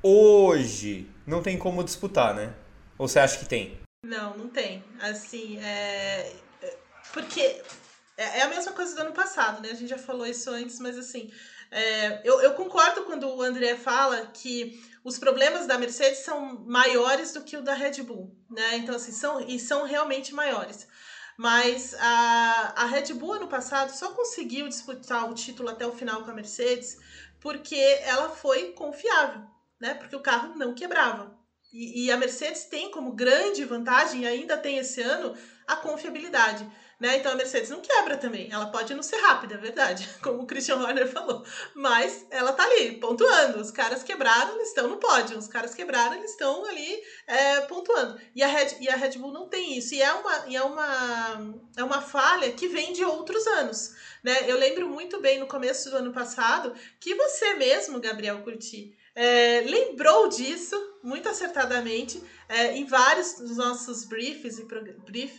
hoje 0.02 1.08
não 1.24 1.42
tem 1.42 1.56
como 1.56 1.84
disputar, 1.84 2.34
né? 2.34 2.52
Ou 2.98 3.06
você 3.06 3.20
acha 3.20 3.38
que 3.38 3.46
tem? 3.46 3.78
Não, 4.04 4.36
não 4.36 4.48
tem. 4.48 4.82
Assim, 5.00 5.58
é... 5.58 6.32
porque 7.12 7.62
é, 8.20 8.40
é 8.40 8.42
a 8.42 8.48
mesma 8.48 8.72
coisa 8.72 8.94
do 8.94 9.00
ano 9.00 9.12
passado, 9.12 9.62
né? 9.62 9.70
A 9.70 9.74
gente 9.74 9.88
já 9.88 9.98
falou 9.98 10.26
isso 10.26 10.50
antes, 10.50 10.78
mas 10.78 10.98
assim, 10.98 11.32
é, 11.70 12.20
eu, 12.22 12.40
eu 12.42 12.52
concordo 12.52 13.04
quando 13.04 13.26
o 13.26 13.40
André 13.40 13.76
fala 13.76 14.26
que 14.26 14.78
os 15.02 15.18
problemas 15.18 15.66
da 15.66 15.78
Mercedes 15.78 16.18
são 16.18 16.60
maiores 16.66 17.32
do 17.32 17.42
que 17.42 17.56
o 17.56 17.62
da 17.62 17.72
Red 17.72 18.02
Bull, 18.02 18.36
né? 18.50 18.76
Então, 18.76 18.94
assim, 18.94 19.12
são, 19.12 19.40
e 19.40 19.58
são 19.58 19.84
realmente 19.84 20.34
maiores. 20.34 20.86
Mas 21.38 21.94
a, 21.94 22.74
a 22.76 22.84
Red 22.84 23.14
Bull 23.14 23.34
ano 23.34 23.48
passado 23.48 23.90
só 23.90 24.10
conseguiu 24.12 24.68
disputar 24.68 25.30
o 25.30 25.34
título 25.34 25.70
até 25.70 25.86
o 25.86 25.92
final 25.92 26.22
com 26.22 26.30
a 26.30 26.34
Mercedes 26.34 26.98
porque 27.40 27.98
ela 28.02 28.28
foi 28.28 28.72
confiável, 28.72 29.40
né? 29.80 29.94
Porque 29.94 30.14
o 30.14 30.20
carro 30.20 30.54
não 30.56 30.74
quebrava. 30.74 31.34
E, 31.72 32.04
e 32.04 32.10
a 32.10 32.18
Mercedes 32.18 32.64
tem 32.64 32.90
como 32.90 33.12
grande 33.14 33.64
vantagem, 33.64 34.26
ainda 34.26 34.58
tem 34.58 34.76
esse 34.76 35.00
ano, 35.00 35.34
a 35.66 35.76
confiabilidade. 35.76 36.70
Né? 37.00 37.16
Então 37.16 37.32
a 37.32 37.34
Mercedes 37.34 37.70
não 37.70 37.80
quebra 37.80 38.18
também. 38.18 38.48
Ela 38.52 38.66
pode 38.66 38.92
não 38.92 39.02
ser 39.02 39.16
rápida, 39.16 39.54
é 39.54 39.56
verdade, 39.56 40.06
como 40.22 40.42
o 40.42 40.46
Christian 40.46 40.76
Horner 40.76 41.10
falou. 41.10 41.42
Mas 41.74 42.26
ela 42.30 42.52
tá 42.52 42.62
ali, 42.62 42.98
pontuando. 42.98 43.58
Os 43.58 43.70
caras 43.70 44.02
quebraram, 44.02 44.54
eles 44.56 44.68
estão 44.68 44.86
no 44.86 44.98
pódio. 44.98 45.38
Os 45.38 45.48
caras 45.48 45.74
quebraram, 45.74 46.16
eles 46.16 46.32
estão 46.32 46.62
ali 46.66 47.02
é, 47.26 47.62
pontuando. 47.62 48.20
E 48.34 48.42
a, 48.42 48.46
Red, 48.46 48.76
e 48.80 48.88
a 48.90 48.96
Red 48.96 49.16
Bull 49.16 49.32
não 49.32 49.48
tem 49.48 49.78
isso. 49.78 49.94
E 49.94 50.02
é 50.02 50.12
uma, 50.12 50.46
e 50.46 50.54
é 50.54 50.62
uma, 50.62 51.54
é 51.74 51.82
uma 51.82 52.02
falha 52.02 52.52
que 52.52 52.68
vem 52.68 52.92
de 52.92 53.02
outros 53.02 53.46
anos. 53.46 53.94
Né? 54.22 54.36
Eu 54.46 54.58
lembro 54.58 54.86
muito 54.86 55.18
bem 55.22 55.38
no 55.38 55.46
começo 55.46 55.88
do 55.88 55.96
ano 55.96 56.12
passado 56.12 56.74
que 57.00 57.14
você 57.14 57.54
mesmo, 57.54 57.98
Gabriel 57.98 58.42
Curti, 58.42 58.94
é, 59.20 59.60
lembrou 59.66 60.28
disso 60.28 60.74
muito 61.02 61.28
acertadamente 61.28 62.22
é, 62.48 62.74
em 62.74 62.86
vários 62.86 63.34
dos 63.34 63.58
nossos 63.58 64.02
briefings 64.06 64.58
e, 64.58 64.64
brief, 65.04 65.38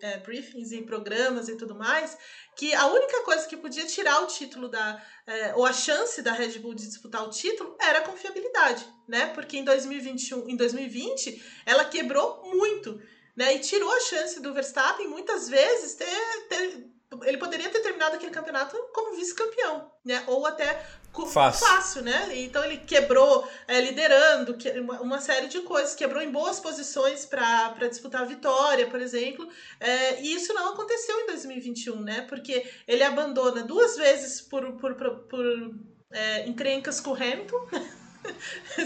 é, 0.00 0.16
briefings 0.18 0.72
e 0.72 0.82
programas 0.82 1.48
e 1.48 1.56
tudo 1.56 1.72
mais, 1.72 2.18
que 2.56 2.74
a 2.74 2.86
única 2.88 3.22
coisa 3.22 3.46
que 3.46 3.56
podia 3.56 3.86
tirar 3.86 4.24
o 4.24 4.26
título 4.26 4.68
da. 4.68 5.00
É, 5.24 5.54
ou 5.54 5.64
a 5.64 5.72
chance 5.72 6.20
da 6.20 6.32
Red 6.32 6.58
Bull 6.58 6.74
de 6.74 6.84
disputar 6.84 7.24
o 7.24 7.30
título 7.30 7.76
era 7.80 8.00
a 8.00 8.02
confiabilidade, 8.02 8.84
né? 9.06 9.26
Porque 9.26 9.56
em 9.56 9.64
2021, 9.64 10.48
em 10.48 10.56
2020, 10.56 11.62
ela 11.64 11.84
quebrou 11.84 12.42
muito. 12.52 13.00
Né, 13.34 13.54
e 13.54 13.60
tirou 13.60 13.90
a 13.90 14.00
chance 14.00 14.42
do 14.42 14.52
Verstappen 14.52 15.08
muitas 15.08 15.48
vezes 15.48 15.94
ter, 15.94 16.04
ter 16.50 16.92
ele 17.24 17.36
poderia 17.36 17.68
ter 17.68 17.80
terminado 17.80 18.16
aquele 18.16 18.32
campeonato 18.32 18.76
como 18.92 19.16
vice-campeão, 19.16 19.90
né? 20.04 20.22
Ou 20.26 20.46
até 20.46 20.84
fácil, 21.26 21.66
fácil 21.66 22.02
né? 22.02 22.30
Então 22.38 22.64
ele 22.64 22.78
quebrou 22.78 23.46
é, 23.68 23.80
liderando 23.80 24.54
que, 24.54 24.70
uma, 24.80 25.20
série 25.20 25.46
de 25.46 25.60
coisas, 25.60 25.94
quebrou 25.94 26.22
em 26.22 26.30
boas 26.30 26.58
posições 26.58 27.26
para 27.26 27.86
disputar 27.88 28.22
a 28.22 28.24
vitória, 28.24 28.86
por 28.88 29.00
exemplo. 29.00 29.46
É, 29.78 30.22
e 30.22 30.34
isso 30.34 30.54
não 30.54 30.72
aconteceu 30.72 31.20
em 31.20 31.26
2021, 31.26 32.00
né? 32.00 32.22
Porque 32.22 32.66
ele 32.88 33.02
abandona 33.02 33.62
duas 33.62 33.96
vezes 33.96 34.40
por, 34.40 34.72
por, 34.78 34.94
por, 34.94 35.10
por 35.24 35.74
é, 36.10 36.48
encrencas 36.48 36.98
com 37.00 37.10
o 37.10 37.14
Hamilton. 37.14 37.68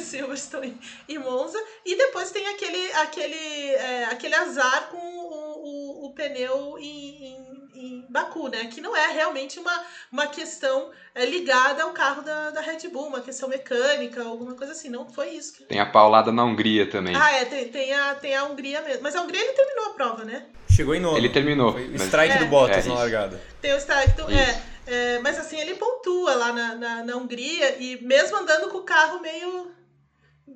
Silverstone 0.00 0.80
e 1.06 1.18
Monza, 1.18 1.62
e 1.84 1.94
depois 1.94 2.30
tem 2.30 2.46
aquele, 2.48 2.92
aquele, 2.92 3.74
é, 3.74 4.04
aquele 4.06 4.34
azar 4.34 4.88
com 4.88 4.96
o, 4.96 6.04
o, 6.04 6.06
o 6.06 6.14
pneu 6.14 6.78
em, 6.78 7.26
em 7.26 7.45
em 7.76 8.06
Baku, 8.08 8.48
né? 8.48 8.66
Que 8.66 8.80
não 8.80 8.96
é 8.96 9.12
realmente 9.12 9.58
uma, 9.58 9.84
uma 10.10 10.26
questão 10.26 10.90
é, 11.14 11.24
ligada 11.24 11.82
ao 11.82 11.90
carro 11.90 12.22
da, 12.22 12.50
da 12.50 12.60
Red 12.60 12.88
Bull, 12.88 13.06
uma 13.06 13.20
questão 13.20 13.48
mecânica, 13.48 14.22
alguma 14.22 14.54
coisa 14.54 14.72
assim. 14.72 14.88
Não 14.88 15.08
foi 15.08 15.30
isso. 15.30 15.54
Que... 15.54 15.64
Tem 15.64 15.78
a 15.78 15.86
paulada 15.86 16.32
na 16.32 16.44
Hungria 16.44 16.88
também. 16.88 17.14
Ah, 17.14 17.32
é, 17.32 17.44
tem, 17.44 17.68
tem, 17.68 17.92
a, 17.92 18.14
tem 18.14 18.34
a 18.34 18.44
Hungria 18.44 18.80
mesmo. 18.82 19.02
Mas 19.02 19.14
a 19.14 19.22
Hungria 19.22 19.40
ele 19.40 19.52
terminou 19.52 19.86
a 19.86 19.90
prova, 19.90 20.24
né? 20.24 20.46
Chegou 20.70 20.94
em 20.94 21.00
nono. 21.00 21.18
Ele 21.18 21.28
terminou. 21.28 21.72
Foi 21.72 21.86
o 21.88 21.94
strike 21.96 22.34
é, 22.34 22.38
do 22.38 22.46
Bottas 22.46 22.86
é, 22.86 22.88
na 22.88 22.94
largada. 22.94 23.40
Tem 23.60 23.72
o 23.74 23.78
strike 23.78 24.16
do. 24.16 24.30
É, 24.30 24.62
é, 24.86 25.18
mas 25.20 25.38
assim, 25.38 25.58
ele 25.60 25.74
pontua 25.74 26.34
lá 26.34 26.52
na, 26.52 26.74
na, 26.74 27.04
na 27.04 27.16
Hungria 27.16 27.76
e 27.78 28.02
mesmo 28.02 28.36
andando 28.36 28.68
com 28.68 28.78
o 28.78 28.82
carro 28.82 29.20
meio 29.20 29.74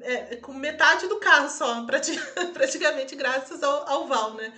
é, 0.03 0.37
com 0.37 0.53
metade 0.53 1.07
do 1.09 1.16
carro 1.16 1.49
só, 1.49 1.85
praticamente 2.53 3.16
graças 3.16 3.62
ao, 3.62 3.89
ao 3.89 4.07
Val, 4.07 4.35
né? 4.35 4.53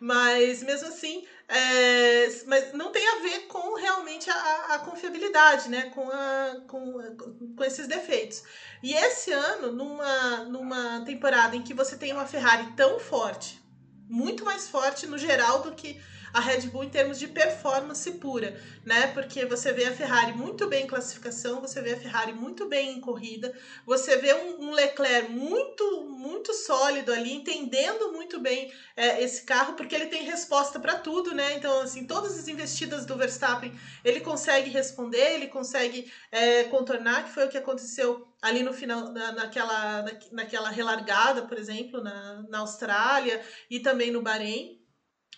Mas 0.00 0.62
mesmo 0.62 0.88
assim, 0.88 1.24
é, 1.48 2.28
mas 2.46 2.74
não 2.74 2.92
tem 2.92 3.08
a 3.08 3.22
ver 3.22 3.46
com 3.46 3.74
realmente 3.74 4.28
a, 4.28 4.74
a 4.74 4.78
confiabilidade, 4.80 5.70
né? 5.70 5.90
Com, 5.90 6.06
a, 6.10 6.60
com, 6.68 7.16
com 7.56 7.64
esses 7.64 7.86
defeitos. 7.86 8.42
E 8.82 8.92
esse 8.92 9.32
ano, 9.32 9.72
numa, 9.72 10.44
numa 10.44 11.04
temporada 11.06 11.56
em 11.56 11.62
que 11.62 11.72
você 11.72 11.96
tem 11.96 12.12
uma 12.12 12.26
Ferrari 12.26 12.72
tão 12.76 13.00
forte, 13.00 13.60
muito 14.08 14.44
mais 14.44 14.68
forte 14.68 15.06
no 15.06 15.16
geral 15.16 15.62
do 15.62 15.72
que 15.74 15.98
a 16.38 16.40
Red 16.40 16.68
Bull 16.68 16.84
em 16.84 16.88
termos 16.88 17.18
de 17.18 17.26
performance 17.26 18.08
pura, 18.12 18.56
né? 18.86 19.08
Porque 19.08 19.44
você 19.44 19.72
vê 19.72 19.86
a 19.86 19.92
Ferrari 19.92 20.32
muito 20.32 20.68
bem 20.68 20.84
em 20.84 20.86
classificação, 20.86 21.60
você 21.60 21.82
vê 21.82 21.94
a 21.94 22.00
Ferrari 22.00 22.32
muito 22.32 22.68
bem 22.68 22.96
em 22.96 23.00
corrida, 23.00 23.52
você 23.84 24.16
vê 24.16 24.32
um, 24.34 24.68
um 24.68 24.70
Leclerc 24.70 25.32
muito, 25.32 26.04
muito 26.04 26.54
sólido 26.54 27.12
ali, 27.12 27.32
entendendo 27.32 28.12
muito 28.12 28.38
bem 28.38 28.72
é, 28.96 29.20
esse 29.20 29.42
carro, 29.42 29.74
porque 29.74 29.96
ele 29.96 30.06
tem 30.06 30.22
resposta 30.22 30.78
para 30.78 30.96
tudo, 30.96 31.34
né? 31.34 31.54
Então, 31.54 31.80
assim, 31.80 32.06
todas 32.06 32.38
as 32.38 32.46
investidas 32.46 33.04
do 33.04 33.16
Verstappen 33.16 33.76
ele 34.04 34.20
consegue 34.20 34.70
responder, 34.70 35.34
ele 35.34 35.48
consegue 35.48 36.08
é, 36.30 36.64
contornar, 36.64 37.24
que 37.24 37.32
foi 37.32 37.46
o 37.46 37.48
que 37.48 37.58
aconteceu 37.58 38.28
ali 38.40 38.62
no 38.62 38.72
final, 38.72 39.12
na, 39.12 39.32
naquela, 39.32 40.02
na, 40.02 40.12
naquela 40.30 40.70
relargada, 40.70 41.42
por 41.42 41.58
exemplo, 41.58 42.00
na, 42.00 42.42
na 42.48 42.58
Austrália 42.60 43.44
e 43.68 43.80
também 43.80 44.12
no 44.12 44.22
Bahrein. 44.22 44.77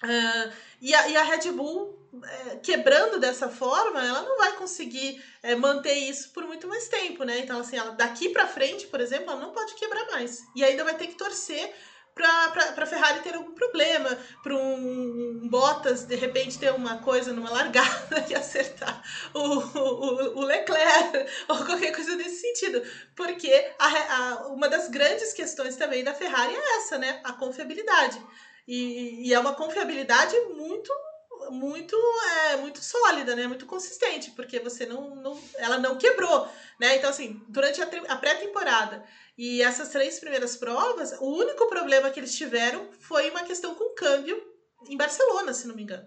Uh, 0.03 0.53
e, 0.81 0.95
a, 0.95 1.09
e 1.09 1.17
a 1.17 1.23
Red 1.23 1.53
Bull, 1.53 1.99
é, 2.25 2.57
quebrando 2.57 3.21
dessa 3.21 3.49
forma, 3.49 4.05
ela 4.05 4.23
não 4.23 4.39
vai 4.39 4.53
conseguir 4.53 5.23
é, 5.43 5.55
manter 5.55 5.93
isso 5.93 6.31
por 6.31 6.45
muito 6.45 6.67
mais 6.67 6.89
tempo, 6.89 7.23
né? 7.25 7.39
Então, 7.41 7.61
assim, 7.61 7.77
ela, 7.77 7.93
daqui 7.93 8.31
para 8.31 8.47
frente, 8.47 8.87
por 8.87 9.01
exemplo, 9.01 9.31
ela 9.31 9.41
não 9.41 9.53
pode 9.53 9.75
quebrar 9.75 10.07
mais. 10.11 10.41
E 10.57 10.65
ainda 10.65 10.85
vai 10.85 10.95
ter 10.95 11.07
que 11.07 11.17
torcer 11.17 11.73
para 12.15 12.75
a 12.77 12.87
Ferrari 12.87 13.21
ter 13.21 13.35
algum 13.35 13.53
problema, 13.53 14.19
para 14.43 14.55
um, 14.55 15.41
um, 15.43 15.49
Bottas 15.49 16.05
de 16.05 16.17
repente 16.17 16.59
ter 16.59 16.73
uma 16.73 16.99
coisa 16.99 17.33
numa 17.33 17.51
largada 17.51 18.25
e 18.29 18.35
acertar 18.35 19.03
o, 19.33 19.39
o, 19.39 20.39
o 20.39 20.45
Leclerc 20.45 21.27
ou 21.49 21.65
qualquer 21.65 21.93
coisa 21.95 22.17
nesse 22.17 22.41
sentido. 22.41 22.83
Porque 23.15 23.73
a, 23.79 23.87
a, 23.87 24.47
uma 24.49 24.69
das 24.69 24.89
grandes 24.89 25.33
questões 25.33 25.77
também 25.77 26.03
da 26.05 26.15
Ferrari 26.15 26.55
é 26.55 26.77
essa, 26.79 26.99
né? 26.99 27.21
A 27.25 27.33
confiabilidade. 27.33 28.21
E, 28.67 29.29
e 29.29 29.35
é 29.35 29.39
uma 29.39 29.55
confiabilidade 29.55 30.39
muito 30.55 30.93
muito 31.51 31.97
é, 32.51 32.57
muito 32.57 32.83
sólida, 32.83 33.35
né? 33.35 33.47
Muito 33.47 33.67
consistente, 33.67 34.31
porque 34.33 34.59
você 34.61 34.85
não, 34.85 35.15
não 35.17 35.41
ela 35.57 35.79
não 35.79 35.97
quebrou, 35.97 36.49
né? 36.79 36.97
Então 36.97 37.11
assim, 37.11 37.43
durante 37.49 37.81
a, 37.81 37.89
a 38.09 38.17
pré-temporada 38.17 39.05
e 39.39 39.63
essas 39.63 39.89
três 39.89 40.19
primeiras 40.19 40.57
provas, 40.57 41.13
o 41.19 41.37
único 41.37 41.67
problema 41.67 42.11
que 42.11 42.21
eles 42.21 42.35
tiveram 42.35 42.89
foi 43.01 43.31
uma 43.31 43.43
questão 43.43 43.75
com 43.75 43.95
câmbio 43.95 44.41
em 44.89 44.97
Barcelona, 44.97 45.55
se 45.55 45.67
não 45.67 45.75
me 45.75 45.83
engano. 45.83 46.07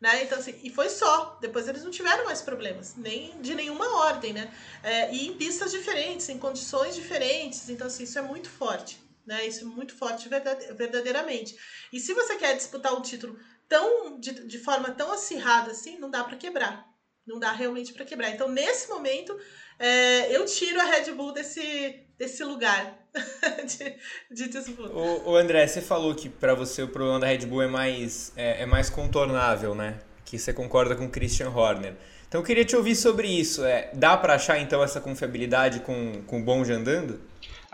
Né? 0.00 0.24
Então, 0.24 0.38
assim, 0.38 0.58
e 0.62 0.70
foi 0.70 0.90
só. 0.90 1.38
Depois 1.40 1.66
eles 1.68 1.84
não 1.84 1.90
tiveram 1.90 2.24
mais 2.24 2.42
problemas, 2.42 2.94
nem 2.96 3.40
de 3.40 3.54
nenhuma 3.54 4.00
ordem, 4.00 4.32
né? 4.32 4.52
É, 4.82 5.10
e 5.14 5.28
em 5.28 5.34
pistas 5.34 5.70
diferentes, 5.70 6.28
em 6.28 6.38
condições 6.38 6.94
diferentes. 6.94 7.68
Então, 7.70 7.86
assim, 7.86 8.02
isso 8.02 8.18
é 8.18 8.22
muito 8.22 8.50
forte 8.50 9.03
né? 9.26 9.46
Isso 9.46 9.64
é 9.64 9.66
muito 9.66 9.94
forte 9.94 10.28
verdadeiramente. 10.28 11.56
E 11.92 12.00
se 12.00 12.12
você 12.12 12.36
quer 12.36 12.56
disputar 12.56 12.94
um 12.94 13.02
título 13.02 13.38
tão 13.68 14.18
de, 14.18 14.46
de 14.46 14.58
forma 14.58 14.90
tão 14.90 15.12
acirrada 15.12 15.70
assim, 15.70 15.98
não 15.98 16.10
dá 16.10 16.22
para 16.24 16.36
quebrar. 16.36 16.86
Não 17.26 17.38
dá 17.38 17.52
realmente 17.52 17.92
para 17.92 18.04
quebrar. 18.04 18.30
Então, 18.30 18.50
nesse 18.50 18.88
momento, 18.88 19.34
é, 19.78 20.36
eu 20.36 20.44
tiro 20.44 20.78
a 20.78 20.84
Red 20.84 21.10
Bull 21.12 21.32
desse, 21.32 22.04
desse 22.18 22.44
lugar 22.44 22.98
de, 23.64 23.96
de 24.30 24.48
disputa. 24.50 24.92
O, 24.92 25.30
o, 25.30 25.36
André, 25.36 25.66
você 25.66 25.80
falou 25.80 26.14
que 26.14 26.28
para 26.28 26.54
você 26.54 26.82
o 26.82 26.88
problema 26.88 27.20
da 27.20 27.26
Red 27.26 27.46
Bull 27.46 27.62
é 27.62 27.66
mais, 27.66 28.30
é, 28.36 28.62
é, 28.62 28.66
mais 28.66 28.90
contornável, 28.90 29.74
né? 29.74 30.00
Que 30.22 30.38
você 30.38 30.52
concorda 30.52 30.94
com 30.94 31.06
o 31.06 31.10
Christian 31.10 31.48
Horner. 31.48 31.94
Então, 32.28 32.42
eu 32.42 32.44
queria 32.44 32.64
te 32.64 32.76
ouvir 32.76 32.94
sobre 32.94 33.26
isso. 33.26 33.64
É, 33.64 33.90
dá 33.94 34.16
para 34.18 34.34
achar, 34.34 34.58
então, 34.58 34.82
essa 34.82 35.00
confiabilidade 35.00 35.80
com, 35.80 36.22
com 36.26 36.40
o 36.40 36.44
Bom 36.44 36.62
andando? 36.62 37.20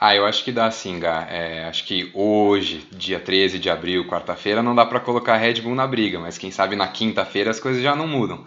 Ah, 0.03 0.17
eu 0.17 0.25
acho 0.25 0.43
que 0.43 0.51
dá 0.51 0.71
sim, 0.71 0.99
Gá. 0.99 1.27
É, 1.29 1.67
acho 1.67 1.85
que 1.85 2.11
hoje, 2.15 2.87
dia 2.91 3.21
13 3.21 3.59
de 3.59 3.69
abril, 3.69 4.07
quarta-feira, 4.07 4.63
não 4.63 4.75
dá 4.75 4.87
para 4.87 4.99
colocar 4.99 5.37
Red 5.37 5.61
Bull 5.61 5.75
na 5.75 5.87
briga, 5.87 6.19
mas 6.19 6.39
quem 6.39 6.51
sabe 6.51 6.75
na 6.75 6.89
quinta-feira 6.89 7.51
as 7.51 7.61
coisas 7.61 7.83
já 7.83 7.95
não 7.95 8.09
mudam. 8.09 8.43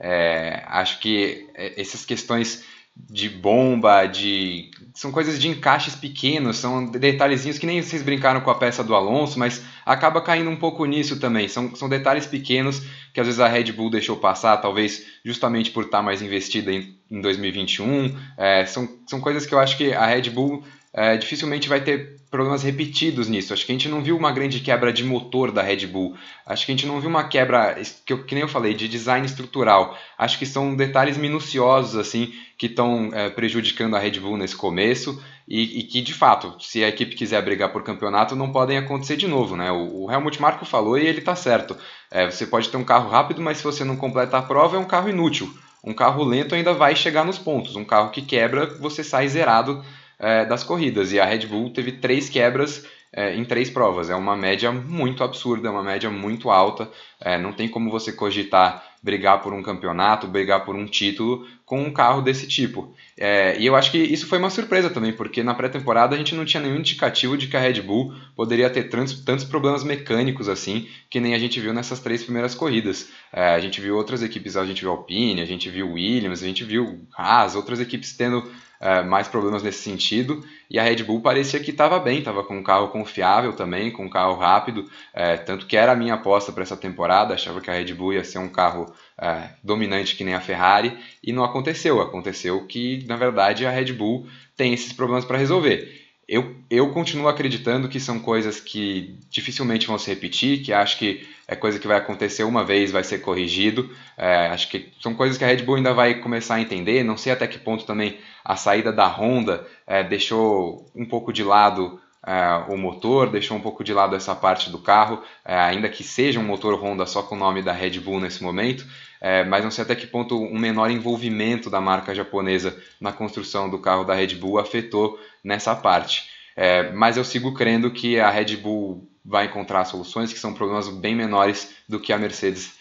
É, 0.00 0.64
acho 0.66 0.98
que 0.98 1.48
é, 1.54 1.80
essas 1.80 2.04
questões 2.04 2.64
de 2.98 3.28
bomba, 3.28 4.06
de 4.06 4.70
são 4.94 5.12
coisas 5.12 5.38
de 5.38 5.48
encaixes 5.48 5.94
pequenos, 5.94 6.56
são 6.56 6.86
detalhezinhos 6.86 7.58
que 7.58 7.66
nem 7.66 7.82
vocês 7.82 8.02
brincaram 8.02 8.40
com 8.40 8.50
a 8.50 8.54
peça 8.54 8.82
do 8.82 8.94
Alonso, 8.94 9.38
mas 9.38 9.62
acaba 9.84 10.20
caindo 10.20 10.48
um 10.48 10.56
pouco 10.56 10.84
nisso 10.86 11.20
também. 11.20 11.46
São, 11.46 11.76
são 11.76 11.88
detalhes 11.88 12.26
pequenos 12.26 12.82
que 13.12 13.20
às 13.20 13.26
vezes 13.26 13.40
a 13.40 13.46
Red 13.46 13.70
Bull 13.72 13.90
deixou 13.90 14.16
passar, 14.16 14.56
talvez 14.56 15.06
justamente 15.24 15.70
por 15.70 15.84
estar 15.84 16.02
mais 16.02 16.22
investida 16.22 16.72
em, 16.72 16.96
em 17.10 17.20
2021. 17.20 18.16
É, 18.36 18.66
são, 18.66 18.88
são 19.06 19.20
coisas 19.20 19.46
que 19.46 19.54
eu 19.54 19.58
acho 19.60 19.76
que 19.76 19.92
a 19.92 20.06
Red 20.06 20.30
Bull 20.30 20.64
é, 20.92 21.16
dificilmente 21.16 21.68
vai 21.68 21.80
ter 21.80 22.16
problemas 22.30 22.62
repetidos 22.62 23.28
nisso. 23.28 23.52
Acho 23.52 23.64
que 23.64 23.72
a 23.72 23.74
gente 23.74 23.88
não 23.88 24.02
viu 24.02 24.16
uma 24.16 24.32
grande 24.32 24.60
quebra 24.60 24.92
de 24.92 25.04
motor 25.04 25.52
da 25.52 25.62
Red 25.62 25.86
Bull. 25.86 26.16
Acho 26.44 26.66
que 26.66 26.72
a 26.72 26.74
gente 26.74 26.86
não 26.86 27.00
viu 27.00 27.08
uma 27.08 27.24
quebra, 27.24 27.76
que, 28.04 28.16
que 28.16 28.34
nem 28.34 28.42
eu 28.42 28.48
falei, 28.48 28.74
de 28.74 28.88
design 28.88 29.24
estrutural. 29.24 29.96
Acho 30.18 30.38
que 30.38 30.46
são 30.46 30.74
detalhes 30.74 31.16
minuciosos 31.16 31.96
assim 31.96 32.32
que 32.58 32.66
estão 32.66 33.10
é, 33.12 33.28
prejudicando 33.30 33.94
a 33.94 33.98
Red 33.98 34.18
Bull 34.18 34.36
nesse 34.36 34.56
começo 34.56 35.22
e, 35.46 35.80
e, 35.80 35.82
que, 35.84 36.00
de 36.00 36.12
fato, 36.12 36.56
se 36.58 36.82
a 36.82 36.88
equipe 36.88 37.14
quiser 37.14 37.42
brigar 37.42 37.70
por 37.70 37.84
campeonato, 37.84 38.34
não 38.34 38.50
podem 38.50 38.78
acontecer 38.78 39.16
de 39.16 39.28
novo. 39.28 39.56
Né? 39.56 39.70
O, 39.70 40.04
o 40.04 40.10
Helmut 40.10 40.40
Marko 40.40 40.64
falou 40.64 40.98
e 40.98 41.06
ele 41.06 41.20
está 41.20 41.36
certo. 41.36 41.76
É, 42.10 42.28
você 42.28 42.46
pode 42.46 42.68
ter 42.68 42.76
um 42.76 42.84
carro 42.84 43.08
rápido, 43.08 43.40
mas 43.40 43.58
se 43.58 43.64
você 43.64 43.84
não 43.84 43.96
completa 43.96 44.38
a 44.38 44.42
prova, 44.42 44.76
é 44.76 44.80
um 44.80 44.84
carro 44.84 45.08
inútil. 45.08 45.52
Um 45.84 45.94
carro 45.94 46.24
lento 46.24 46.54
ainda 46.54 46.72
vai 46.72 46.96
chegar 46.96 47.24
nos 47.24 47.38
pontos. 47.38 47.76
Um 47.76 47.84
carro 47.84 48.10
que 48.10 48.22
quebra, 48.22 48.66
você 48.80 49.04
sai 49.04 49.28
zerado 49.28 49.84
é, 50.18 50.44
das 50.44 50.62
corridas. 50.62 51.12
E 51.12 51.20
a 51.20 51.24
Red 51.24 51.46
Bull 51.46 51.70
teve 51.70 51.92
três 51.92 52.28
quebras 52.28 52.86
é, 53.12 53.34
em 53.34 53.44
três 53.44 53.70
provas. 53.70 54.10
É 54.10 54.14
uma 54.14 54.36
média 54.36 54.70
muito 54.70 55.24
absurda, 55.24 55.68
é 55.68 55.70
uma 55.70 55.82
média 55.82 56.10
muito 56.10 56.50
alta. 56.50 56.90
É, 57.20 57.38
não 57.38 57.52
tem 57.52 57.68
como 57.68 57.90
você 57.90 58.12
cogitar 58.12 58.95
brigar 59.06 59.40
por 59.40 59.52
um 59.52 59.62
campeonato, 59.62 60.26
brigar 60.26 60.64
por 60.64 60.74
um 60.74 60.84
título 60.84 61.46
com 61.64 61.80
um 61.80 61.92
carro 61.92 62.20
desse 62.20 62.48
tipo. 62.48 62.92
É, 63.16 63.56
e 63.56 63.64
eu 63.64 63.76
acho 63.76 63.92
que 63.92 63.98
isso 63.98 64.26
foi 64.26 64.38
uma 64.38 64.50
surpresa 64.50 64.90
também, 64.90 65.12
porque 65.12 65.44
na 65.44 65.54
pré-temporada 65.54 66.16
a 66.16 66.18
gente 66.18 66.34
não 66.34 66.44
tinha 66.44 66.60
nenhum 66.60 66.76
indicativo 66.76 67.38
de 67.38 67.46
que 67.46 67.56
a 67.56 67.60
Red 67.60 67.80
Bull 67.82 68.12
poderia 68.34 68.68
ter 68.68 68.90
tantos, 68.90 69.20
tantos 69.20 69.44
problemas 69.44 69.84
mecânicos 69.84 70.48
assim, 70.48 70.88
que 71.08 71.20
nem 71.20 71.34
a 71.34 71.38
gente 71.38 71.60
viu 71.60 71.72
nessas 71.72 72.00
três 72.00 72.24
primeiras 72.24 72.52
corridas. 72.52 73.08
É, 73.32 73.54
a 73.54 73.60
gente 73.60 73.80
viu 73.80 73.96
outras 73.96 74.24
equipes, 74.24 74.56
a 74.56 74.66
gente 74.66 74.80
viu 74.80 74.90
Alpine, 74.90 75.40
a 75.40 75.46
gente 75.46 75.70
viu 75.70 75.92
Williams, 75.92 76.42
a 76.42 76.46
gente 76.46 76.64
viu 76.64 77.06
Haas, 77.16 77.54
outras 77.54 77.78
equipes 77.78 78.12
tendo 78.12 78.42
é, 78.80 79.02
mais 79.02 79.28
problemas 79.28 79.62
nesse 79.62 79.82
sentido. 79.82 80.44
E 80.68 80.78
a 80.78 80.82
Red 80.82 81.02
Bull 81.04 81.20
parecia 81.20 81.60
que 81.60 81.70
estava 81.70 81.98
bem, 81.98 82.18
estava 82.18 82.42
com 82.42 82.58
um 82.58 82.62
carro 82.62 82.88
confiável 82.88 83.52
também, 83.52 83.90
com 83.90 84.04
um 84.04 84.10
carro 84.10 84.36
rápido. 84.36 84.84
É, 85.14 85.36
tanto 85.36 85.66
que 85.66 85.76
era 85.76 85.92
a 85.92 85.96
minha 85.96 86.14
aposta 86.14 86.52
para 86.52 86.62
essa 86.62 86.76
temporada, 86.76 87.34
achava 87.34 87.60
que 87.60 87.70
a 87.70 87.74
Red 87.74 87.94
Bull 87.94 88.14
ia 88.14 88.24
ser 88.24 88.38
um 88.38 88.48
carro 88.48 88.92
é, 89.20 89.50
dominante 89.62 90.16
que 90.16 90.24
nem 90.24 90.34
a 90.34 90.40
Ferrari, 90.40 90.96
e 91.22 91.32
não 91.32 91.44
aconteceu. 91.44 92.00
Aconteceu 92.00 92.66
que, 92.66 93.04
na 93.06 93.16
verdade, 93.16 93.66
a 93.66 93.70
Red 93.70 93.92
Bull 93.92 94.26
tem 94.56 94.72
esses 94.72 94.92
problemas 94.92 95.24
para 95.24 95.38
resolver. 95.38 96.04
Eu, 96.28 96.56
eu 96.68 96.90
continuo 96.90 97.28
acreditando 97.28 97.88
que 97.88 98.00
são 98.00 98.18
coisas 98.18 98.58
que 98.58 99.16
dificilmente 99.30 99.86
vão 99.86 99.96
se 99.96 100.10
repetir, 100.10 100.62
que 100.62 100.72
acho 100.72 100.98
que 100.98 101.24
é 101.46 101.54
coisa 101.54 101.78
que 101.78 101.86
vai 101.86 101.96
acontecer 101.96 102.42
uma 102.42 102.64
vez, 102.64 102.90
vai 102.90 103.04
ser 103.04 103.18
corrigido. 103.18 103.88
É, 104.16 104.48
acho 104.48 104.68
que 104.68 104.92
são 105.00 105.14
coisas 105.14 105.38
que 105.38 105.44
a 105.44 105.46
Red 105.46 105.62
Bull 105.62 105.76
ainda 105.76 105.94
vai 105.94 106.14
começar 106.14 106.56
a 106.56 106.60
entender. 106.60 107.04
Não 107.04 107.16
sei 107.16 107.32
até 107.32 107.46
que 107.46 107.58
ponto 107.58 107.84
também 107.84 108.18
a 108.44 108.56
saída 108.56 108.92
da 108.92 109.06
Honda 109.06 109.64
é, 109.86 110.02
deixou 110.02 110.90
um 110.94 111.04
pouco 111.04 111.32
de 111.32 111.44
lado 111.44 112.00
é, 112.26 112.72
o 112.72 112.76
motor, 112.76 113.30
deixou 113.30 113.56
um 113.56 113.60
pouco 113.60 113.84
de 113.84 113.94
lado 113.94 114.16
essa 114.16 114.34
parte 114.34 114.68
do 114.68 114.78
carro, 114.78 115.22
é, 115.44 115.56
ainda 115.56 115.88
que 115.88 116.02
seja 116.02 116.40
um 116.40 116.44
motor 116.44 116.74
Honda 116.74 117.06
só 117.06 117.22
com 117.22 117.36
o 117.36 117.38
nome 117.38 117.62
da 117.62 117.72
Red 117.72 118.00
Bull 118.00 118.20
nesse 118.20 118.42
momento, 118.42 118.84
é, 119.20 119.44
mas 119.44 119.62
não 119.62 119.70
sei 119.70 119.84
até 119.84 119.94
que 119.94 120.08
ponto 120.08 120.36
um 120.36 120.58
menor 120.58 120.90
envolvimento 120.90 121.70
da 121.70 121.80
marca 121.80 122.12
japonesa 122.12 122.76
na 123.00 123.12
construção 123.12 123.70
do 123.70 123.78
carro 123.78 124.04
da 124.04 124.12
Red 124.12 124.34
Bull 124.34 124.58
afetou 124.58 125.20
nessa 125.44 125.74
parte. 125.76 126.28
É, 126.56 126.90
mas 126.90 127.16
eu 127.16 127.24
sigo 127.24 127.54
crendo 127.54 127.92
que 127.92 128.18
a 128.18 128.28
Red 128.28 128.56
Bull 128.56 129.08
vai 129.24 129.46
encontrar 129.46 129.84
soluções 129.84 130.32
que 130.32 130.38
são 130.38 130.52
problemas 130.52 130.88
bem 130.88 131.14
menores 131.14 131.74
do 131.88 132.00
que 132.00 132.12
a 132.12 132.18
Mercedes 132.18 132.74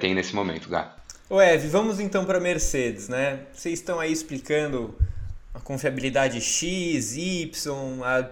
tem 0.00 0.14
nesse 0.14 0.34
momento, 0.34 0.66
Gá. 0.70 0.94
Ô 1.28 1.42
Ev, 1.42 1.66
vamos 1.68 2.00
então 2.00 2.24
para 2.24 2.38
a 2.38 2.40
Mercedes, 2.40 3.06
né? 3.06 3.40
Vocês 3.52 3.80
estão 3.80 4.00
aí 4.00 4.10
explicando 4.10 4.94
a 5.52 5.60
confiabilidade 5.60 6.40
X, 6.40 7.16
Y, 7.16 8.02
a, 8.02 8.30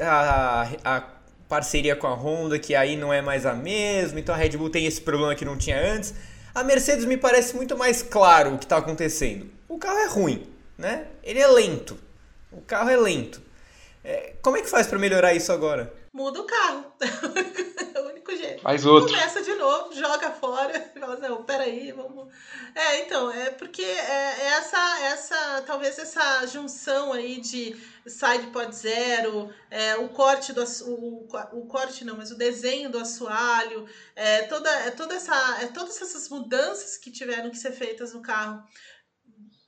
a, 0.00 0.68
a 0.84 1.02
parceria 1.48 1.94
com 1.94 2.06
a 2.06 2.14
Honda, 2.14 2.58
que 2.58 2.74
aí 2.74 2.96
não 2.96 3.12
é 3.12 3.20
mais 3.20 3.46
a 3.46 3.54
mesma, 3.54 4.18
então 4.18 4.34
a 4.34 4.38
Red 4.38 4.50
Bull 4.50 4.70
tem 4.70 4.86
esse 4.86 5.00
problema 5.00 5.34
que 5.34 5.44
não 5.44 5.56
tinha 5.56 5.78
antes. 5.78 6.14
A 6.54 6.62
Mercedes 6.62 7.04
me 7.04 7.16
parece 7.16 7.56
muito 7.56 7.76
mais 7.76 8.02
claro 8.02 8.54
o 8.54 8.58
que 8.58 8.64
está 8.64 8.76
acontecendo. 8.76 9.50
O 9.68 9.78
carro 9.78 9.98
é 9.98 10.06
ruim, 10.06 10.46
né? 10.78 11.06
Ele 11.22 11.40
é 11.40 11.46
lento. 11.48 11.98
O 12.52 12.60
carro 12.60 12.90
é 12.90 12.96
lento. 12.96 13.42
É, 14.04 14.34
como 14.40 14.56
é 14.56 14.62
que 14.62 14.68
faz 14.68 14.86
para 14.86 14.98
melhorar 14.98 15.34
isso 15.34 15.50
agora? 15.50 15.92
Muda 16.14 16.40
o 16.40 16.44
carro. 16.44 16.92
é 17.92 18.00
o 18.00 18.06
único 18.06 18.30
jeito. 18.36 18.62
Faz 18.62 18.86
outro. 18.86 19.10
Começa 19.10 19.42
de 19.42 19.52
novo, 19.54 19.92
joga 19.92 20.30
fora 20.30 20.92
e 20.94 20.94
fala 21.00 21.14
assim, 21.14 21.42
peraí, 21.42 21.90
vamos. 21.90 22.32
É, 22.72 23.00
então, 23.00 23.32
é 23.32 23.50
porque 23.50 23.82
é, 23.82 24.36
é 24.38 24.46
essa, 24.56 25.00
essa, 25.06 25.62
talvez 25.62 25.98
essa 25.98 26.46
junção 26.46 27.12
aí 27.12 27.40
de 27.40 27.74
side 28.06 28.46
pod 28.52 28.72
zero, 28.72 29.52
é, 29.68 29.96
o 29.96 30.08
corte 30.08 30.52
do 30.52 30.62
o, 30.86 31.26
o 31.52 31.66
corte 31.66 32.04
não, 32.04 32.16
mas 32.16 32.30
o 32.30 32.38
desenho 32.38 32.90
do 32.90 32.98
assoalho, 32.98 33.84
é, 34.14 34.42
toda, 34.42 34.70
é, 34.70 34.92
toda 34.92 35.16
essa, 35.16 35.62
é, 35.62 35.66
todas 35.66 36.00
essas 36.00 36.28
mudanças 36.28 36.96
que 36.96 37.10
tiveram 37.10 37.50
que 37.50 37.58
ser 37.58 37.72
feitas 37.72 38.14
no 38.14 38.22
carro 38.22 38.62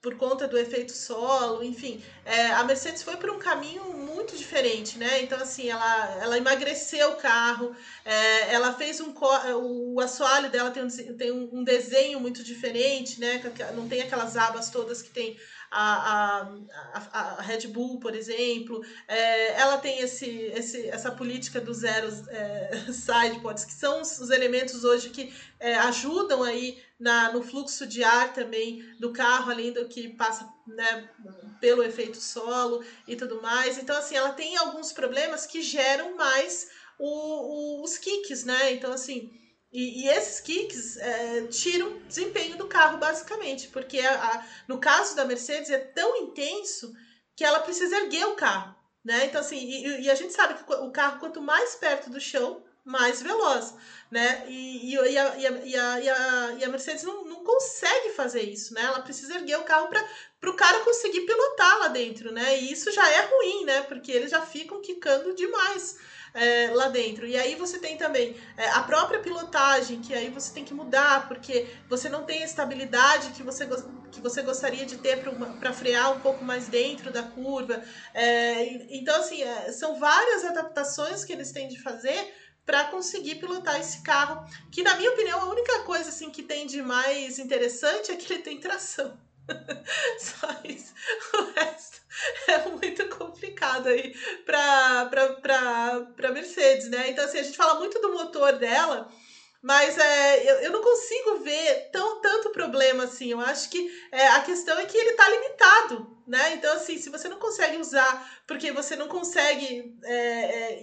por 0.07 0.15
conta 0.15 0.47
do 0.47 0.57
efeito 0.57 0.93
solo, 0.93 1.65
enfim, 1.65 2.01
é, 2.25 2.47
a 2.53 2.63
Mercedes 2.63 3.03
foi 3.03 3.17
por 3.17 3.29
um 3.29 3.41
caminho 3.41 3.83
muito 3.93 4.37
diferente, 4.37 4.97
né? 4.99 5.21
Então, 5.21 5.37
assim, 5.37 5.69
ela, 5.69 6.19
ela 6.23 6.39
emagreceu 6.39 7.11
o 7.11 7.17
carro, 7.17 7.75
é, 8.05 8.55
ela 8.55 8.73
fez 8.73 9.01
um. 9.01 9.13
O 9.57 10.01
assoalho 10.01 10.49
dela 10.49 10.71
tem 10.71 10.85
um, 10.85 11.17
tem 11.17 11.33
um 11.33 11.65
desenho 11.65 12.21
muito 12.21 12.45
diferente, 12.45 13.19
né? 13.19 13.43
Não 13.75 13.89
tem 13.89 14.01
aquelas 14.01 14.37
abas 14.37 14.71
todas 14.71 15.03
que 15.03 15.11
tem 15.11 15.37
a, 15.79 16.49
a, 16.95 17.21
a, 17.39 17.43
Red 17.43 17.67
Bull, 17.69 18.01
por 18.01 18.15
exemplo, 18.15 18.83
é, 19.07 19.61
ela 19.61 19.77
tem 19.77 20.01
esse, 20.01 20.27
esse, 20.55 20.89
essa 20.89 21.11
política 21.11 21.61
dos 21.61 21.79
zeros 21.79 22.27
é, 22.29 22.71
que 23.67 23.73
são 23.73 24.01
os, 24.01 24.19
os 24.19 24.31
elementos 24.31 24.85
hoje 24.85 25.11
que 25.11 25.35
é, 25.61 25.75
ajudam 25.77 26.43
aí 26.43 26.83
na, 26.99 27.31
no 27.31 27.43
fluxo 27.43 27.87
de 27.87 28.03
ar 28.03 28.33
também 28.33 28.83
do 28.99 29.13
carro, 29.13 29.51
além 29.51 29.71
do 29.71 29.87
que 29.87 30.09
passa 30.09 30.51
né, 30.67 31.11
pelo 31.61 31.83
efeito 31.83 32.17
solo 32.17 32.83
e 33.07 33.15
tudo 33.15 33.43
mais. 33.43 33.77
Então, 33.77 33.99
assim, 33.99 34.17
ela 34.17 34.33
tem 34.33 34.57
alguns 34.57 34.93
problemas 34.93 35.45
que 35.45 35.61
geram 35.61 36.17
mais 36.17 36.71
o, 36.99 37.07
o, 37.07 37.85
os 37.85 37.99
kicks, 37.99 38.45
né? 38.45 38.73
Então, 38.73 38.93
assim, 38.93 39.31
e, 39.77 40.05
e 40.05 40.09
esses 40.09 40.41
kicks 40.41 40.97
é, 40.97 41.43
tiram 41.49 41.99
desempenho 42.09 42.57
do 42.57 42.67
carro, 42.67 42.97
basicamente, 42.97 43.69
porque 43.69 44.01
a, 44.01 44.15
a, 44.15 44.47
no 44.67 44.79
caso 44.79 45.15
da 45.15 45.27
Mercedes 45.27 45.69
é 45.69 45.77
tão 45.77 46.17
intenso 46.17 46.95
que 47.37 47.45
ela 47.45 47.61
precisa 47.61 47.95
erguer 47.97 48.25
o 48.25 48.37
carro. 48.37 48.75
Né? 49.05 49.27
Então, 49.27 49.39
assim, 49.39 49.59
e, 49.59 50.05
e 50.05 50.11
a 50.11 50.15
gente 50.15 50.33
sabe 50.33 50.55
que 50.55 50.73
o 50.73 50.91
carro, 50.91 51.21
quanto 51.21 51.43
mais 51.43 51.75
perto 51.75 52.09
do 52.09 52.19
chão, 52.19 52.65
mais 52.83 53.21
veloz, 53.21 53.75
né? 54.11 54.47
E, 54.49 54.95
e, 54.95 54.95
e, 54.95 55.19
a, 55.19 55.37
e, 55.37 55.47
a, 55.47 55.51
e, 55.51 55.77
a, 56.09 56.53
e 56.59 56.65
a 56.65 56.69
Mercedes 56.69 57.03
não, 57.03 57.25
não 57.25 57.45
consegue 57.45 58.15
fazer 58.15 58.43
isso, 58.43 58.73
né? 58.73 58.81
Ela 58.81 59.03
precisa 59.03 59.35
erguer 59.35 59.59
o 59.59 59.65
carro 59.65 59.89
para 59.89 60.51
o 60.51 60.55
cara 60.55 60.81
conseguir 60.81 61.23
pilotar 61.23 61.81
lá 61.81 61.89
dentro, 61.89 62.33
né? 62.33 62.59
E 62.61 62.73
isso 62.73 62.91
já 62.93 63.07
é 63.11 63.27
ruim, 63.27 63.65
né? 63.67 63.83
Porque 63.83 64.11
eles 64.11 64.31
já 64.31 64.41
ficam 64.41 64.81
quicando 64.81 65.35
demais 65.35 65.99
é, 66.37 66.71
lá 66.71 66.89
dentro. 66.89 67.27
E 67.27 67.37
aí 67.37 67.55
você 67.55 67.79
tem 67.79 67.97
também 67.97 68.37
é, 68.57 68.69
a 68.71 68.83
própria 68.83 69.21
pilotagem, 69.21 70.01
que 70.01 70.15
aí 70.15 70.29
você 70.29 70.53
tem 70.53 70.65
que 70.65 70.75
mudar, 70.75 71.27
porque 71.27 71.67
você 71.89 72.09
não 72.09 72.25
tem 72.25 72.43
a 72.43 72.45
estabilidade 72.45 73.31
que 73.31 73.43
você, 73.43 73.67
que 74.13 74.21
você 74.21 74.43
gostaria 74.43 74.85
de 74.85 74.99
ter 74.99 75.19
para 75.59 75.73
frear 75.73 76.13
um 76.13 76.21
pouco 76.21 76.45
mais 76.45 76.69
dentro 76.69 77.11
da 77.11 77.23
curva. 77.23 77.83
É, 78.13 78.95
então, 78.95 79.19
assim, 79.19 79.41
são 79.73 79.99
várias 79.99 80.45
adaptações 80.45 81.25
que 81.25 81.33
eles 81.33 81.51
têm 81.51 81.69
de 81.69 81.83
fazer 81.83 82.35
para 82.67 82.85
conseguir 82.85 83.37
pilotar 83.37 83.81
esse 83.81 84.03
carro, 84.03 84.45
que 84.73 84.83
na 84.83 84.97
minha 84.97 85.13
opinião 85.13 85.41
a 85.41 85.49
única 85.49 85.85
coisa 85.85 86.09
assim 86.09 86.31
que 86.31 86.43
tem 86.43 86.67
de 86.67 86.83
mais 86.83 87.39
interessante 87.39 88.11
é 88.11 88.17
que 88.17 88.33
ele 88.33 88.43
tem 88.43 88.59
tração. 88.59 89.17
Só 90.19 90.49
isso. 90.65 90.93
O 91.33 91.53
resto 91.53 92.01
é 92.49 92.69
muito 92.69 92.86
complicado 93.67 93.89
aí 93.89 94.15
para 94.45 96.07
para 96.17 96.33
Mercedes, 96.33 96.89
né? 96.89 97.11
Então, 97.11 97.25
assim, 97.25 97.39
a 97.39 97.43
gente 97.43 97.57
fala 97.57 97.79
muito 97.79 98.01
do 98.01 98.13
motor 98.13 98.53
dela, 98.53 99.11
mas 99.63 99.99
é, 99.99 100.51
eu, 100.51 100.57
eu 100.63 100.73
não 100.73 100.81
consigo 100.81 101.41
ver 101.41 101.91
tão, 101.93 102.21
tanto 102.21 102.51
problema 102.51 103.05
assim. 103.05 103.31
Eu 103.31 103.41
acho 103.41 103.69
que 103.71 103.91
é, 104.13 104.29
a 104.29 104.41
questão 104.41 104.79
é 104.79 104.85
que 104.85 104.97
ele 104.97 105.11
está 105.11 105.29
limitado, 105.29 106.17
né? 106.27 106.55
Então, 106.55 106.75
assim, 106.75 106.99
se 106.99 107.11
você 107.11 107.29
não 107.29 107.39
consegue 107.39 107.77
usar 107.79 108.43
porque 108.47 108.73
você 108.73 108.97
não 108.97 109.09
consegue 109.09 109.97
é, 110.05 110.15
é, 110.15 110.83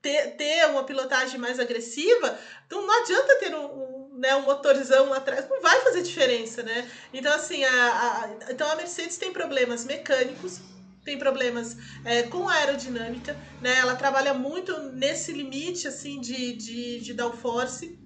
ter, 0.00 0.36
ter 0.36 0.66
uma 0.68 0.84
pilotagem 0.84 1.38
mais 1.38 1.58
agressiva, 1.58 2.38
então 2.66 2.86
não 2.86 3.02
adianta 3.02 3.38
ter 3.38 3.54
um, 3.54 3.64
um, 3.64 4.18
né, 4.18 4.34
um 4.36 4.42
motorzão 4.42 5.10
lá 5.10 5.18
atrás, 5.18 5.48
não 5.48 5.60
vai 5.60 5.80
fazer 5.82 6.02
diferença, 6.02 6.62
né? 6.62 6.88
Então, 7.12 7.32
assim, 7.32 7.64
a, 7.64 7.70
a, 7.70 8.52
então 8.52 8.70
a 8.70 8.76
Mercedes 8.76 9.18
tem 9.18 9.32
problemas 9.32 9.84
mecânicos, 9.84 10.60
tem 11.08 11.18
problemas 11.18 11.74
é, 12.04 12.22
com 12.24 12.46
a 12.46 12.52
aerodinâmica, 12.52 13.34
né? 13.62 13.78
Ela 13.78 13.96
trabalha 13.96 14.34
muito 14.34 14.78
nesse 14.92 15.32
limite, 15.32 15.88
assim, 15.88 16.20
de, 16.20 16.52
de, 16.52 17.00
de 17.00 17.14
downforce. 17.14 17.98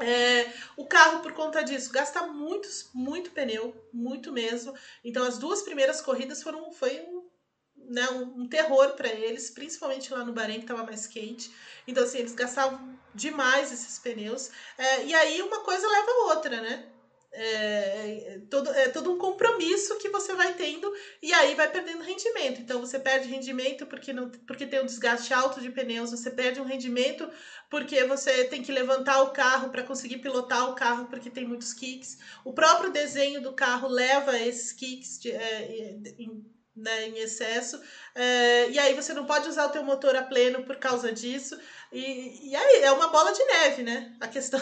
É, 0.00 0.50
o 0.76 0.84
carro, 0.84 1.20
por 1.20 1.32
conta 1.32 1.62
disso, 1.62 1.92
gasta 1.92 2.26
muito, 2.26 2.68
muito 2.92 3.30
pneu, 3.30 3.88
muito 3.92 4.32
mesmo. 4.32 4.74
Então, 5.04 5.24
as 5.24 5.38
duas 5.38 5.62
primeiras 5.62 6.00
corridas 6.00 6.42
foram 6.42 6.72
foi 6.72 7.00
um 7.02 7.30
né, 7.76 8.08
um, 8.10 8.42
um 8.42 8.48
terror 8.48 8.92
para 8.94 9.08
eles, 9.08 9.50
principalmente 9.50 10.12
lá 10.12 10.24
no 10.24 10.32
Bahrein, 10.32 10.58
que 10.58 10.64
estava 10.64 10.84
mais 10.84 11.06
quente. 11.06 11.52
Então, 11.86 12.04
assim, 12.04 12.18
eles 12.18 12.34
gastavam 12.34 12.98
demais 13.14 13.72
esses 13.72 13.98
pneus. 13.98 14.50
É, 14.76 15.04
e 15.06 15.14
aí 15.14 15.40
uma 15.42 15.60
coisa 15.60 15.86
leva 15.86 16.10
a 16.10 16.34
outra, 16.34 16.60
né? 16.60 16.89
É, 17.32 18.34
é, 18.34 18.38
todo, 18.50 18.70
é 18.70 18.88
todo 18.88 19.12
um 19.12 19.16
compromisso 19.16 19.96
que 19.98 20.08
você 20.08 20.34
vai 20.34 20.52
tendo 20.54 20.92
e 21.22 21.32
aí 21.32 21.54
vai 21.54 21.70
perdendo 21.70 22.02
rendimento. 22.02 22.60
Então 22.60 22.80
você 22.80 22.98
perde 22.98 23.28
rendimento 23.28 23.86
porque, 23.86 24.12
não, 24.12 24.28
porque 24.46 24.66
tem 24.66 24.80
um 24.80 24.86
desgaste 24.86 25.32
alto 25.32 25.60
de 25.60 25.70
pneus, 25.70 26.10
você 26.10 26.28
perde 26.30 26.60
um 26.60 26.64
rendimento 26.64 27.30
porque 27.70 28.04
você 28.04 28.44
tem 28.44 28.62
que 28.62 28.72
levantar 28.72 29.20
o 29.22 29.32
carro 29.32 29.70
para 29.70 29.84
conseguir 29.84 30.18
pilotar 30.18 30.68
o 30.68 30.74
carro 30.74 31.06
porque 31.08 31.30
tem 31.30 31.44
muitos 31.46 31.72
kicks. 31.72 32.18
O 32.44 32.52
próprio 32.52 32.90
desenho 32.90 33.40
do 33.40 33.52
carro 33.54 33.86
leva 33.88 34.38
esses 34.38 34.72
kicks 34.72 35.18
de, 35.20 35.30
é, 35.30 35.94
em, 36.18 36.44
né, 36.74 37.06
em 37.06 37.18
excesso, 37.18 37.80
é, 38.14 38.68
e 38.70 38.78
aí 38.78 38.94
você 38.94 39.12
não 39.12 39.26
pode 39.26 39.48
usar 39.48 39.66
o 39.66 39.70
teu 39.70 39.82
motor 39.84 40.16
a 40.16 40.22
pleno 40.22 40.64
por 40.64 40.76
causa 40.78 41.12
disso, 41.12 41.58
e, 41.92 42.50
e 42.50 42.56
aí 42.56 42.82
é 42.82 42.90
uma 42.92 43.08
bola 43.08 43.32
de 43.32 43.44
neve, 43.44 43.82
né, 43.82 44.16
a 44.20 44.28
questão, 44.28 44.60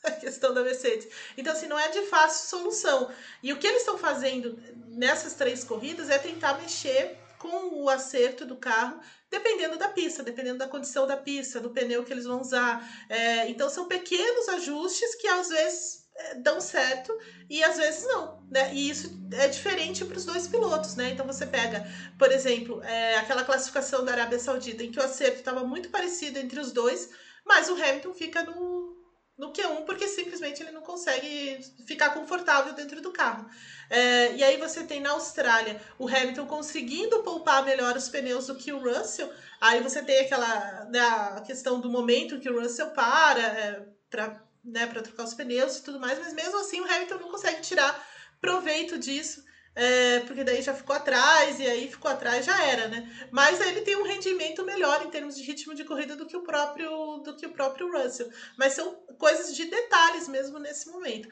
a 0.04 0.10
questão 0.10 0.52
da 0.52 0.62
Mercedes. 0.62 1.08
Então, 1.36 1.52
assim, 1.52 1.66
não 1.66 1.78
é 1.78 1.88
de 1.88 2.02
fácil 2.02 2.48
solução. 2.48 3.10
E 3.42 3.52
o 3.52 3.58
que 3.58 3.66
eles 3.66 3.80
estão 3.80 3.98
fazendo 3.98 4.58
nessas 4.88 5.34
três 5.34 5.64
corridas 5.64 6.10
é 6.10 6.18
tentar 6.18 6.58
mexer 6.60 7.18
com 7.38 7.82
o 7.82 7.88
acerto 7.88 8.44
do 8.44 8.56
carro, 8.56 9.00
dependendo 9.30 9.78
da 9.78 9.88
pista, 9.88 10.22
dependendo 10.22 10.58
da 10.58 10.68
condição 10.68 11.06
da 11.06 11.16
pista, 11.16 11.58
do 11.58 11.70
pneu 11.70 12.04
que 12.04 12.12
eles 12.12 12.26
vão 12.26 12.40
usar. 12.40 12.86
É, 13.08 13.48
então, 13.48 13.70
são 13.70 13.86
pequenos 13.86 14.48
ajustes 14.48 15.14
que 15.14 15.26
às 15.26 15.48
vezes 15.48 16.00
é, 16.16 16.34
dão 16.34 16.60
certo 16.60 17.16
e 17.48 17.64
às 17.64 17.78
vezes 17.78 18.04
não, 18.04 18.42
né? 18.50 18.74
E 18.74 18.90
isso 18.90 19.18
é 19.32 19.48
diferente 19.48 20.04
para 20.04 20.18
os 20.18 20.26
dois 20.26 20.46
pilotos, 20.46 20.94
né? 20.94 21.10
Então 21.10 21.26
você 21.26 21.46
pega, 21.46 21.86
por 22.18 22.30
exemplo, 22.30 22.82
é, 22.82 23.16
aquela 23.16 23.42
classificação 23.42 24.04
da 24.04 24.12
Arábia 24.12 24.38
Saudita 24.38 24.82
em 24.82 24.90
que 24.90 24.98
o 24.98 25.02
acerto 25.02 25.38
estava 25.38 25.64
muito 25.64 25.88
parecido 25.88 26.38
entre 26.38 26.60
os 26.60 26.72
dois, 26.72 27.08
mas 27.44 27.70
o 27.70 27.74
Hamilton 27.74 28.12
fica 28.12 28.42
no, 28.42 28.99
no 29.40 29.54
Q1 29.54 29.86
porque 29.86 30.06
simplesmente 30.06 30.62
ele 30.62 30.70
não 30.70 30.82
consegue 30.82 31.58
ficar 31.86 32.10
confortável 32.10 32.74
dentro 32.74 33.00
do 33.00 33.10
carro. 33.10 33.48
É, 33.88 34.34
e 34.34 34.44
aí 34.44 34.58
você 34.58 34.84
tem 34.84 35.00
na 35.00 35.12
Austrália 35.12 35.80
o 35.98 36.06
Hamilton 36.06 36.46
conseguindo 36.46 37.22
poupar 37.22 37.64
melhor 37.64 37.96
os 37.96 38.10
pneus 38.10 38.48
do 38.48 38.54
que 38.54 38.70
o 38.70 38.78
Russell. 38.78 39.32
Aí 39.58 39.80
você 39.80 40.02
tem 40.02 40.20
aquela 40.20 40.84
né, 40.90 41.00
a 41.00 41.40
questão 41.40 41.80
do 41.80 41.88
momento 41.88 42.38
que 42.38 42.50
o 42.50 42.60
Russell 42.60 42.90
para 42.90 43.40
é, 43.40 43.82
para 44.10 44.44
né, 44.62 44.86
trocar 44.86 45.24
os 45.24 45.32
pneus 45.32 45.78
e 45.78 45.82
tudo 45.84 45.98
mais, 45.98 46.18
mas 46.18 46.34
mesmo 46.34 46.60
assim 46.60 46.78
o 46.82 46.84
Hamilton 46.84 47.18
não 47.18 47.30
consegue 47.30 47.62
tirar 47.62 48.06
proveito 48.42 48.98
disso, 48.98 49.42
é, 49.74 50.20
porque 50.20 50.42
daí 50.42 50.60
já 50.62 50.74
ficou 50.74 50.96
atrás 50.96 51.60
e 51.60 51.66
aí 51.66 51.88
ficou 51.88 52.10
atrás 52.10 52.44
já 52.44 52.64
era, 52.64 52.88
né? 52.88 53.28
Mas 53.30 53.60
ele 53.60 53.82
tem 53.82 53.96
um 53.96 54.02
rendimento 54.02 54.64
melhor 54.64 55.02
em 55.04 55.10
termos 55.10 55.36
de 55.36 55.42
ritmo 55.42 55.74
de 55.74 55.84
corrida 55.84 56.16
do 56.16 56.26
que 56.26 56.36
o 56.36 56.42
próprio 56.42 57.18
do 57.18 57.36
que 57.36 57.46
o 57.46 57.52
próprio 57.52 57.90
Russell, 57.90 58.30
mas 58.56 58.72
são 58.72 58.94
coisas 59.18 59.54
de 59.54 59.66
detalhes 59.66 60.26
mesmo 60.28 60.58
nesse 60.58 60.88
momento. 60.88 61.28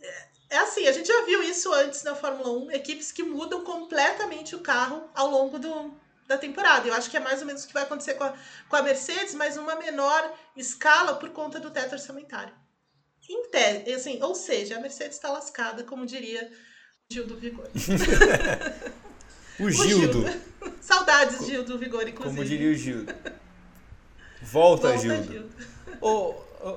É, 0.00 0.28
é 0.50 0.58
assim, 0.58 0.86
a 0.88 0.92
gente 0.92 1.06
já 1.06 1.24
viu 1.24 1.42
isso 1.42 1.72
antes 1.72 2.02
na 2.02 2.14
Fórmula 2.14 2.50
1, 2.50 2.72
equipes 2.72 3.12
que 3.12 3.22
mudam 3.22 3.62
completamente 3.62 4.56
o 4.56 4.60
carro 4.60 5.08
ao 5.14 5.28
longo 5.28 5.58
do, 5.60 5.94
da 6.26 6.36
temporada. 6.36 6.88
Eu 6.88 6.94
acho 6.94 7.08
que 7.08 7.16
é 7.16 7.20
mais 7.20 7.40
ou 7.40 7.46
menos 7.46 7.62
o 7.64 7.68
que 7.68 7.74
vai 7.74 7.84
acontecer 7.84 8.14
com 8.14 8.24
a, 8.24 8.34
com 8.68 8.76
a 8.76 8.82
Mercedes, 8.82 9.34
mas 9.34 9.56
uma 9.56 9.76
menor 9.76 10.36
escala 10.56 11.14
por 11.14 11.30
conta 11.30 11.60
do 11.60 11.70
teto 11.70 11.92
orçamentário. 11.92 12.54
em 13.28 13.94
assim, 13.94 14.20
ou 14.22 14.34
seja, 14.34 14.76
a 14.76 14.80
Mercedes 14.80 15.16
está 15.16 15.30
lascada, 15.30 15.84
como 15.84 16.04
diria 16.04 16.50
Gil 17.12 17.26
do 17.26 17.34
Vigor. 17.34 17.66
o 19.58 19.68
Gildo. 19.68 20.24
Saudades, 20.80 21.44
Gil 21.44 21.64
do 21.64 21.76
Vigor, 21.76 22.06
inclusive. 22.06 22.36
Como 22.36 22.48
diria 22.48 22.70
o 22.70 22.74
Gildo. 22.74 23.12
Volta, 24.40 24.90
Volta 24.90 24.96
Gildo. 24.96 25.32
Gildo. 25.32 25.48
Oh, 26.00 26.36
oh, 26.62 26.76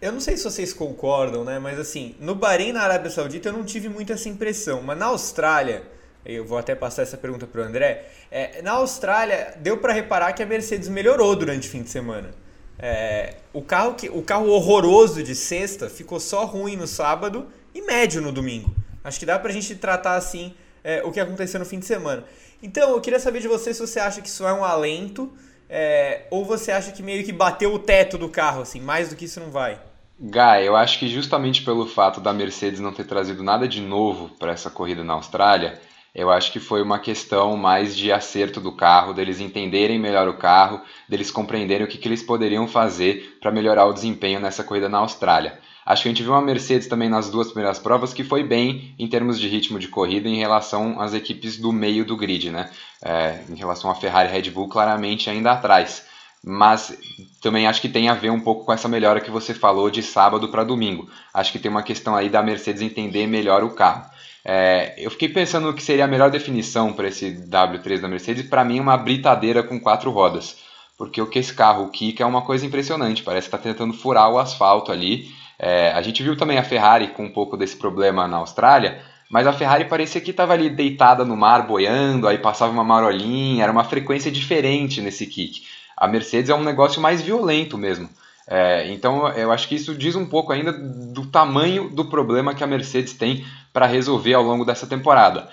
eu 0.00 0.10
não 0.10 0.20
sei 0.20 0.38
se 0.38 0.44
vocês 0.44 0.72
concordam, 0.72 1.44
né? 1.44 1.58
Mas 1.58 1.78
assim, 1.78 2.16
no 2.18 2.34
Bahrein, 2.34 2.72
na 2.72 2.80
Arábia 2.80 3.10
Saudita, 3.10 3.50
eu 3.50 3.52
não 3.52 3.62
tive 3.62 3.90
muito 3.90 4.10
essa 4.10 4.26
impressão. 4.26 4.80
Mas 4.80 4.96
na 4.96 5.04
Austrália, 5.04 5.82
eu 6.24 6.46
vou 6.46 6.56
até 6.56 6.74
passar 6.74 7.02
essa 7.02 7.18
pergunta 7.18 7.46
para 7.46 7.60
o 7.60 7.64
André. 7.64 8.08
É, 8.30 8.62
na 8.62 8.72
Austrália, 8.72 9.52
deu 9.58 9.76
para 9.76 9.92
reparar 9.92 10.32
que 10.32 10.42
a 10.42 10.46
Mercedes 10.46 10.88
melhorou 10.88 11.36
durante 11.36 11.68
o 11.68 11.70
fim 11.70 11.82
de 11.82 11.90
semana. 11.90 12.30
É, 12.78 13.34
o, 13.52 13.60
carro 13.60 13.94
que, 13.96 14.08
o 14.08 14.22
carro 14.22 14.48
horroroso 14.48 15.22
de 15.22 15.34
sexta 15.34 15.90
ficou 15.90 16.18
só 16.18 16.46
ruim 16.46 16.74
no 16.74 16.86
sábado 16.86 17.48
e 17.74 17.82
médio 17.82 18.22
no 18.22 18.32
domingo. 18.32 18.74
Acho 19.08 19.18
que 19.18 19.26
dá 19.26 19.38
para 19.38 19.50
a 19.50 19.52
gente 19.52 19.74
tratar 19.74 20.16
assim 20.16 20.54
é, 20.84 21.02
o 21.02 21.10
que 21.10 21.18
aconteceu 21.18 21.58
no 21.58 21.66
fim 21.66 21.78
de 21.78 21.86
semana. 21.86 22.24
Então, 22.62 22.90
eu 22.90 23.00
queria 23.00 23.18
saber 23.18 23.40
de 23.40 23.48
você 23.48 23.72
se 23.72 23.80
você 23.80 23.98
acha 23.98 24.20
que 24.20 24.28
isso 24.28 24.46
é 24.46 24.52
um 24.52 24.64
alento 24.64 25.32
é, 25.68 26.26
ou 26.30 26.44
você 26.44 26.70
acha 26.70 26.92
que 26.92 27.02
meio 27.02 27.24
que 27.24 27.32
bateu 27.32 27.72
o 27.72 27.78
teto 27.78 28.18
do 28.18 28.28
carro, 28.28 28.62
assim, 28.62 28.80
mais 28.80 29.08
do 29.08 29.16
que 29.16 29.24
isso 29.24 29.40
não 29.40 29.50
vai? 29.50 29.80
Guy, 30.20 30.64
eu 30.64 30.76
acho 30.76 30.98
que 30.98 31.08
justamente 31.08 31.62
pelo 31.62 31.86
fato 31.86 32.20
da 32.20 32.32
Mercedes 32.32 32.80
não 32.80 32.92
ter 32.92 33.04
trazido 33.04 33.42
nada 33.42 33.68
de 33.68 33.80
novo 33.80 34.30
para 34.38 34.52
essa 34.52 34.68
corrida 34.68 35.04
na 35.04 35.14
Austrália, 35.14 35.80
eu 36.14 36.30
acho 36.30 36.50
que 36.50 36.58
foi 36.58 36.82
uma 36.82 36.98
questão 36.98 37.56
mais 37.56 37.96
de 37.96 38.10
acerto 38.10 38.60
do 38.60 38.72
carro, 38.72 39.14
deles 39.14 39.40
entenderem 39.40 39.98
melhor 39.98 40.26
o 40.26 40.36
carro, 40.36 40.80
deles 41.08 41.30
compreenderem 41.30 41.86
o 41.86 41.88
que, 41.88 41.96
que 41.96 42.08
eles 42.08 42.22
poderiam 42.22 42.66
fazer 42.66 43.38
para 43.40 43.52
melhorar 43.52 43.86
o 43.86 43.92
desempenho 43.92 44.40
nessa 44.40 44.64
corrida 44.64 44.88
na 44.88 44.98
Austrália. 44.98 45.58
Acho 45.88 46.02
que 46.02 46.08
a 46.10 46.12
gente 46.12 46.22
viu 46.22 46.32
uma 46.32 46.42
Mercedes 46.42 46.86
também 46.86 47.08
nas 47.08 47.30
duas 47.30 47.46
primeiras 47.46 47.78
provas 47.78 48.12
que 48.12 48.22
foi 48.22 48.44
bem 48.44 48.94
em 48.98 49.08
termos 49.08 49.40
de 49.40 49.48
ritmo 49.48 49.78
de 49.78 49.88
corrida 49.88 50.28
em 50.28 50.36
relação 50.36 51.00
às 51.00 51.14
equipes 51.14 51.56
do 51.56 51.72
meio 51.72 52.04
do 52.04 52.14
grid, 52.14 52.50
né? 52.50 52.68
É, 53.02 53.40
em 53.48 53.54
relação 53.54 53.90
a 53.90 53.94
Ferrari 53.94 54.28
e 54.28 54.32
Red 54.32 54.50
Bull, 54.50 54.68
claramente 54.68 55.30
ainda 55.30 55.52
atrás. 55.52 56.04
Mas 56.44 56.94
também 57.40 57.66
acho 57.66 57.80
que 57.80 57.88
tem 57.88 58.10
a 58.10 58.12
ver 58.12 58.28
um 58.28 58.38
pouco 58.38 58.66
com 58.66 58.72
essa 58.74 58.86
melhora 58.86 59.18
que 59.18 59.30
você 59.30 59.54
falou 59.54 59.88
de 59.88 60.02
sábado 60.02 60.48
para 60.50 60.62
domingo. 60.62 61.08
Acho 61.32 61.52
que 61.52 61.58
tem 61.58 61.70
uma 61.70 61.82
questão 61.82 62.14
aí 62.14 62.28
da 62.28 62.42
Mercedes 62.42 62.82
entender 62.82 63.26
melhor 63.26 63.64
o 63.64 63.70
carro. 63.70 64.04
É, 64.44 64.92
eu 64.98 65.10
fiquei 65.10 65.30
pensando 65.30 65.72
que 65.72 65.82
seria 65.82 66.04
a 66.04 66.08
melhor 66.08 66.30
definição 66.30 66.92
para 66.92 67.08
esse 67.08 67.30
W3 67.30 67.98
da 67.98 68.08
Mercedes, 68.08 68.46
para 68.46 68.62
mim, 68.62 68.78
uma 68.78 68.98
britadeira 68.98 69.62
com 69.62 69.80
quatro 69.80 70.10
rodas. 70.10 70.58
Porque 70.98 71.22
o 71.22 71.26
que 71.26 71.38
esse 71.38 71.54
carro, 71.54 71.88
Kika, 71.88 72.24
é 72.24 72.26
uma 72.26 72.42
coisa 72.42 72.66
impressionante, 72.66 73.22
parece 73.22 73.48
que 73.48 73.56
está 73.56 73.70
tentando 73.70 73.94
furar 73.94 74.30
o 74.30 74.38
asfalto 74.38 74.92
ali. 74.92 75.37
É, 75.58 75.90
a 75.92 76.00
gente 76.02 76.22
viu 76.22 76.36
também 76.36 76.58
a 76.58 76.62
Ferrari 76.62 77.08
com 77.08 77.24
um 77.24 77.32
pouco 77.32 77.56
desse 77.56 77.76
problema 77.76 78.28
na 78.28 78.36
Austrália, 78.36 79.00
mas 79.28 79.46
a 79.46 79.52
Ferrari 79.52 79.84
parecia 79.84 80.20
que 80.20 80.30
estava 80.30 80.52
ali 80.52 80.70
deitada 80.70 81.24
no 81.24 81.36
mar, 81.36 81.66
boiando, 81.66 82.28
aí 82.28 82.38
passava 82.38 82.72
uma 82.72 82.84
marolinha, 82.84 83.62
era 83.62 83.72
uma 83.72 83.84
frequência 83.84 84.30
diferente 84.30 85.00
nesse 85.00 85.26
kick. 85.26 85.62
A 85.96 86.06
Mercedes 86.06 86.48
é 86.48 86.54
um 86.54 86.62
negócio 86.62 87.02
mais 87.02 87.20
violento 87.20 87.76
mesmo. 87.76 88.08
É, 88.50 88.90
então 88.90 89.28
eu 89.32 89.52
acho 89.52 89.68
que 89.68 89.74
isso 89.74 89.94
diz 89.94 90.16
um 90.16 90.24
pouco 90.24 90.52
ainda 90.52 90.72
do 90.72 91.26
tamanho 91.26 91.90
do 91.90 92.06
problema 92.06 92.54
que 92.54 92.64
a 92.64 92.66
Mercedes 92.66 93.12
tem 93.12 93.44
para 93.74 93.84
resolver 93.84 94.32
ao 94.32 94.42
longo 94.42 94.64
dessa 94.64 94.86
temporada. 94.86 95.48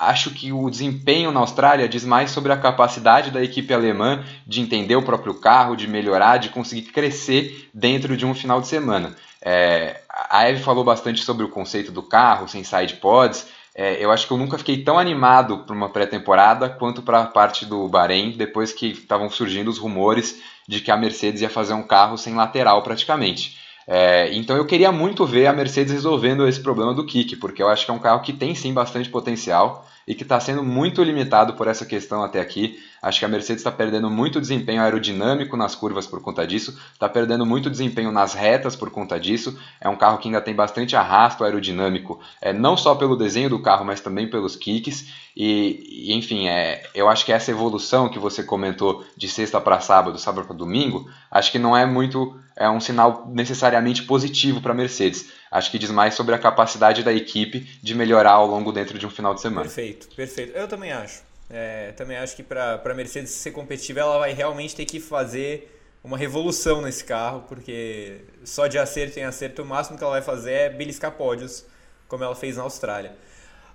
Acho 0.00 0.30
que 0.30 0.50
o 0.50 0.70
desempenho 0.70 1.30
na 1.30 1.40
Austrália 1.40 1.86
diz 1.86 2.06
mais 2.06 2.30
sobre 2.30 2.50
a 2.50 2.56
capacidade 2.56 3.30
da 3.30 3.44
equipe 3.44 3.74
alemã 3.74 4.24
de 4.46 4.62
entender 4.62 4.96
o 4.96 5.02
próprio 5.02 5.34
carro, 5.34 5.76
de 5.76 5.86
melhorar, 5.86 6.38
de 6.38 6.48
conseguir 6.48 6.90
crescer 6.90 7.68
dentro 7.74 8.16
de 8.16 8.24
um 8.24 8.32
final 8.32 8.62
de 8.62 8.66
semana. 8.66 9.14
É, 9.42 10.00
a 10.08 10.48
Eve 10.48 10.62
falou 10.62 10.82
bastante 10.82 11.22
sobre 11.22 11.44
o 11.44 11.50
conceito 11.50 11.92
do 11.92 12.02
carro, 12.02 12.48
sem 12.48 12.64
side 12.64 12.94
pods. 12.94 13.46
É, 13.74 14.02
eu 14.02 14.10
acho 14.10 14.26
que 14.26 14.32
eu 14.32 14.38
nunca 14.38 14.56
fiquei 14.56 14.82
tão 14.82 14.98
animado 14.98 15.58
para 15.58 15.76
uma 15.76 15.90
pré-temporada 15.90 16.70
quanto 16.70 17.02
para 17.02 17.20
a 17.20 17.26
parte 17.26 17.66
do 17.66 17.86
Bahrein, 17.86 18.30
depois 18.30 18.72
que 18.72 18.86
estavam 18.86 19.28
surgindo 19.28 19.68
os 19.68 19.76
rumores 19.76 20.40
de 20.66 20.80
que 20.80 20.90
a 20.90 20.96
Mercedes 20.96 21.42
ia 21.42 21.50
fazer 21.50 21.74
um 21.74 21.82
carro 21.82 22.16
sem 22.16 22.34
lateral 22.34 22.82
praticamente. 22.82 23.58
É, 23.92 24.32
então 24.32 24.56
eu 24.56 24.64
queria 24.64 24.92
muito 24.92 25.26
ver 25.26 25.48
a 25.48 25.52
Mercedes 25.52 25.92
resolvendo 25.92 26.46
esse 26.46 26.62
problema 26.62 26.94
do 26.94 27.04
kick, 27.04 27.34
porque 27.34 27.60
eu 27.60 27.68
acho 27.68 27.84
que 27.84 27.90
é 27.90 27.94
um 27.94 27.98
carro 27.98 28.22
que 28.22 28.32
tem 28.32 28.54
sim 28.54 28.72
bastante 28.72 29.08
potencial 29.08 29.84
e 30.10 30.14
que 30.16 30.24
está 30.24 30.40
sendo 30.40 30.64
muito 30.64 31.04
limitado 31.04 31.54
por 31.54 31.68
essa 31.68 31.86
questão 31.86 32.24
até 32.24 32.40
aqui. 32.40 32.82
Acho 33.00 33.20
que 33.20 33.24
a 33.24 33.28
Mercedes 33.28 33.60
está 33.60 33.70
perdendo 33.70 34.10
muito 34.10 34.40
desempenho 34.40 34.82
aerodinâmico 34.82 35.56
nas 35.56 35.76
curvas 35.76 36.04
por 36.04 36.20
conta 36.20 36.44
disso, 36.44 36.76
está 36.92 37.08
perdendo 37.08 37.46
muito 37.46 37.70
desempenho 37.70 38.10
nas 38.10 38.34
retas 38.34 38.74
por 38.74 38.90
conta 38.90 39.20
disso. 39.20 39.56
É 39.80 39.88
um 39.88 39.94
carro 39.94 40.18
que 40.18 40.26
ainda 40.26 40.40
tem 40.40 40.52
bastante 40.52 40.96
arrasto 40.96 41.44
aerodinâmico, 41.44 42.18
é, 42.42 42.52
não 42.52 42.76
só 42.76 42.96
pelo 42.96 43.14
desenho 43.14 43.48
do 43.48 43.62
carro, 43.62 43.84
mas 43.84 44.00
também 44.00 44.28
pelos 44.28 44.56
kicks. 44.56 45.06
E, 45.36 46.08
e 46.08 46.12
enfim, 46.12 46.48
é, 46.48 46.82
eu 46.92 47.08
acho 47.08 47.24
que 47.24 47.32
essa 47.32 47.52
evolução 47.52 48.08
que 48.08 48.18
você 48.18 48.42
comentou 48.42 49.04
de 49.16 49.28
sexta 49.28 49.60
para 49.60 49.78
sábado, 49.78 50.18
sábado 50.18 50.48
para 50.48 50.56
domingo, 50.56 51.08
acho 51.30 51.52
que 51.52 51.58
não 51.60 51.76
é 51.76 51.86
muito 51.86 52.36
é 52.56 52.68
um 52.68 52.78
sinal 52.78 53.26
necessariamente 53.32 54.02
positivo 54.02 54.60
para 54.60 54.72
a 54.72 54.74
Mercedes. 54.74 55.32
Acho 55.50 55.70
que 55.70 55.78
diz 55.78 55.90
mais 55.90 56.14
sobre 56.14 56.34
a 56.34 56.38
capacidade 56.38 57.02
da 57.02 57.12
equipe 57.12 57.60
de 57.82 57.94
melhorar 57.94 58.32
ao 58.32 58.46
longo 58.46 58.70
dentro 58.70 58.98
de 58.98 59.06
um 59.06 59.10
final 59.10 59.34
de 59.34 59.40
semana. 59.40 59.62
Perfeito, 59.62 60.08
perfeito. 60.14 60.56
Eu 60.56 60.68
também 60.68 60.92
acho. 60.92 61.22
É, 61.50 61.90
também 61.92 62.16
acho 62.16 62.36
que 62.36 62.42
para 62.44 62.80
a 62.84 62.94
Mercedes 62.94 63.32
ser 63.32 63.50
competitiva, 63.50 64.00
ela 64.00 64.18
vai 64.18 64.32
realmente 64.32 64.76
ter 64.76 64.84
que 64.84 65.00
fazer 65.00 65.76
uma 66.04 66.16
revolução 66.16 66.80
nesse 66.80 67.04
carro, 67.04 67.44
porque 67.48 68.20
só 68.44 68.68
de 68.68 68.78
acerto 68.78 69.18
em 69.18 69.24
acerto, 69.24 69.62
o 69.62 69.66
máximo 69.66 69.98
que 69.98 70.04
ela 70.04 70.12
vai 70.12 70.22
fazer 70.22 70.52
é 70.52 70.70
beliscar 70.70 71.12
pódios, 71.12 71.64
como 72.06 72.22
ela 72.22 72.36
fez 72.36 72.56
na 72.56 72.62
Austrália. 72.62 73.12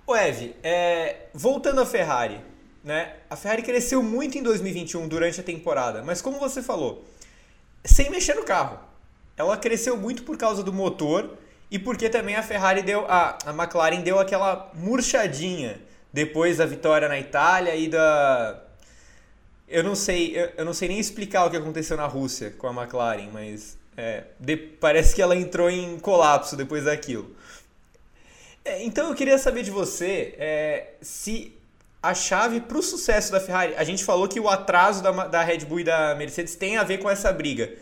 O 0.06 0.16
Eve, 0.16 0.56
é, 0.62 1.26
voltando 1.34 1.80
à 1.80 1.86
Ferrari, 1.86 2.40
né? 2.82 3.16
A 3.28 3.36
Ferrari 3.36 3.62
cresceu 3.62 4.02
muito 4.02 4.38
em 4.38 4.42
2021 4.42 5.06
durante 5.08 5.40
a 5.40 5.42
temporada, 5.42 6.02
mas 6.02 6.22
como 6.22 6.38
você 6.38 6.62
falou, 6.62 7.04
sem 7.84 8.08
mexer 8.10 8.34
no 8.34 8.44
carro. 8.44 8.78
Ela 9.36 9.56
cresceu 9.56 9.96
muito 9.96 10.22
por 10.22 10.38
causa 10.38 10.62
do 10.62 10.72
motor 10.72 11.36
e 11.70 11.78
porque 11.78 12.08
também 12.08 12.36
a 12.36 12.42
Ferrari 12.42 12.82
deu, 12.82 13.04
a, 13.08 13.38
a 13.44 13.50
McLaren 13.50 14.00
deu 14.00 14.18
aquela 14.18 14.70
murchadinha 14.74 15.80
depois 16.12 16.58
da 16.58 16.66
vitória 16.66 17.08
na 17.08 17.18
Itália 17.18 17.74
e 17.74 17.88
da. 17.88 18.62
Eu 19.68 19.82
não 19.82 19.96
sei, 19.96 20.36
eu, 20.36 20.52
eu 20.58 20.64
não 20.64 20.72
sei 20.72 20.88
nem 20.88 20.98
explicar 20.98 21.44
o 21.44 21.50
que 21.50 21.56
aconteceu 21.56 21.96
na 21.96 22.06
Rússia 22.06 22.52
com 22.56 22.68
a 22.68 22.82
McLaren, 22.82 23.28
mas 23.32 23.76
é, 23.96 24.24
de, 24.38 24.56
parece 24.56 25.14
que 25.14 25.20
ela 25.20 25.34
entrou 25.34 25.68
em 25.68 25.98
colapso 25.98 26.56
depois 26.56 26.84
daquilo. 26.84 27.34
É, 28.64 28.84
então 28.84 29.08
eu 29.08 29.14
queria 29.14 29.38
saber 29.38 29.62
de 29.62 29.70
você 29.70 30.34
é, 30.38 30.94
se 31.00 31.56
a 32.02 32.14
chave 32.14 32.60
para 32.60 32.78
o 32.78 32.82
sucesso 32.82 33.32
da 33.32 33.40
Ferrari. 33.40 33.74
A 33.76 33.82
gente 33.82 34.04
falou 34.04 34.28
que 34.28 34.38
o 34.38 34.48
atraso 34.48 35.02
da, 35.02 35.10
da 35.26 35.42
Red 35.42 35.58
Bull 35.64 35.80
e 35.80 35.84
da 35.84 36.14
Mercedes 36.14 36.54
tem 36.54 36.76
a 36.76 36.84
ver 36.84 36.98
com 36.98 37.10
essa 37.10 37.32
briga. 37.32 37.72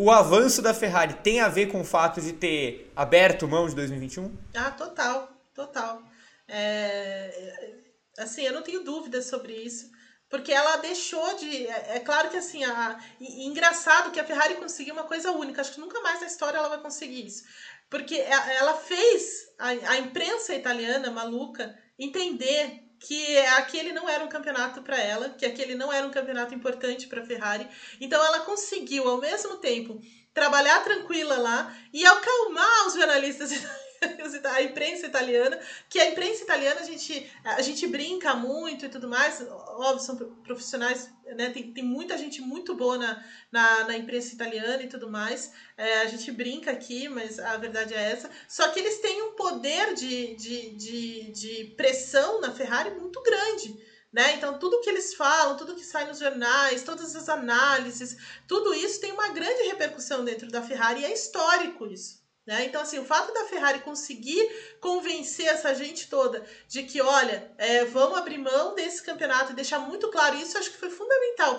O 0.00 0.12
avanço 0.12 0.62
da 0.62 0.72
Ferrari 0.72 1.14
tem 1.14 1.40
a 1.40 1.48
ver 1.48 1.72
com 1.72 1.80
o 1.80 1.84
fato 1.84 2.20
de 2.20 2.32
ter 2.32 2.88
aberto 2.94 3.48
mão 3.48 3.68
de 3.68 3.74
2021? 3.74 4.32
Ah, 4.54 4.70
total, 4.70 5.28
total. 5.52 6.00
É, 6.46 7.74
assim, 8.16 8.42
eu 8.42 8.52
não 8.52 8.62
tenho 8.62 8.84
dúvidas 8.84 9.26
sobre 9.26 9.54
isso. 9.54 9.90
Porque 10.30 10.52
ela 10.52 10.76
deixou 10.76 11.34
de. 11.34 11.66
É, 11.66 11.96
é 11.96 11.98
claro 11.98 12.30
que 12.30 12.36
assim, 12.36 12.62
a, 12.62 12.96
e, 13.18 13.44
engraçado 13.44 14.12
que 14.12 14.20
a 14.20 14.24
Ferrari 14.24 14.54
conseguiu 14.54 14.94
uma 14.94 15.02
coisa 15.02 15.32
única. 15.32 15.62
Acho 15.62 15.72
que 15.72 15.80
nunca 15.80 16.00
mais 16.00 16.20
na 16.20 16.28
história 16.28 16.58
ela 16.58 16.68
vai 16.68 16.80
conseguir 16.80 17.26
isso. 17.26 17.42
Porque 17.90 18.14
ela 18.14 18.74
fez 18.74 19.48
a, 19.58 19.66
a 19.66 19.98
imprensa 19.98 20.54
italiana 20.54 21.10
maluca 21.10 21.76
entender 21.98 22.87
que 23.00 23.38
aquele 23.38 23.92
não 23.92 24.08
era 24.08 24.24
um 24.24 24.28
campeonato 24.28 24.82
para 24.82 24.98
ela, 25.00 25.30
que 25.30 25.46
aquele 25.46 25.74
não 25.74 25.92
era 25.92 26.06
um 26.06 26.10
campeonato 26.10 26.54
importante 26.54 27.06
para 27.06 27.22
a 27.22 27.24
Ferrari. 27.26 27.68
Então 28.00 28.22
ela 28.24 28.40
conseguiu 28.40 29.08
ao 29.08 29.18
mesmo 29.18 29.56
tempo 29.56 30.00
trabalhar 30.34 30.82
tranquila 30.84 31.36
lá 31.38 31.76
e 31.92 32.04
acalmar 32.04 32.86
os 32.86 32.94
jornalistas 32.94 33.50
a 34.44 34.62
imprensa 34.62 35.06
italiana, 35.06 35.58
que 35.88 35.98
a 35.98 36.10
imprensa 36.10 36.42
italiana 36.42 36.80
a 36.80 36.84
gente, 36.84 37.30
a 37.44 37.62
gente 37.62 37.86
brinca 37.86 38.34
muito 38.34 38.86
e 38.86 38.88
tudo 38.88 39.08
mais, 39.08 39.40
óbvio, 39.48 40.00
são 40.00 40.16
profissionais, 40.16 41.10
né? 41.36 41.50
Tem, 41.50 41.72
tem 41.72 41.84
muita 41.84 42.16
gente 42.16 42.40
muito 42.40 42.74
boa 42.74 42.98
na, 42.98 43.24
na, 43.50 43.84
na 43.84 43.96
imprensa 43.96 44.34
italiana 44.34 44.82
e 44.82 44.88
tudo 44.88 45.10
mais. 45.10 45.52
É, 45.76 46.00
a 46.00 46.06
gente 46.06 46.30
brinca 46.32 46.70
aqui, 46.70 47.08
mas 47.08 47.38
a 47.38 47.56
verdade 47.56 47.94
é 47.94 48.12
essa. 48.12 48.30
Só 48.48 48.68
que 48.68 48.78
eles 48.78 49.00
têm 49.00 49.22
um 49.22 49.32
poder 49.32 49.94
de, 49.94 50.34
de, 50.36 50.70
de, 50.76 51.32
de 51.32 51.64
pressão 51.76 52.40
na 52.40 52.52
Ferrari 52.52 52.90
muito 52.90 53.22
grande. 53.22 53.76
Né? 54.12 54.34
Então, 54.34 54.58
tudo 54.58 54.80
que 54.80 54.88
eles 54.88 55.12
falam, 55.14 55.56
tudo 55.56 55.74
que 55.74 55.84
sai 55.84 56.06
nos 56.06 56.18
jornais, 56.18 56.82
todas 56.82 57.14
as 57.14 57.28
análises, 57.28 58.16
tudo 58.46 58.72
isso 58.72 59.00
tem 59.00 59.12
uma 59.12 59.28
grande 59.28 59.64
repercussão 59.64 60.24
dentro 60.24 60.48
da 60.48 60.62
Ferrari 60.62 61.02
e 61.02 61.04
é 61.04 61.12
histórico 61.12 61.86
isso. 61.86 62.26
Né? 62.48 62.64
Então, 62.64 62.80
assim, 62.80 62.98
o 62.98 63.04
fato 63.04 63.30
da 63.34 63.44
Ferrari 63.44 63.80
conseguir 63.80 64.40
convencer 64.80 65.44
essa 65.48 65.74
gente 65.74 66.08
toda 66.08 66.42
de 66.66 66.82
que, 66.82 66.98
olha, 66.98 67.52
é, 67.58 67.84
vamos 67.84 68.16
abrir 68.16 68.38
mão 68.38 68.74
desse 68.74 69.02
campeonato 69.02 69.52
e 69.52 69.54
deixar 69.54 69.80
muito 69.80 70.10
claro 70.10 70.34
isso, 70.34 70.56
acho 70.56 70.70
que 70.70 70.78
foi 70.78 70.88
fundamental 70.88 71.58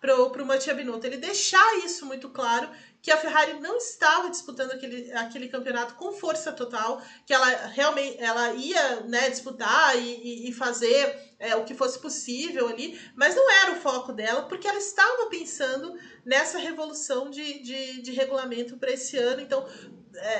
para 0.00 0.22
o 0.22 0.46
Mattia 0.46 0.72
Binotto. 0.72 1.04
Ele 1.04 1.16
deixar 1.16 1.78
isso 1.78 2.06
muito 2.06 2.28
claro, 2.28 2.70
que 3.02 3.10
a 3.10 3.16
Ferrari 3.16 3.58
não 3.60 3.76
estava 3.76 4.30
disputando 4.30 4.72
aquele, 4.72 5.12
aquele 5.14 5.48
campeonato 5.48 5.94
com 5.94 6.12
força 6.12 6.52
total, 6.52 7.02
que 7.26 7.32
ela 7.32 7.48
realmente 7.66 8.22
ela 8.22 8.52
ia 8.52 9.00
né, 9.00 9.30
disputar 9.30 9.96
e, 9.98 10.48
e 10.48 10.52
fazer 10.52 11.34
é, 11.38 11.56
o 11.56 11.64
que 11.64 11.74
fosse 11.74 11.98
possível 11.98 12.68
ali, 12.68 13.00
mas 13.16 13.34
não 13.34 13.50
era 13.50 13.72
o 13.72 13.80
foco 13.80 14.12
dela, 14.12 14.42
porque 14.42 14.68
ela 14.68 14.78
estava 14.78 15.26
pensando 15.26 15.98
nessa 16.24 16.58
revolução 16.58 17.30
de, 17.30 17.62
de, 17.62 18.02
de 18.02 18.12
regulamento 18.12 18.76
para 18.76 18.92
esse 18.92 19.16
ano. 19.16 19.40
Então, 19.40 19.66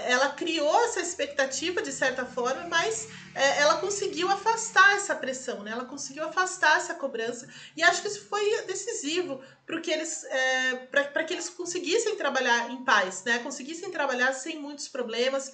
ela 0.04 0.30
criou 0.30 0.84
essa 0.84 1.00
expectativa 1.00 1.80
de 1.82 1.92
certa 1.92 2.24
forma, 2.24 2.66
mas 2.68 3.08
é, 3.34 3.60
ela 3.60 3.76
conseguiu 3.76 4.28
afastar 4.28 4.96
essa 4.96 5.14
pressão, 5.14 5.62
né? 5.62 5.70
Ela 5.70 5.84
conseguiu 5.84 6.24
afastar 6.24 6.76
essa 6.76 6.94
cobrança 6.94 7.48
e 7.76 7.82
acho 7.82 8.02
que 8.02 8.08
isso 8.08 8.26
foi 8.28 8.62
decisivo 8.62 9.40
para 9.64 9.80
que 9.80 9.90
eles 9.90 10.24
é, 10.24 10.76
para 10.86 11.24
que 11.24 11.34
eles 11.34 11.48
conseguissem 11.48 12.16
trabalhar 12.16 12.70
em 12.70 12.84
paz, 12.84 13.22
né? 13.24 13.38
Conseguissem 13.38 13.90
trabalhar 13.90 14.32
sem 14.32 14.58
muitos 14.58 14.88
problemas. 14.88 15.52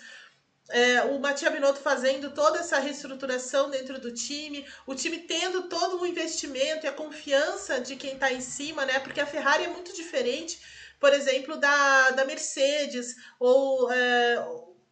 É, 0.68 1.02
o 1.02 1.20
Matia 1.20 1.48
Binotto 1.48 1.78
fazendo 1.78 2.32
toda 2.32 2.58
essa 2.58 2.80
reestruturação 2.80 3.70
dentro 3.70 4.00
do 4.00 4.12
time, 4.12 4.66
o 4.84 4.96
time 4.96 5.18
tendo 5.18 5.68
todo 5.68 6.00
o 6.00 6.06
investimento 6.06 6.84
e 6.84 6.88
a 6.88 6.92
confiança 6.92 7.80
de 7.80 7.94
quem 7.94 8.14
está 8.14 8.32
em 8.32 8.40
cima, 8.40 8.84
né? 8.84 8.98
Porque 8.98 9.20
a 9.20 9.26
Ferrari 9.26 9.64
é 9.64 9.68
muito 9.68 9.94
diferente 9.94 10.58
por 11.07 11.14
exemplo, 11.14 11.57
da, 11.57 12.11
da 12.11 12.24
Mercedes, 12.24 13.14
ou 13.38 13.92
é, 13.92 14.44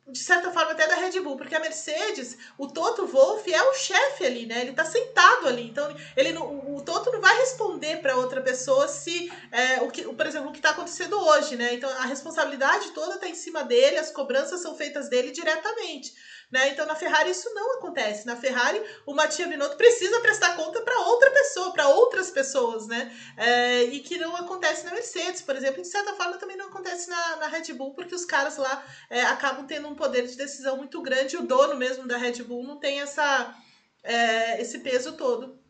de 0.06 0.18
certa 0.20 0.52
forma 0.52 0.70
até 0.70 0.86
da 0.86 0.94
Red 0.94 1.18
Bull, 1.18 1.36
porque 1.36 1.56
a 1.56 1.58
Mercedes, 1.58 2.38
o 2.56 2.68
Toto 2.68 3.04
Wolff 3.04 3.52
é 3.52 3.60
o 3.60 3.74
chefe 3.74 4.24
ali, 4.24 4.46
né? 4.46 4.60
Ele 4.60 4.74
tá 4.74 4.84
sentado 4.84 5.48
ali, 5.48 5.62
então 5.66 5.92
ele 6.16 6.32
não, 6.32 6.76
o 6.76 6.80
Toto 6.82 7.10
não 7.10 7.20
vai 7.20 7.36
responder 7.38 7.96
para 7.96 8.16
outra 8.16 8.40
pessoa 8.40 8.86
se 8.86 9.28
é, 9.50 9.80
o 9.80 9.90
que, 9.90 10.04
por 10.04 10.24
exemplo, 10.24 10.50
o 10.50 10.52
que 10.52 10.60
está 10.60 10.70
acontecendo 10.70 11.18
hoje, 11.18 11.56
né? 11.56 11.74
Então 11.74 11.90
a 11.90 12.04
responsabilidade 12.04 12.92
toda 12.92 13.18
tá 13.18 13.26
em 13.26 13.34
cima 13.34 13.64
dele, 13.64 13.98
as 13.98 14.12
cobranças 14.12 14.62
são 14.62 14.76
feitas 14.76 15.08
dele 15.08 15.32
diretamente. 15.32 16.14
Né? 16.50 16.68
Então, 16.68 16.86
na 16.86 16.94
Ferrari, 16.94 17.30
isso 17.30 17.52
não 17.54 17.78
acontece. 17.78 18.26
Na 18.26 18.36
Ferrari, 18.36 18.82
o 19.06 19.14
Mattia 19.14 19.46
Binotto 19.46 19.76
precisa 19.76 20.20
prestar 20.20 20.56
conta 20.56 20.80
para 20.82 21.00
outra 21.00 21.30
pessoa, 21.30 21.72
para 21.72 21.88
outras 21.88 22.30
pessoas, 22.30 22.86
né? 22.86 23.12
É, 23.36 23.82
e 23.84 24.00
que 24.00 24.18
não 24.18 24.36
acontece 24.36 24.84
na 24.84 24.92
Mercedes, 24.92 25.42
por 25.42 25.56
exemplo. 25.56 25.82
De 25.82 25.88
certa 25.88 26.14
forma, 26.14 26.38
também 26.38 26.56
não 26.56 26.66
acontece 26.66 27.08
na, 27.10 27.36
na 27.36 27.46
Red 27.48 27.72
Bull, 27.72 27.94
porque 27.94 28.14
os 28.14 28.24
caras 28.24 28.56
lá 28.56 28.84
é, 29.10 29.22
acabam 29.22 29.66
tendo 29.66 29.88
um 29.88 29.94
poder 29.94 30.26
de 30.26 30.36
decisão 30.36 30.76
muito 30.76 31.00
grande. 31.02 31.34
E 31.34 31.38
o 31.38 31.46
dono 31.46 31.76
mesmo 31.76 32.06
da 32.06 32.16
Red 32.16 32.42
Bull 32.42 32.62
não 32.62 32.78
tem 32.78 33.00
essa, 33.00 33.54
é, 34.02 34.60
esse 34.60 34.78
peso 34.78 35.16
todo 35.16 35.63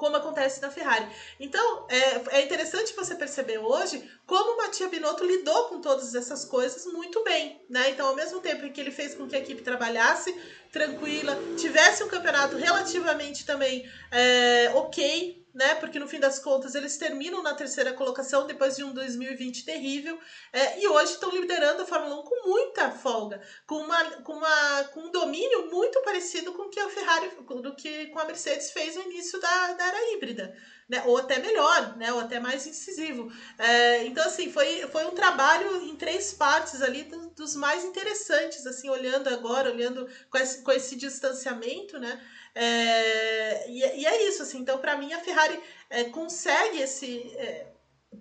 como 0.00 0.16
acontece 0.16 0.62
na 0.62 0.70
Ferrari. 0.70 1.06
Então, 1.38 1.86
é, 1.90 2.38
é 2.38 2.42
interessante 2.42 2.96
você 2.96 3.14
perceber 3.14 3.58
hoje 3.58 4.02
como 4.26 4.54
o 4.54 4.56
Mattia 4.56 4.88
Binotto 4.88 5.24
lidou 5.24 5.64
com 5.64 5.78
todas 5.78 6.14
essas 6.14 6.42
coisas 6.42 6.86
muito 6.86 7.22
bem, 7.22 7.60
né? 7.68 7.90
Então, 7.90 8.08
ao 8.08 8.16
mesmo 8.16 8.40
tempo 8.40 8.68
que 8.72 8.80
ele 8.80 8.90
fez 8.90 9.14
com 9.14 9.28
que 9.28 9.36
a 9.36 9.38
equipe 9.38 9.60
trabalhasse 9.60 10.34
tranquila, 10.72 11.38
tivesse 11.58 12.02
um 12.02 12.08
campeonato 12.08 12.56
relativamente 12.56 13.44
também 13.44 13.86
é, 14.10 14.70
ok, 14.74 15.39
né? 15.54 15.74
Porque 15.76 15.98
no 15.98 16.08
fim 16.08 16.20
das 16.20 16.38
contas 16.38 16.74
eles 16.74 16.96
terminam 16.96 17.42
na 17.42 17.54
terceira 17.54 17.92
colocação 17.92 18.46
depois 18.46 18.76
de 18.76 18.84
um 18.84 18.92
2020 18.92 19.64
terrível 19.64 20.18
é, 20.52 20.80
e 20.80 20.86
hoje 20.86 21.12
estão 21.12 21.30
liderando 21.30 21.82
a 21.82 21.86
Fórmula 21.86 22.20
1 22.20 22.22
com 22.22 22.48
muita 22.48 22.90
folga, 22.90 23.40
com, 23.66 23.76
uma, 23.76 24.04
com, 24.22 24.32
uma, 24.34 24.84
com 24.92 25.00
um 25.00 25.10
domínio 25.10 25.70
muito 25.70 26.00
parecido 26.02 26.52
com 26.52 26.62
o 26.62 26.70
que 26.70 26.80
a 26.80 26.88
Ferrari, 26.88 27.30
do 27.62 27.74
que 27.74 28.06
com 28.06 28.18
a 28.18 28.24
Mercedes 28.24 28.70
fez 28.70 28.96
no 28.96 29.02
início 29.02 29.40
da, 29.40 29.72
da 29.72 29.86
era 29.86 30.12
híbrida. 30.12 30.56
Né, 30.88 31.04
ou 31.06 31.18
até 31.18 31.38
melhor, 31.38 31.96
né, 31.96 32.12
ou 32.12 32.18
até 32.18 32.40
mais 32.40 32.66
incisivo. 32.66 33.32
É, 33.56 34.04
então, 34.06 34.26
assim, 34.26 34.50
foi, 34.50 34.88
foi 34.88 35.04
um 35.04 35.12
trabalho 35.12 35.84
em 35.84 35.94
três 35.94 36.32
partes 36.32 36.82
ali 36.82 37.04
do, 37.04 37.30
dos 37.30 37.54
mais 37.54 37.84
interessantes, 37.84 38.66
assim, 38.66 38.90
olhando 38.90 39.28
agora, 39.28 39.70
olhando 39.70 40.08
com 40.28 40.36
esse, 40.36 40.62
com 40.62 40.72
esse 40.72 40.96
distanciamento, 40.96 41.96
né, 41.96 42.20
é, 42.54 43.70
e, 43.70 43.78
e, 44.00 44.06
é 44.06 44.28
isso, 44.28 44.42
assim. 44.42 44.58
Então, 44.58 44.78
para 44.78 44.96
mim, 44.96 45.12
a 45.12 45.20
Ferrari 45.20 45.60
é, 45.88 46.04
consegue 46.04 46.80
esse 46.80 47.20
é, 47.36 47.66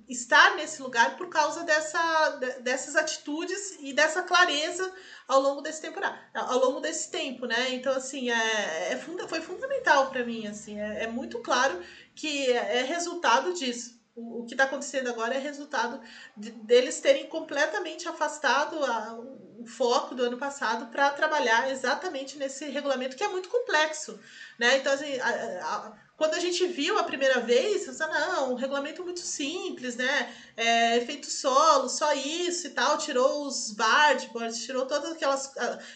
estar 0.07 0.55
nesse 0.55 0.82
lugar 0.82 1.17
por 1.17 1.30
causa 1.30 1.63
dessa, 1.63 2.30
dessas 2.61 2.95
atitudes 2.95 3.77
e 3.80 3.93
dessa 3.93 4.23
clareza 4.23 4.91
ao 5.27 5.41
longo 5.41 5.61
desse 5.61 5.82
temporada, 5.82 6.17
ao 6.34 6.59
longo 6.59 6.80
desse 6.80 7.09
tempo, 7.09 7.45
né? 7.45 7.73
Então, 7.73 7.93
assim, 7.93 8.30
é, 8.30 8.93
é 8.93 8.97
funda, 8.97 9.27
foi 9.27 9.41
fundamental 9.41 10.09
para 10.09 10.25
mim, 10.25 10.47
assim, 10.47 10.80
é, 10.80 11.03
é, 11.03 11.07
muito 11.07 11.39
claro 11.39 11.80
que 12.15 12.51
é, 12.51 12.80
é 12.80 12.84
resultado 12.84 13.53
disso. 13.53 13.99
O, 14.15 14.43
que 14.43 14.53
está 14.53 14.65
acontecendo 14.65 15.07
agora 15.07 15.36
é 15.36 15.39
resultado 15.39 16.01
de, 16.36 16.51
deles 16.51 16.99
terem 16.99 17.27
completamente 17.27 18.07
afastado 18.07 18.84
a, 18.84 19.17
foco 19.70 20.15
do 20.15 20.24
ano 20.24 20.38
passado 20.38 20.88
para 20.88 21.11
trabalhar 21.11 21.72
exatamente 21.72 22.38
nesse 22.38 22.65
regulamento 22.65 23.15
que 23.15 23.24
é 23.24 23.28
muito 23.28 23.47
complexo, 23.47 24.20
né? 24.57 24.78
Então, 24.78 24.91
assim, 24.91 25.17
a, 25.20 25.30
a, 25.30 25.97
quando 26.17 26.34
a 26.34 26.39
gente 26.39 26.67
viu 26.67 26.97
a 26.97 27.03
primeira 27.03 27.39
vez, 27.39 27.86
você 27.86 28.05
não, 28.05 28.51
um 28.51 28.55
regulamento 28.55 29.03
muito 29.03 29.22
simples, 29.22 29.95
né? 29.95 30.36
É, 30.57 30.97
efeito 30.97 31.30
solo, 31.30 31.88
só 31.88 32.13
isso 32.13 32.67
e 32.67 32.72
tal, 32.72 32.97
tirou 32.97 33.47
os 33.47 33.72
boards, 33.72 34.65
tirou 34.65 34.86
todas 34.86 35.13
aquelas, 35.13 35.53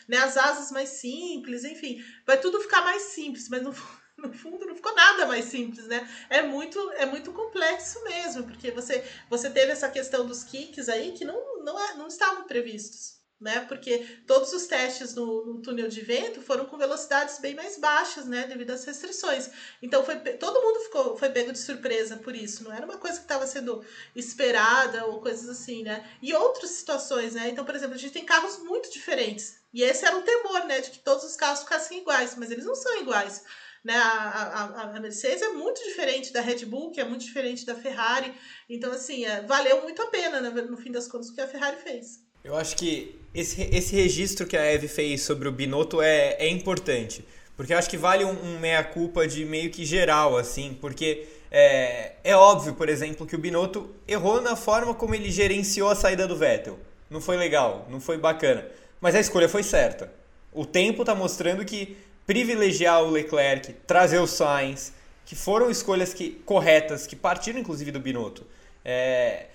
né, 0.07 0.17
as 0.17 0.37
asas 0.37 0.71
mais 0.71 0.89
simples, 0.89 1.65
enfim, 1.65 2.01
vai 2.25 2.39
tudo 2.39 2.61
ficar 2.61 2.81
mais 2.83 3.01
simples, 3.01 3.49
mas 3.49 3.61
no 4.17 4.31
fundo 4.33 4.65
não 4.65 4.75
ficou 4.75 4.95
nada 4.95 5.25
mais 5.25 5.45
simples, 5.45 5.87
né? 5.87 6.07
É 6.29 6.41
muito, 6.41 6.79
é 6.93 7.05
muito 7.05 7.33
complexo 7.33 8.01
mesmo, 8.03 8.43
porque 8.43 8.71
você, 8.71 9.03
você 9.29 9.49
teve 9.49 9.73
essa 9.73 9.89
questão 9.89 10.25
dos 10.25 10.43
kicks 10.43 10.87
aí 10.87 11.11
que 11.11 11.25
não, 11.25 11.63
não, 11.63 11.77
é, 11.77 11.95
não 11.95 12.07
estavam 12.07 12.45
previstos. 12.45 13.22
Né? 13.41 13.59
Porque 13.67 14.21
todos 14.25 14.53
os 14.53 14.67
testes 14.67 15.15
no, 15.15 15.45
no, 15.45 15.61
túnel 15.61 15.89
de 15.89 15.99
vento 15.99 16.41
foram 16.41 16.65
com 16.65 16.77
velocidades 16.77 17.39
bem 17.39 17.53
mais 17.53 17.77
baixas, 17.77 18.25
né? 18.25 18.47
Devido 18.47 18.71
às 18.71 18.85
restrições. 18.85 19.49
Então 19.81 20.05
foi 20.05 20.15
todo 20.37 20.61
mundo 20.61 20.79
ficou 20.79 21.17
foi 21.17 21.29
pego 21.29 21.51
de 21.51 21.59
surpresa 21.59 22.15
por 22.15 22.33
isso. 22.33 22.63
Não 22.63 22.71
era 22.71 22.85
uma 22.85 22.97
coisa 22.97 23.17
que 23.17 23.25
estava 23.25 23.45
sendo 23.45 23.83
esperada 24.15 25.05
ou 25.07 25.19
coisas 25.19 25.49
assim, 25.49 25.83
né? 25.83 26.09
E 26.21 26.33
outras 26.33 26.71
situações, 26.71 27.33
né? 27.33 27.49
Então, 27.49 27.65
por 27.65 27.75
exemplo, 27.75 27.95
a 27.95 27.97
gente 27.97 28.13
tem 28.13 28.23
carros 28.23 28.59
muito 28.59 28.89
diferentes. 28.89 29.57
E 29.73 29.83
esse 29.83 30.05
era 30.05 30.15
o 30.15 30.21
temor, 30.21 30.65
né? 30.65 30.79
De 30.79 30.91
que 30.91 30.99
todos 30.99 31.25
os 31.25 31.35
carros 31.35 31.63
ficassem 31.63 31.99
iguais, 31.99 32.35
mas 32.37 32.49
eles 32.49 32.63
não 32.63 32.75
são 32.75 33.01
iguais. 33.01 33.43
Né? 33.83 33.95
A, 33.97 34.29
a, 34.29 34.95
a, 34.95 34.99
Mercedes 35.01 35.41
é 35.41 35.49
muito 35.49 35.83
diferente 35.83 36.31
da 36.31 36.39
Red 36.39 36.65
Bull, 36.65 36.91
que 36.91 37.01
é 37.01 37.03
muito 37.03 37.25
diferente 37.25 37.65
da 37.65 37.75
Ferrari. 37.75 38.33
Então, 38.69 38.91
assim, 38.91 39.25
é, 39.25 39.41
valeu 39.41 39.81
muito 39.81 40.01
a 40.01 40.07
pena, 40.07 40.39
né, 40.39 40.49
no 40.49 40.77
fim 40.77 40.91
das 40.91 41.07
contas, 41.07 41.29
o 41.29 41.35
que 41.35 41.41
a 41.41 41.47
Ferrari 41.47 41.77
fez. 41.81 42.23
Eu 42.43 42.57
acho 42.57 42.75
que 42.75 43.19
esse, 43.33 43.61
esse 43.71 43.95
registro 43.95 44.45
que 44.45 44.57
a 44.57 44.65
Eve 44.65 44.87
fez 44.87 45.21
sobre 45.21 45.47
o 45.47 45.51
Binotto 45.51 46.01
é, 46.01 46.35
é 46.39 46.49
importante. 46.49 47.25
Porque 47.55 47.73
eu 47.73 47.77
acho 47.77 47.89
que 47.89 47.97
vale 47.97 48.25
um, 48.25 48.31
um 48.31 48.59
meia-culpa 48.59 49.25
de 49.27 49.45
meio 49.45 49.69
que 49.69 49.85
geral, 49.85 50.37
assim, 50.37 50.77
porque 50.81 51.27
é, 51.49 52.13
é 52.23 52.35
óbvio, 52.35 52.73
por 52.73 52.89
exemplo, 52.89 53.25
que 53.25 53.35
o 53.35 53.39
Binotto 53.39 53.89
errou 54.07 54.41
na 54.41 54.55
forma 54.55 54.93
como 54.93 55.15
ele 55.15 55.31
gerenciou 55.31 55.89
a 55.89 55.95
saída 55.95 56.27
do 56.27 56.35
Vettel. 56.35 56.77
Não 57.09 57.21
foi 57.21 57.37
legal, 57.37 57.87
não 57.89 58.01
foi 58.01 58.17
bacana. 58.17 58.65
Mas 58.99 59.15
a 59.15 59.19
escolha 59.19 59.47
foi 59.47 59.63
certa. 59.63 60.11
O 60.51 60.65
tempo 60.65 61.03
está 61.03 61.15
mostrando 61.15 61.63
que 61.63 61.95
privilegiar 62.25 63.03
o 63.03 63.09
Leclerc, 63.11 63.71
trazer 63.87 64.17
o 64.17 64.27
Sainz, 64.27 64.93
que 65.25 65.35
foram 65.35 65.69
escolhas 65.69 66.13
que, 66.13 66.31
corretas, 66.45 67.07
que 67.07 67.15
partiram 67.15 67.59
inclusive 67.59 67.91
do 67.91 67.99
Binotto. 67.99 68.45
É, 68.83 69.45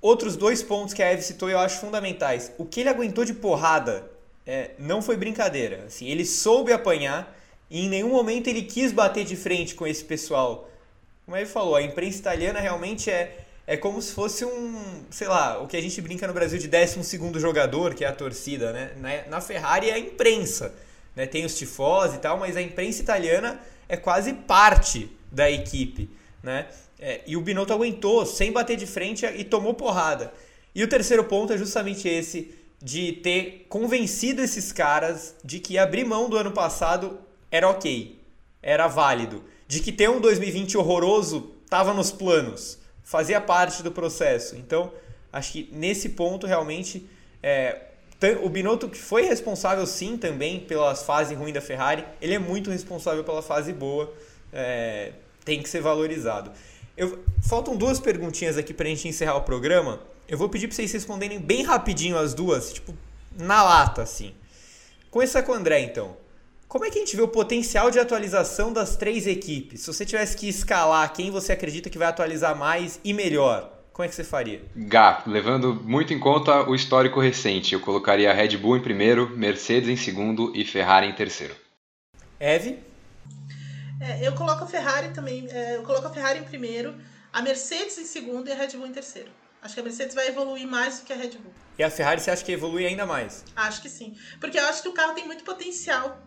outros 0.00 0.36
dois 0.36 0.62
pontos 0.62 0.94
que 0.94 1.02
a 1.02 1.12
Eve 1.12 1.22
citou 1.22 1.48
eu 1.48 1.58
acho 1.58 1.80
fundamentais. 1.80 2.52
O 2.58 2.64
que 2.64 2.80
ele 2.80 2.88
aguentou 2.88 3.24
de 3.24 3.34
porrada 3.34 4.10
é, 4.46 4.70
não 4.78 5.02
foi 5.02 5.16
brincadeira. 5.16 5.84
Assim, 5.86 6.06
ele 6.06 6.24
soube 6.24 6.72
apanhar 6.72 7.36
e 7.70 7.86
em 7.86 7.88
nenhum 7.88 8.10
momento 8.10 8.48
ele 8.48 8.62
quis 8.62 8.92
bater 8.92 9.24
de 9.24 9.36
frente 9.36 9.74
com 9.74 9.86
esse 9.86 10.04
pessoal. 10.04 10.68
Como 11.24 11.36
ele 11.36 11.46
falou, 11.46 11.76
a 11.76 11.82
imprensa 11.82 12.18
italiana 12.18 12.60
realmente 12.60 13.10
é, 13.10 13.44
é 13.66 13.76
como 13.76 14.00
se 14.02 14.12
fosse 14.12 14.44
um, 14.44 15.04
sei 15.10 15.28
lá, 15.28 15.62
o 15.62 15.66
que 15.66 15.76
a 15.76 15.80
gente 15.80 16.00
brinca 16.00 16.26
no 16.26 16.32
Brasil 16.32 16.58
de 16.58 16.66
12 16.66 17.04
segundo 17.04 17.38
jogador, 17.38 17.94
que 17.94 18.04
é 18.04 18.08
a 18.08 18.12
torcida, 18.12 18.72
né? 18.72 19.24
Na 19.28 19.40
Ferrari 19.40 19.90
é 19.90 19.94
a 19.94 19.98
imprensa 19.98 20.74
né? 21.14 21.26
Tem 21.26 21.44
os 21.44 21.54
tifós 21.54 22.14
e 22.14 22.18
tal, 22.18 22.38
mas 22.38 22.56
a 22.56 22.62
imprensa 22.62 23.02
italiana 23.02 23.60
é 23.88 23.96
quase 23.96 24.32
parte 24.32 25.10
da 25.30 25.50
equipe, 25.50 26.08
né? 26.42 26.66
É, 27.00 27.22
e 27.26 27.36
o 27.36 27.40
Binotto 27.40 27.72
aguentou 27.72 28.26
sem 28.26 28.52
bater 28.52 28.76
de 28.76 28.86
frente 28.86 29.24
e 29.24 29.42
tomou 29.42 29.72
porrada. 29.72 30.32
E 30.74 30.84
o 30.84 30.88
terceiro 30.88 31.24
ponto 31.24 31.52
é 31.52 31.58
justamente 31.58 32.06
esse 32.06 32.54
de 32.82 33.12
ter 33.12 33.66
convencido 33.68 34.42
esses 34.42 34.70
caras 34.70 35.34
de 35.44 35.58
que 35.58 35.78
abrir 35.78 36.04
mão 36.04 36.28
do 36.28 36.36
ano 36.36 36.52
passado 36.52 37.18
era 37.50 37.68
ok, 37.68 38.18
era 38.62 38.86
válido, 38.86 39.44
de 39.66 39.80
que 39.80 39.92
ter 39.92 40.08
um 40.08 40.20
2020 40.20 40.78
horroroso 40.78 41.52
estava 41.64 41.92
nos 41.92 42.10
planos, 42.10 42.78
fazia 43.02 43.40
parte 43.40 43.82
do 43.82 43.90
processo. 43.90 44.56
Então, 44.56 44.92
acho 45.32 45.52
que 45.52 45.68
nesse 45.72 46.10
ponto 46.10 46.46
realmente 46.46 47.06
é, 47.42 47.82
o 48.42 48.48
Binotto 48.48 48.88
que 48.88 48.98
foi 48.98 49.22
responsável 49.22 49.86
sim 49.86 50.16
também 50.16 50.60
pela 50.60 50.94
fase 50.94 51.34
ruim 51.34 51.52
da 51.52 51.60
Ferrari, 51.60 52.04
ele 52.20 52.34
é 52.34 52.38
muito 52.38 52.70
responsável 52.70 53.24
pela 53.24 53.42
fase 53.42 53.72
boa, 53.72 54.12
é, 54.52 55.12
tem 55.44 55.62
que 55.62 55.68
ser 55.68 55.80
valorizado. 55.80 56.50
Eu, 57.00 57.18
faltam 57.42 57.74
duas 57.74 57.98
perguntinhas 57.98 58.58
aqui 58.58 58.74
para 58.74 58.84
a 58.84 58.90
gente 58.90 59.08
encerrar 59.08 59.34
o 59.34 59.40
programa. 59.40 60.00
Eu 60.28 60.36
vou 60.36 60.50
pedir 60.50 60.66
para 60.68 60.76
vocês 60.76 60.92
responderem 60.92 61.40
bem 61.40 61.62
rapidinho 61.62 62.18
as 62.18 62.34
duas, 62.34 62.74
tipo 62.74 62.94
na 63.38 63.62
lata 63.62 64.02
assim. 64.02 64.34
Começar 65.10 65.42
com 65.42 65.52
o 65.52 65.54
André 65.54 65.80
então. 65.80 66.14
Como 66.68 66.84
é 66.84 66.90
que 66.90 66.98
a 66.98 67.00
gente 67.00 67.16
vê 67.16 67.22
o 67.22 67.28
potencial 67.28 67.90
de 67.90 67.98
atualização 67.98 68.70
das 68.70 68.96
três 68.96 69.26
equipes? 69.26 69.80
Se 69.80 69.86
você 69.86 70.04
tivesse 70.04 70.36
que 70.36 70.46
escalar 70.46 71.10
quem 71.14 71.30
você 71.30 71.52
acredita 71.52 71.88
que 71.88 71.96
vai 71.96 72.06
atualizar 72.06 72.54
mais 72.54 73.00
e 73.02 73.14
melhor, 73.14 73.72
como 73.94 74.04
é 74.04 74.08
que 74.08 74.14
você 74.14 74.22
faria? 74.22 74.60
Gá, 74.76 75.22
levando 75.26 75.74
muito 75.74 76.12
em 76.12 76.18
conta 76.18 76.68
o 76.68 76.74
histórico 76.74 77.18
recente, 77.18 77.72
eu 77.72 77.80
colocaria 77.80 78.30
a 78.30 78.34
Red 78.34 78.58
Bull 78.58 78.76
em 78.76 78.82
primeiro, 78.82 79.34
Mercedes 79.38 79.88
em 79.88 79.96
segundo 79.96 80.52
e 80.54 80.66
Ferrari 80.66 81.06
em 81.06 81.14
terceiro. 81.14 81.56
Eve? 82.38 82.78
É, 84.00 84.26
eu 84.26 84.32
coloco 84.32 84.64
a 84.64 84.66
Ferrari 84.66 85.10
também, 85.10 85.46
é, 85.50 85.76
eu 85.76 85.82
coloco 85.82 86.06
a 86.06 86.10
Ferrari 86.10 86.38
em 86.38 86.44
primeiro, 86.44 86.94
a 87.30 87.42
Mercedes 87.42 87.98
em 87.98 88.04
segundo 88.04 88.48
e 88.48 88.52
a 88.52 88.54
Red 88.54 88.68
Bull 88.68 88.86
em 88.86 88.92
terceiro. 88.92 89.30
Acho 89.62 89.74
que 89.74 89.80
a 89.80 89.82
Mercedes 89.82 90.14
vai 90.14 90.28
evoluir 90.28 90.66
mais 90.66 91.00
do 91.00 91.04
que 91.04 91.12
a 91.12 91.16
Red 91.16 91.32
Bull. 91.32 91.52
E 91.78 91.82
a 91.82 91.90
Ferrari 91.90 92.20
você 92.20 92.30
acha 92.30 92.42
que 92.42 92.52
evolui 92.52 92.86
ainda 92.86 93.04
mais? 93.04 93.44
Acho 93.54 93.82
que 93.82 93.90
sim. 93.90 94.16
Porque 94.40 94.58
eu 94.58 94.64
acho 94.64 94.82
que 94.82 94.88
o 94.88 94.92
carro 94.92 95.14
tem 95.14 95.26
muito 95.26 95.44
potencial 95.44 96.18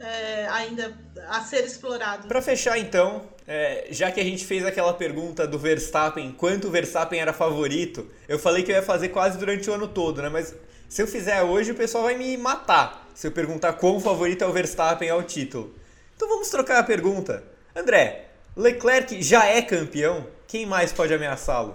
é, 0.00 0.48
ainda 0.48 0.98
a 1.28 1.40
ser 1.42 1.64
explorado. 1.64 2.26
Para 2.26 2.42
fechar, 2.42 2.76
então, 2.78 3.28
é, 3.46 3.86
já 3.90 4.10
que 4.10 4.18
a 4.20 4.24
gente 4.24 4.44
fez 4.44 4.66
aquela 4.66 4.92
pergunta 4.92 5.46
do 5.46 5.56
Verstappen, 5.56 6.32
quanto 6.32 6.66
o 6.66 6.70
Verstappen 6.70 7.20
era 7.20 7.32
favorito, 7.32 8.10
eu 8.28 8.40
falei 8.40 8.64
que 8.64 8.72
eu 8.72 8.76
ia 8.76 8.82
fazer 8.82 9.10
quase 9.10 9.38
durante 9.38 9.70
o 9.70 9.72
ano 9.72 9.86
todo, 9.86 10.20
né? 10.20 10.28
Mas 10.28 10.56
se 10.88 11.00
eu 11.00 11.06
fizer 11.06 11.42
hoje, 11.42 11.70
o 11.70 11.74
pessoal 11.76 12.04
vai 12.04 12.16
me 12.16 12.36
matar 12.36 13.08
se 13.14 13.26
eu 13.26 13.30
perguntar 13.30 13.74
quão 13.74 14.00
favorito 14.00 14.42
é 14.42 14.46
o 14.48 14.52
Verstappen 14.52 15.10
ao 15.10 15.22
título. 15.22 15.78
Então 16.20 16.28
vamos 16.28 16.50
trocar 16.50 16.78
a 16.80 16.82
pergunta. 16.82 17.42
André, 17.74 18.26
Leclerc 18.54 19.22
já 19.22 19.46
é 19.46 19.62
campeão? 19.62 20.26
Quem 20.46 20.66
mais 20.66 20.92
pode 20.92 21.14
ameaçá-lo? 21.14 21.74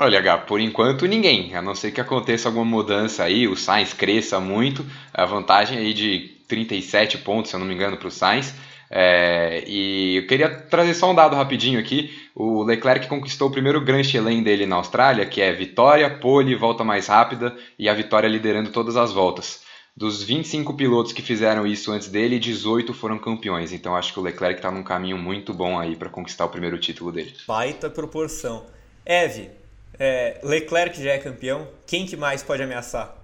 Olha, 0.00 0.18
H, 0.18 0.38
por 0.38 0.60
enquanto 0.60 1.06
ninguém, 1.06 1.54
a 1.54 1.62
não 1.62 1.72
ser 1.72 1.92
que 1.92 2.00
aconteça 2.00 2.48
alguma 2.48 2.64
mudança 2.64 3.22
aí, 3.22 3.46
o 3.46 3.54
Sainz 3.54 3.92
cresça 3.92 4.40
muito, 4.40 4.84
a 5.14 5.24
vantagem 5.24 5.78
aí 5.78 5.94
de 5.94 6.40
37 6.48 7.18
pontos, 7.18 7.50
se 7.50 7.54
eu 7.54 7.60
não 7.60 7.68
me 7.68 7.74
engano, 7.74 7.96
para 7.96 8.08
o 8.08 8.10
Sainz. 8.10 8.52
É, 8.90 9.62
e 9.64 10.16
eu 10.16 10.26
queria 10.26 10.48
trazer 10.48 10.94
só 10.94 11.12
um 11.12 11.14
dado 11.14 11.36
rapidinho 11.36 11.78
aqui. 11.78 12.20
O 12.34 12.64
Leclerc 12.64 13.06
conquistou 13.06 13.46
o 13.46 13.52
primeiro 13.52 13.80
Grand 13.80 14.02
Chelem 14.02 14.42
dele 14.42 14.66
na 14.66 14.74
Austrália, 14.74 15.24
que 15.24 15.40
é 15.40 15.52
vitória, 15.52 16.10
pole, 16.10 16.56
volta 16.56 16.82
mais 16.82 17.06
rápida 17.06 17.56
e 17.78 17.88
a 17.88 17.94
vitória 17.94 18.26
liderando 18.26 18.70
todas 18.72 18.96
as 18.96 19.12
voltas. 19.12 19.64
Dos 19.96 20.22
25 20.22 20.74
pilotos 20.74 21.14
que 21.14 21.22
fizeram 21.22 21.66
isso 21.66 21.90
antes 21.90 22.08
dele, 22.08 22.38
18 22.38 22.92
foram 22.92 23.18
campeões. 23.18 23.72
Então 23.72 23.96
acho 23.96 24.12
que 24.12 24.20
o 24.20 24.22
Leclerc 24.22 24.58
está 24.58 24.70
num 24.70 24.82
caminho 24.82 25.16
muito 25.16 25.54
bom 25.54 25.78
aí 25.78 25.96
para 25.96 26.10
conquistar 26.10 26.44
o 26.44 26.50
primeiro 26.50 26.78
título 26.78 27.10
dele. 27.10 27.34
Baita 27.48 27.88
proporção. 27.88 28.66
Eve, 29.06 29.50
é, 29.98 30.38
Leclerc 30.42 31.02
já 31.02 31.12
é 31.12 31.18
campeão. 31.18 31.66
Quem 31.86 32.04
que 32.04 32.14
mais 32.14 32.42
pode 32.42 32.62
ameaçar? 32.62 33.16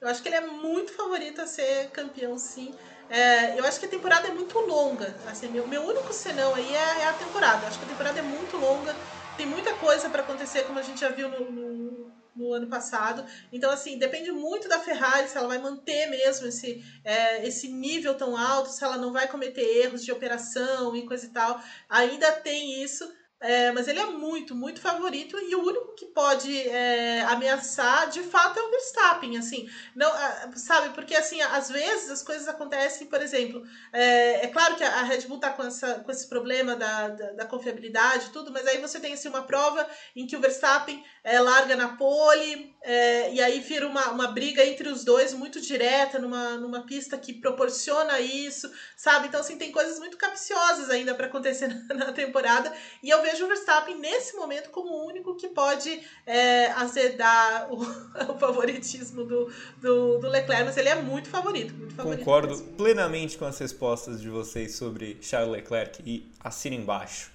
Eu 0.00 0.08
acho 0.08 0.20
que 0.20 0.28
ele 0.28 0.34
é 0.34 0.40
muito 0.40 0.92
favorito 0.92 1.40
a 1.42 1.46
ser 1.46 1.90
campeão, 1.90 2.36
sim. 2.36 2.74
É, 3.08 3.56
eu 3.56 3.64
acho 3.64 3.78
que 3.78 3.86
a 3.86 3.88
temporada 3.88 4.26
é 4.26 4.32
muito 4.32 4.58
longa. 4.58 5.14
Assim, 5.28 5.48
meu, 5.48 5.68
meu 5.68 5.82
único 5.82 6.12
senão 6.12 6.56
aí 6.56 6.74
é, 6.74 7.02
é, 7.02 7.06
a 7.06 7.12
temporada. 7.12 7.62
Eu 7.62 7.68
acho 7.68 7.78
que 7.78 7.84
a 7.84 7.88
temporada 7.88 8.18
é 8.18 8.22
muito 8.22 8.56
longa. 8.56 8.96
Tem 9.36 9.46
muita 9.46 9.74
coisa 9.74 10.08
para 10.08 10.22
acontecer, 10.22 10.64
como 10.64 10.80
a 10.80 10.82
gente 10.82 11.00
já 11.00 11.10
viu 11.10 11.28
no, 11.28 11.50
no, 11.52 12.10
no, 12.34 12.52
ano 12.52 12.66
passado. 12.66 13.24
Então, 13.52 13.70
assim, 13.70 13.98
depende 13.98 14.30
muito 14.32 14.68
da 14.68 14.78
Ferrari, 14.78 15.28
se 15.28 15.36
ela 15.36 15.48
vai 15.48 15.58
manter 15.58 16.06
mesmo 16.06 16.46
esse, 16.46 16.84
é, 17.04 17.46
esse 17.46 17.68
nível 17.68 18.14
tão 18.14 18.36
alto, 18.36 18.70
se 18.70 18.84
ela 18.84 18.96
não 18.96 19.12
vai 19.12 19.28
cometer 19.28 19.62
erros 19.62 20.04
de 20.04 20.12
operação 20.12 20.94
e 20.96 21.06
coisa 21.06 21.26
e 21.26 21.30
tal. 21.30 21.60
Ainda 21.88 22.32
tem 22.32 22.82
isso. 22.82 23.10
É, 23.42 23.72
mas 23.72 23.88
ele 23.88 23.98
é 23.98 24.04
muito, 24.04 24.54
muito 24.54 24.82
favorito 24.82 25.38
e 25.38 25.54
o 25.54 25.64
único 25.64 25.94
que 25.94 26.04
pode 26.04 26.68
é, 26.68 27.22
ameaçar, 27.22 28.10
de 28.10 28.22
fato, 28.22 28.58
é 28.58 28.62
o 28.62 28.70
Verstappen, 28.70 29.38
assim, 29.38 29.66
não, 29.96 30.12
sabe, 30.54 30.94
porque, 30.94 31.16
assim, 31.16 31.40
às 31.40 31.70
vezes 31.70 32.10
as 32.10 32.22
coisas 32.22 32.46
acontecem, 32.46 33.06
por 33.06 33.22
exemplo, 33.22 33.62
é, 33.94 34.44
é 34.44 34.48
claro 34.48 34.76
que 34.76 34.84
a 34.84 35.02
Red 35.04 35.22
Bull 35.22 35.40
tá 35.40 35.50
com, 35.54 35.62
essa, 35.62 36.00
com 36.00 36.10
esse 36.10 36.28
problema 36.28 36.76
da, 36.76 37.08
da, 37.08 37.32
da 37.32 37.46
confiabilidade 37.46 38.26
e 38.26 38.30
tudo, 38.30 38.52
mas 38.52 38.66
aí 38.66 38.76
você 38.76 39.00
tem, 39.00 39.14
assim, 39.14 39.30
uma 39.30 39.44
prova 39.44 39.88
em 40.14 40.26
que 40.26 40.36
o 40.36 40.40
Verstappen 40.40 41.02
é, 41.24 41.40
larga 41.40 41.74
na 41.74 41.96
pole 41.96 42.76
é, 42.82 43.32
e 43.32 43.40
aí 43.40 43.60
vira 43.60 43.86
uma, 43.86 44.10
uma 44.10 44.28
briga 44.28 44.62
entre 44.66 44.90
os 44.90 45.02
dois 45.02 45.32
muito 45.32 45.62
direta, 45.62 46.18
numa, 46.18 46.58
numa 46.58 46.84
pista 46.84 47.16
que 47.16 47.32
proporciona 47.32 48.20
isso, 48.20 48.70
sabe, 48.98 49.28
então, 49.28 49.40
assim, 49.40 49.56
tem 49.56 49.72
coisas 49.72 49.98
muito 49.98 50.18
capciosas 50.18 50.90
ainda 50.90 51.14
para 51.14 51.26
acontecer 51.26 51.68
na, 51.88 51.94
na 51.94 52.12
temporada 52.12 52.70
e 53.02 53.08
eu 53.08 53.29
vejo 53.30 53.44
o 53.44 53.48
Verstappen 53.48 53.98
nesse 53.98 54.36
momento 54.36 54.70
como 54.70 54.90
o 54.90 55.06
único 55.06 55.34
que 55.36 55.48
pode 55.48 56.00
é, 56.26 56.66
azedar 56.72 57.72
o, 57.72 57.80
o 58.32 58.38
favoritismo 58.38 59.24
do, 59.24 59.50
do, 59.78 60.18
do, 60.18 60.28
Leclerc, 60.28 60.64
mas 60.64 60.76
ele 60.76 60.88
é 60.88 60.96
muito 60.96 61.28
favorito. 61.28 61.74
Muito 61.74 61.94
favorito 61.94 62.18
Concordo 62.20 62.48
mesmo. 62.48 62.66
plenamente 62.72 63.38
com 63.38 63.44
as 63.44 63.58
respostas 63.58 64.20
de 64.20 64.28
vocês 64.28 64.74
sobre 64.74 65.18
Charles 65.20 65.50
Leclerc 65.50 66.02
e 66.04 66.30
assina 66.40 66.74
embaixo. 66.74 67.30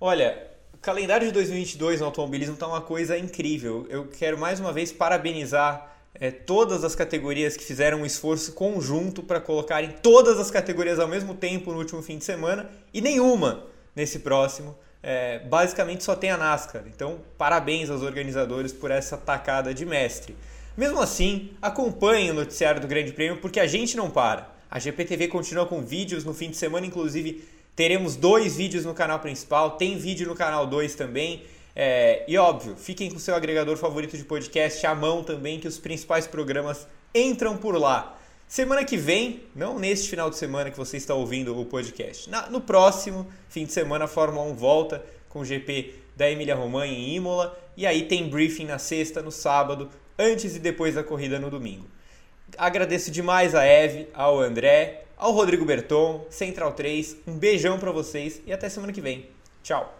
Olha, 0.00 0.50
o 0.72 0.78
calendário 0.78 1.26
de 1.26 1.32
2022 1.32 2.00
no 2.00 2.06
automobilismo 2.06 2.54
está 2.54 2.66
uma 2.66 2.82
coisa 2.82 3.16
incrível. 3.16 3.86
Eu 3.88 4.06
quero 4.08 4.38
mais 4.38 4.60
uma 4.60 4.72
vez 4.72 4.92
parabenizar 4.92 5.92
é, 6.14 6.30
todas 6.30 6.84
as 6.84 6.94
categorias 6.94 7.56
que 7.56 7.64
fizeram 7.64 8.02
um 8.02 8.06
esforço 8.06 8.52
conjunto 8.52 9.22
para 9.22 9.40
colocarem 9.40 9.90
todas 10.02 10.38
as 10.38 10.50
categorias 10.50 10.98
ao 10.98 11.08
mesmo 11.08 11.34
tempo 11.34 11.72
no 11.72 11.78
último 11.78 12.02
fim 12.02 12.18
de 12.18 12.24
semana 12.24 12.70
e 12.92 13.00
nenhuma 13.00 13.66
nesse 13.96 14.20
próximo 14.20 14.76
é, 15.04 15.38
basicamente 15.40 16.02
só 16.02 16.16
tem 16.16 16.30
a 16.30 16.36
NASCAR. 16.36 16.82
Então, 16.86 17.20
parabéns 17.36 17.90
aos 17.90 18.00
organizadores 18.00 18.72
por 18.72 18.90
essa 18.90 19.18
tacada 19.18 19.74
de 19.74 19.84
mestre. 19.84 20.34
Mesmo 20.74 20.98
assim, 21.00 21.50
acompanhe 21.60 22.30
o 22.30 22.34
noticiário 22.34 22.80
do 22.80 22.88
Grande 22.88 23.12
Prêmio 23.12 23.36
porque 23.36 23.60
a 23.60 23.66
gente 23.66 23.96
não 23.96 24.10
para. 24.10 24.48
A 24.70 24.78
GPTV 24.78 25.28
continua 25.28 25.66
com 25.66 25.82
vídeos 25.82 26.24
no 26.24 26.32
fim 26.32 26.50
de 26.50 26.56
semana, 26.56 26.86
inclusive 26.86 27.46
teremos 27.76 28.16
dois 28.16 28.56
vídeos 28.56 28.84
no 28.84 28.94
canal 28.94 29.18
principal, 29.20 29.72
tem 29.72 29.98
vídeo 29.98 30.26
no 30.26 30.34
canal 30.34 30.66
2 30.66 30.94
também. 30.94 31.42
É, 31.76 32.24
e 32.26 32.38
óbvio, 32.38 32.74
fiquem 32.76 33.10
com 33.10 33.16
o 33.16 33.20
seu 33.20 33.34
agregador 33.34 33.76
favorito 33.76 34.16
de 34.16 34.24
podcast 34.24 34.86
à 34.86 34.94
mão 34.94 35.22
também, 35.22 35.60
que 35.60 35.68
os 35.68 35.78
principais 35.78 36.26
programas 36.26 36.86
entram 37.14 37.56
por 37.56 37.76
lá. 37.76 38.18
Semana 38.46 38.84
que 38.84 38.96
vem, 38.96 39.42
não 39.54 39.78
neste 39.78 40.08
final 40.08 40.30
de 40.30 40.36
semana 40.36 40.70
que 40.70 40.76
você 40.76 40.96
está 40.96 41.14
ouvindo 41.14 41.58
o 41.58 41.64
podcast, 41.64 42.30
na, 42.30 42.48
no 42.48 42.60
próximo 42.60 43.26
fim 43.48 43.64
de 43.64 43.72
semana 43.72 44.04
a 44.04 44.08
Fórmula 44.08 44.46
1 44.46 44.54
volta 44.54 45.04
com 45.28 45.40
o 45.40 45.44
GP 45.44 45.94
da 46.14 46.30
Emília 46.30 46.54
Romagna 46.54 46.94
em 46.94 47.16
Imola 47.16 47.58
e 47.76 47.86
aí 47.86 48.06
tem 48.06 48.28
briefing 48.28 48.66
na 48.66 48.78
sexta, 48.78 49.20
no 49.20 49.32
sábado, 49.32 49.90
antes 50.18 50.54
e 50.54 50.58
depois 50.60 50.94
da 50.94 51.02
corrida 51.02 51.40
no 51.40 51.50
domingo. 51.50 51.86
Agradeço 52.56 53.10
demais 53.10 53.54
a 53.54 53.64
Eve, 53.64 54.08
ao 54.14 54.38
André, 54.40 55.04
ao 55.16 55.32
Rodrigo 55.32 55.64
Berton, 55.64 56.24
Central 56.30 56.72
3. 56.72 57.16
Um 57.26 57.36
beijão 57.36 57.78
para 57.78 57.90
vocês 57.90 58.40
e 58.46 58.52
até 58.52 58.68
semana 58.68 58.92
que 58.92 59.00
vem. 59.00 59.28
Tchau. 59.62 59.96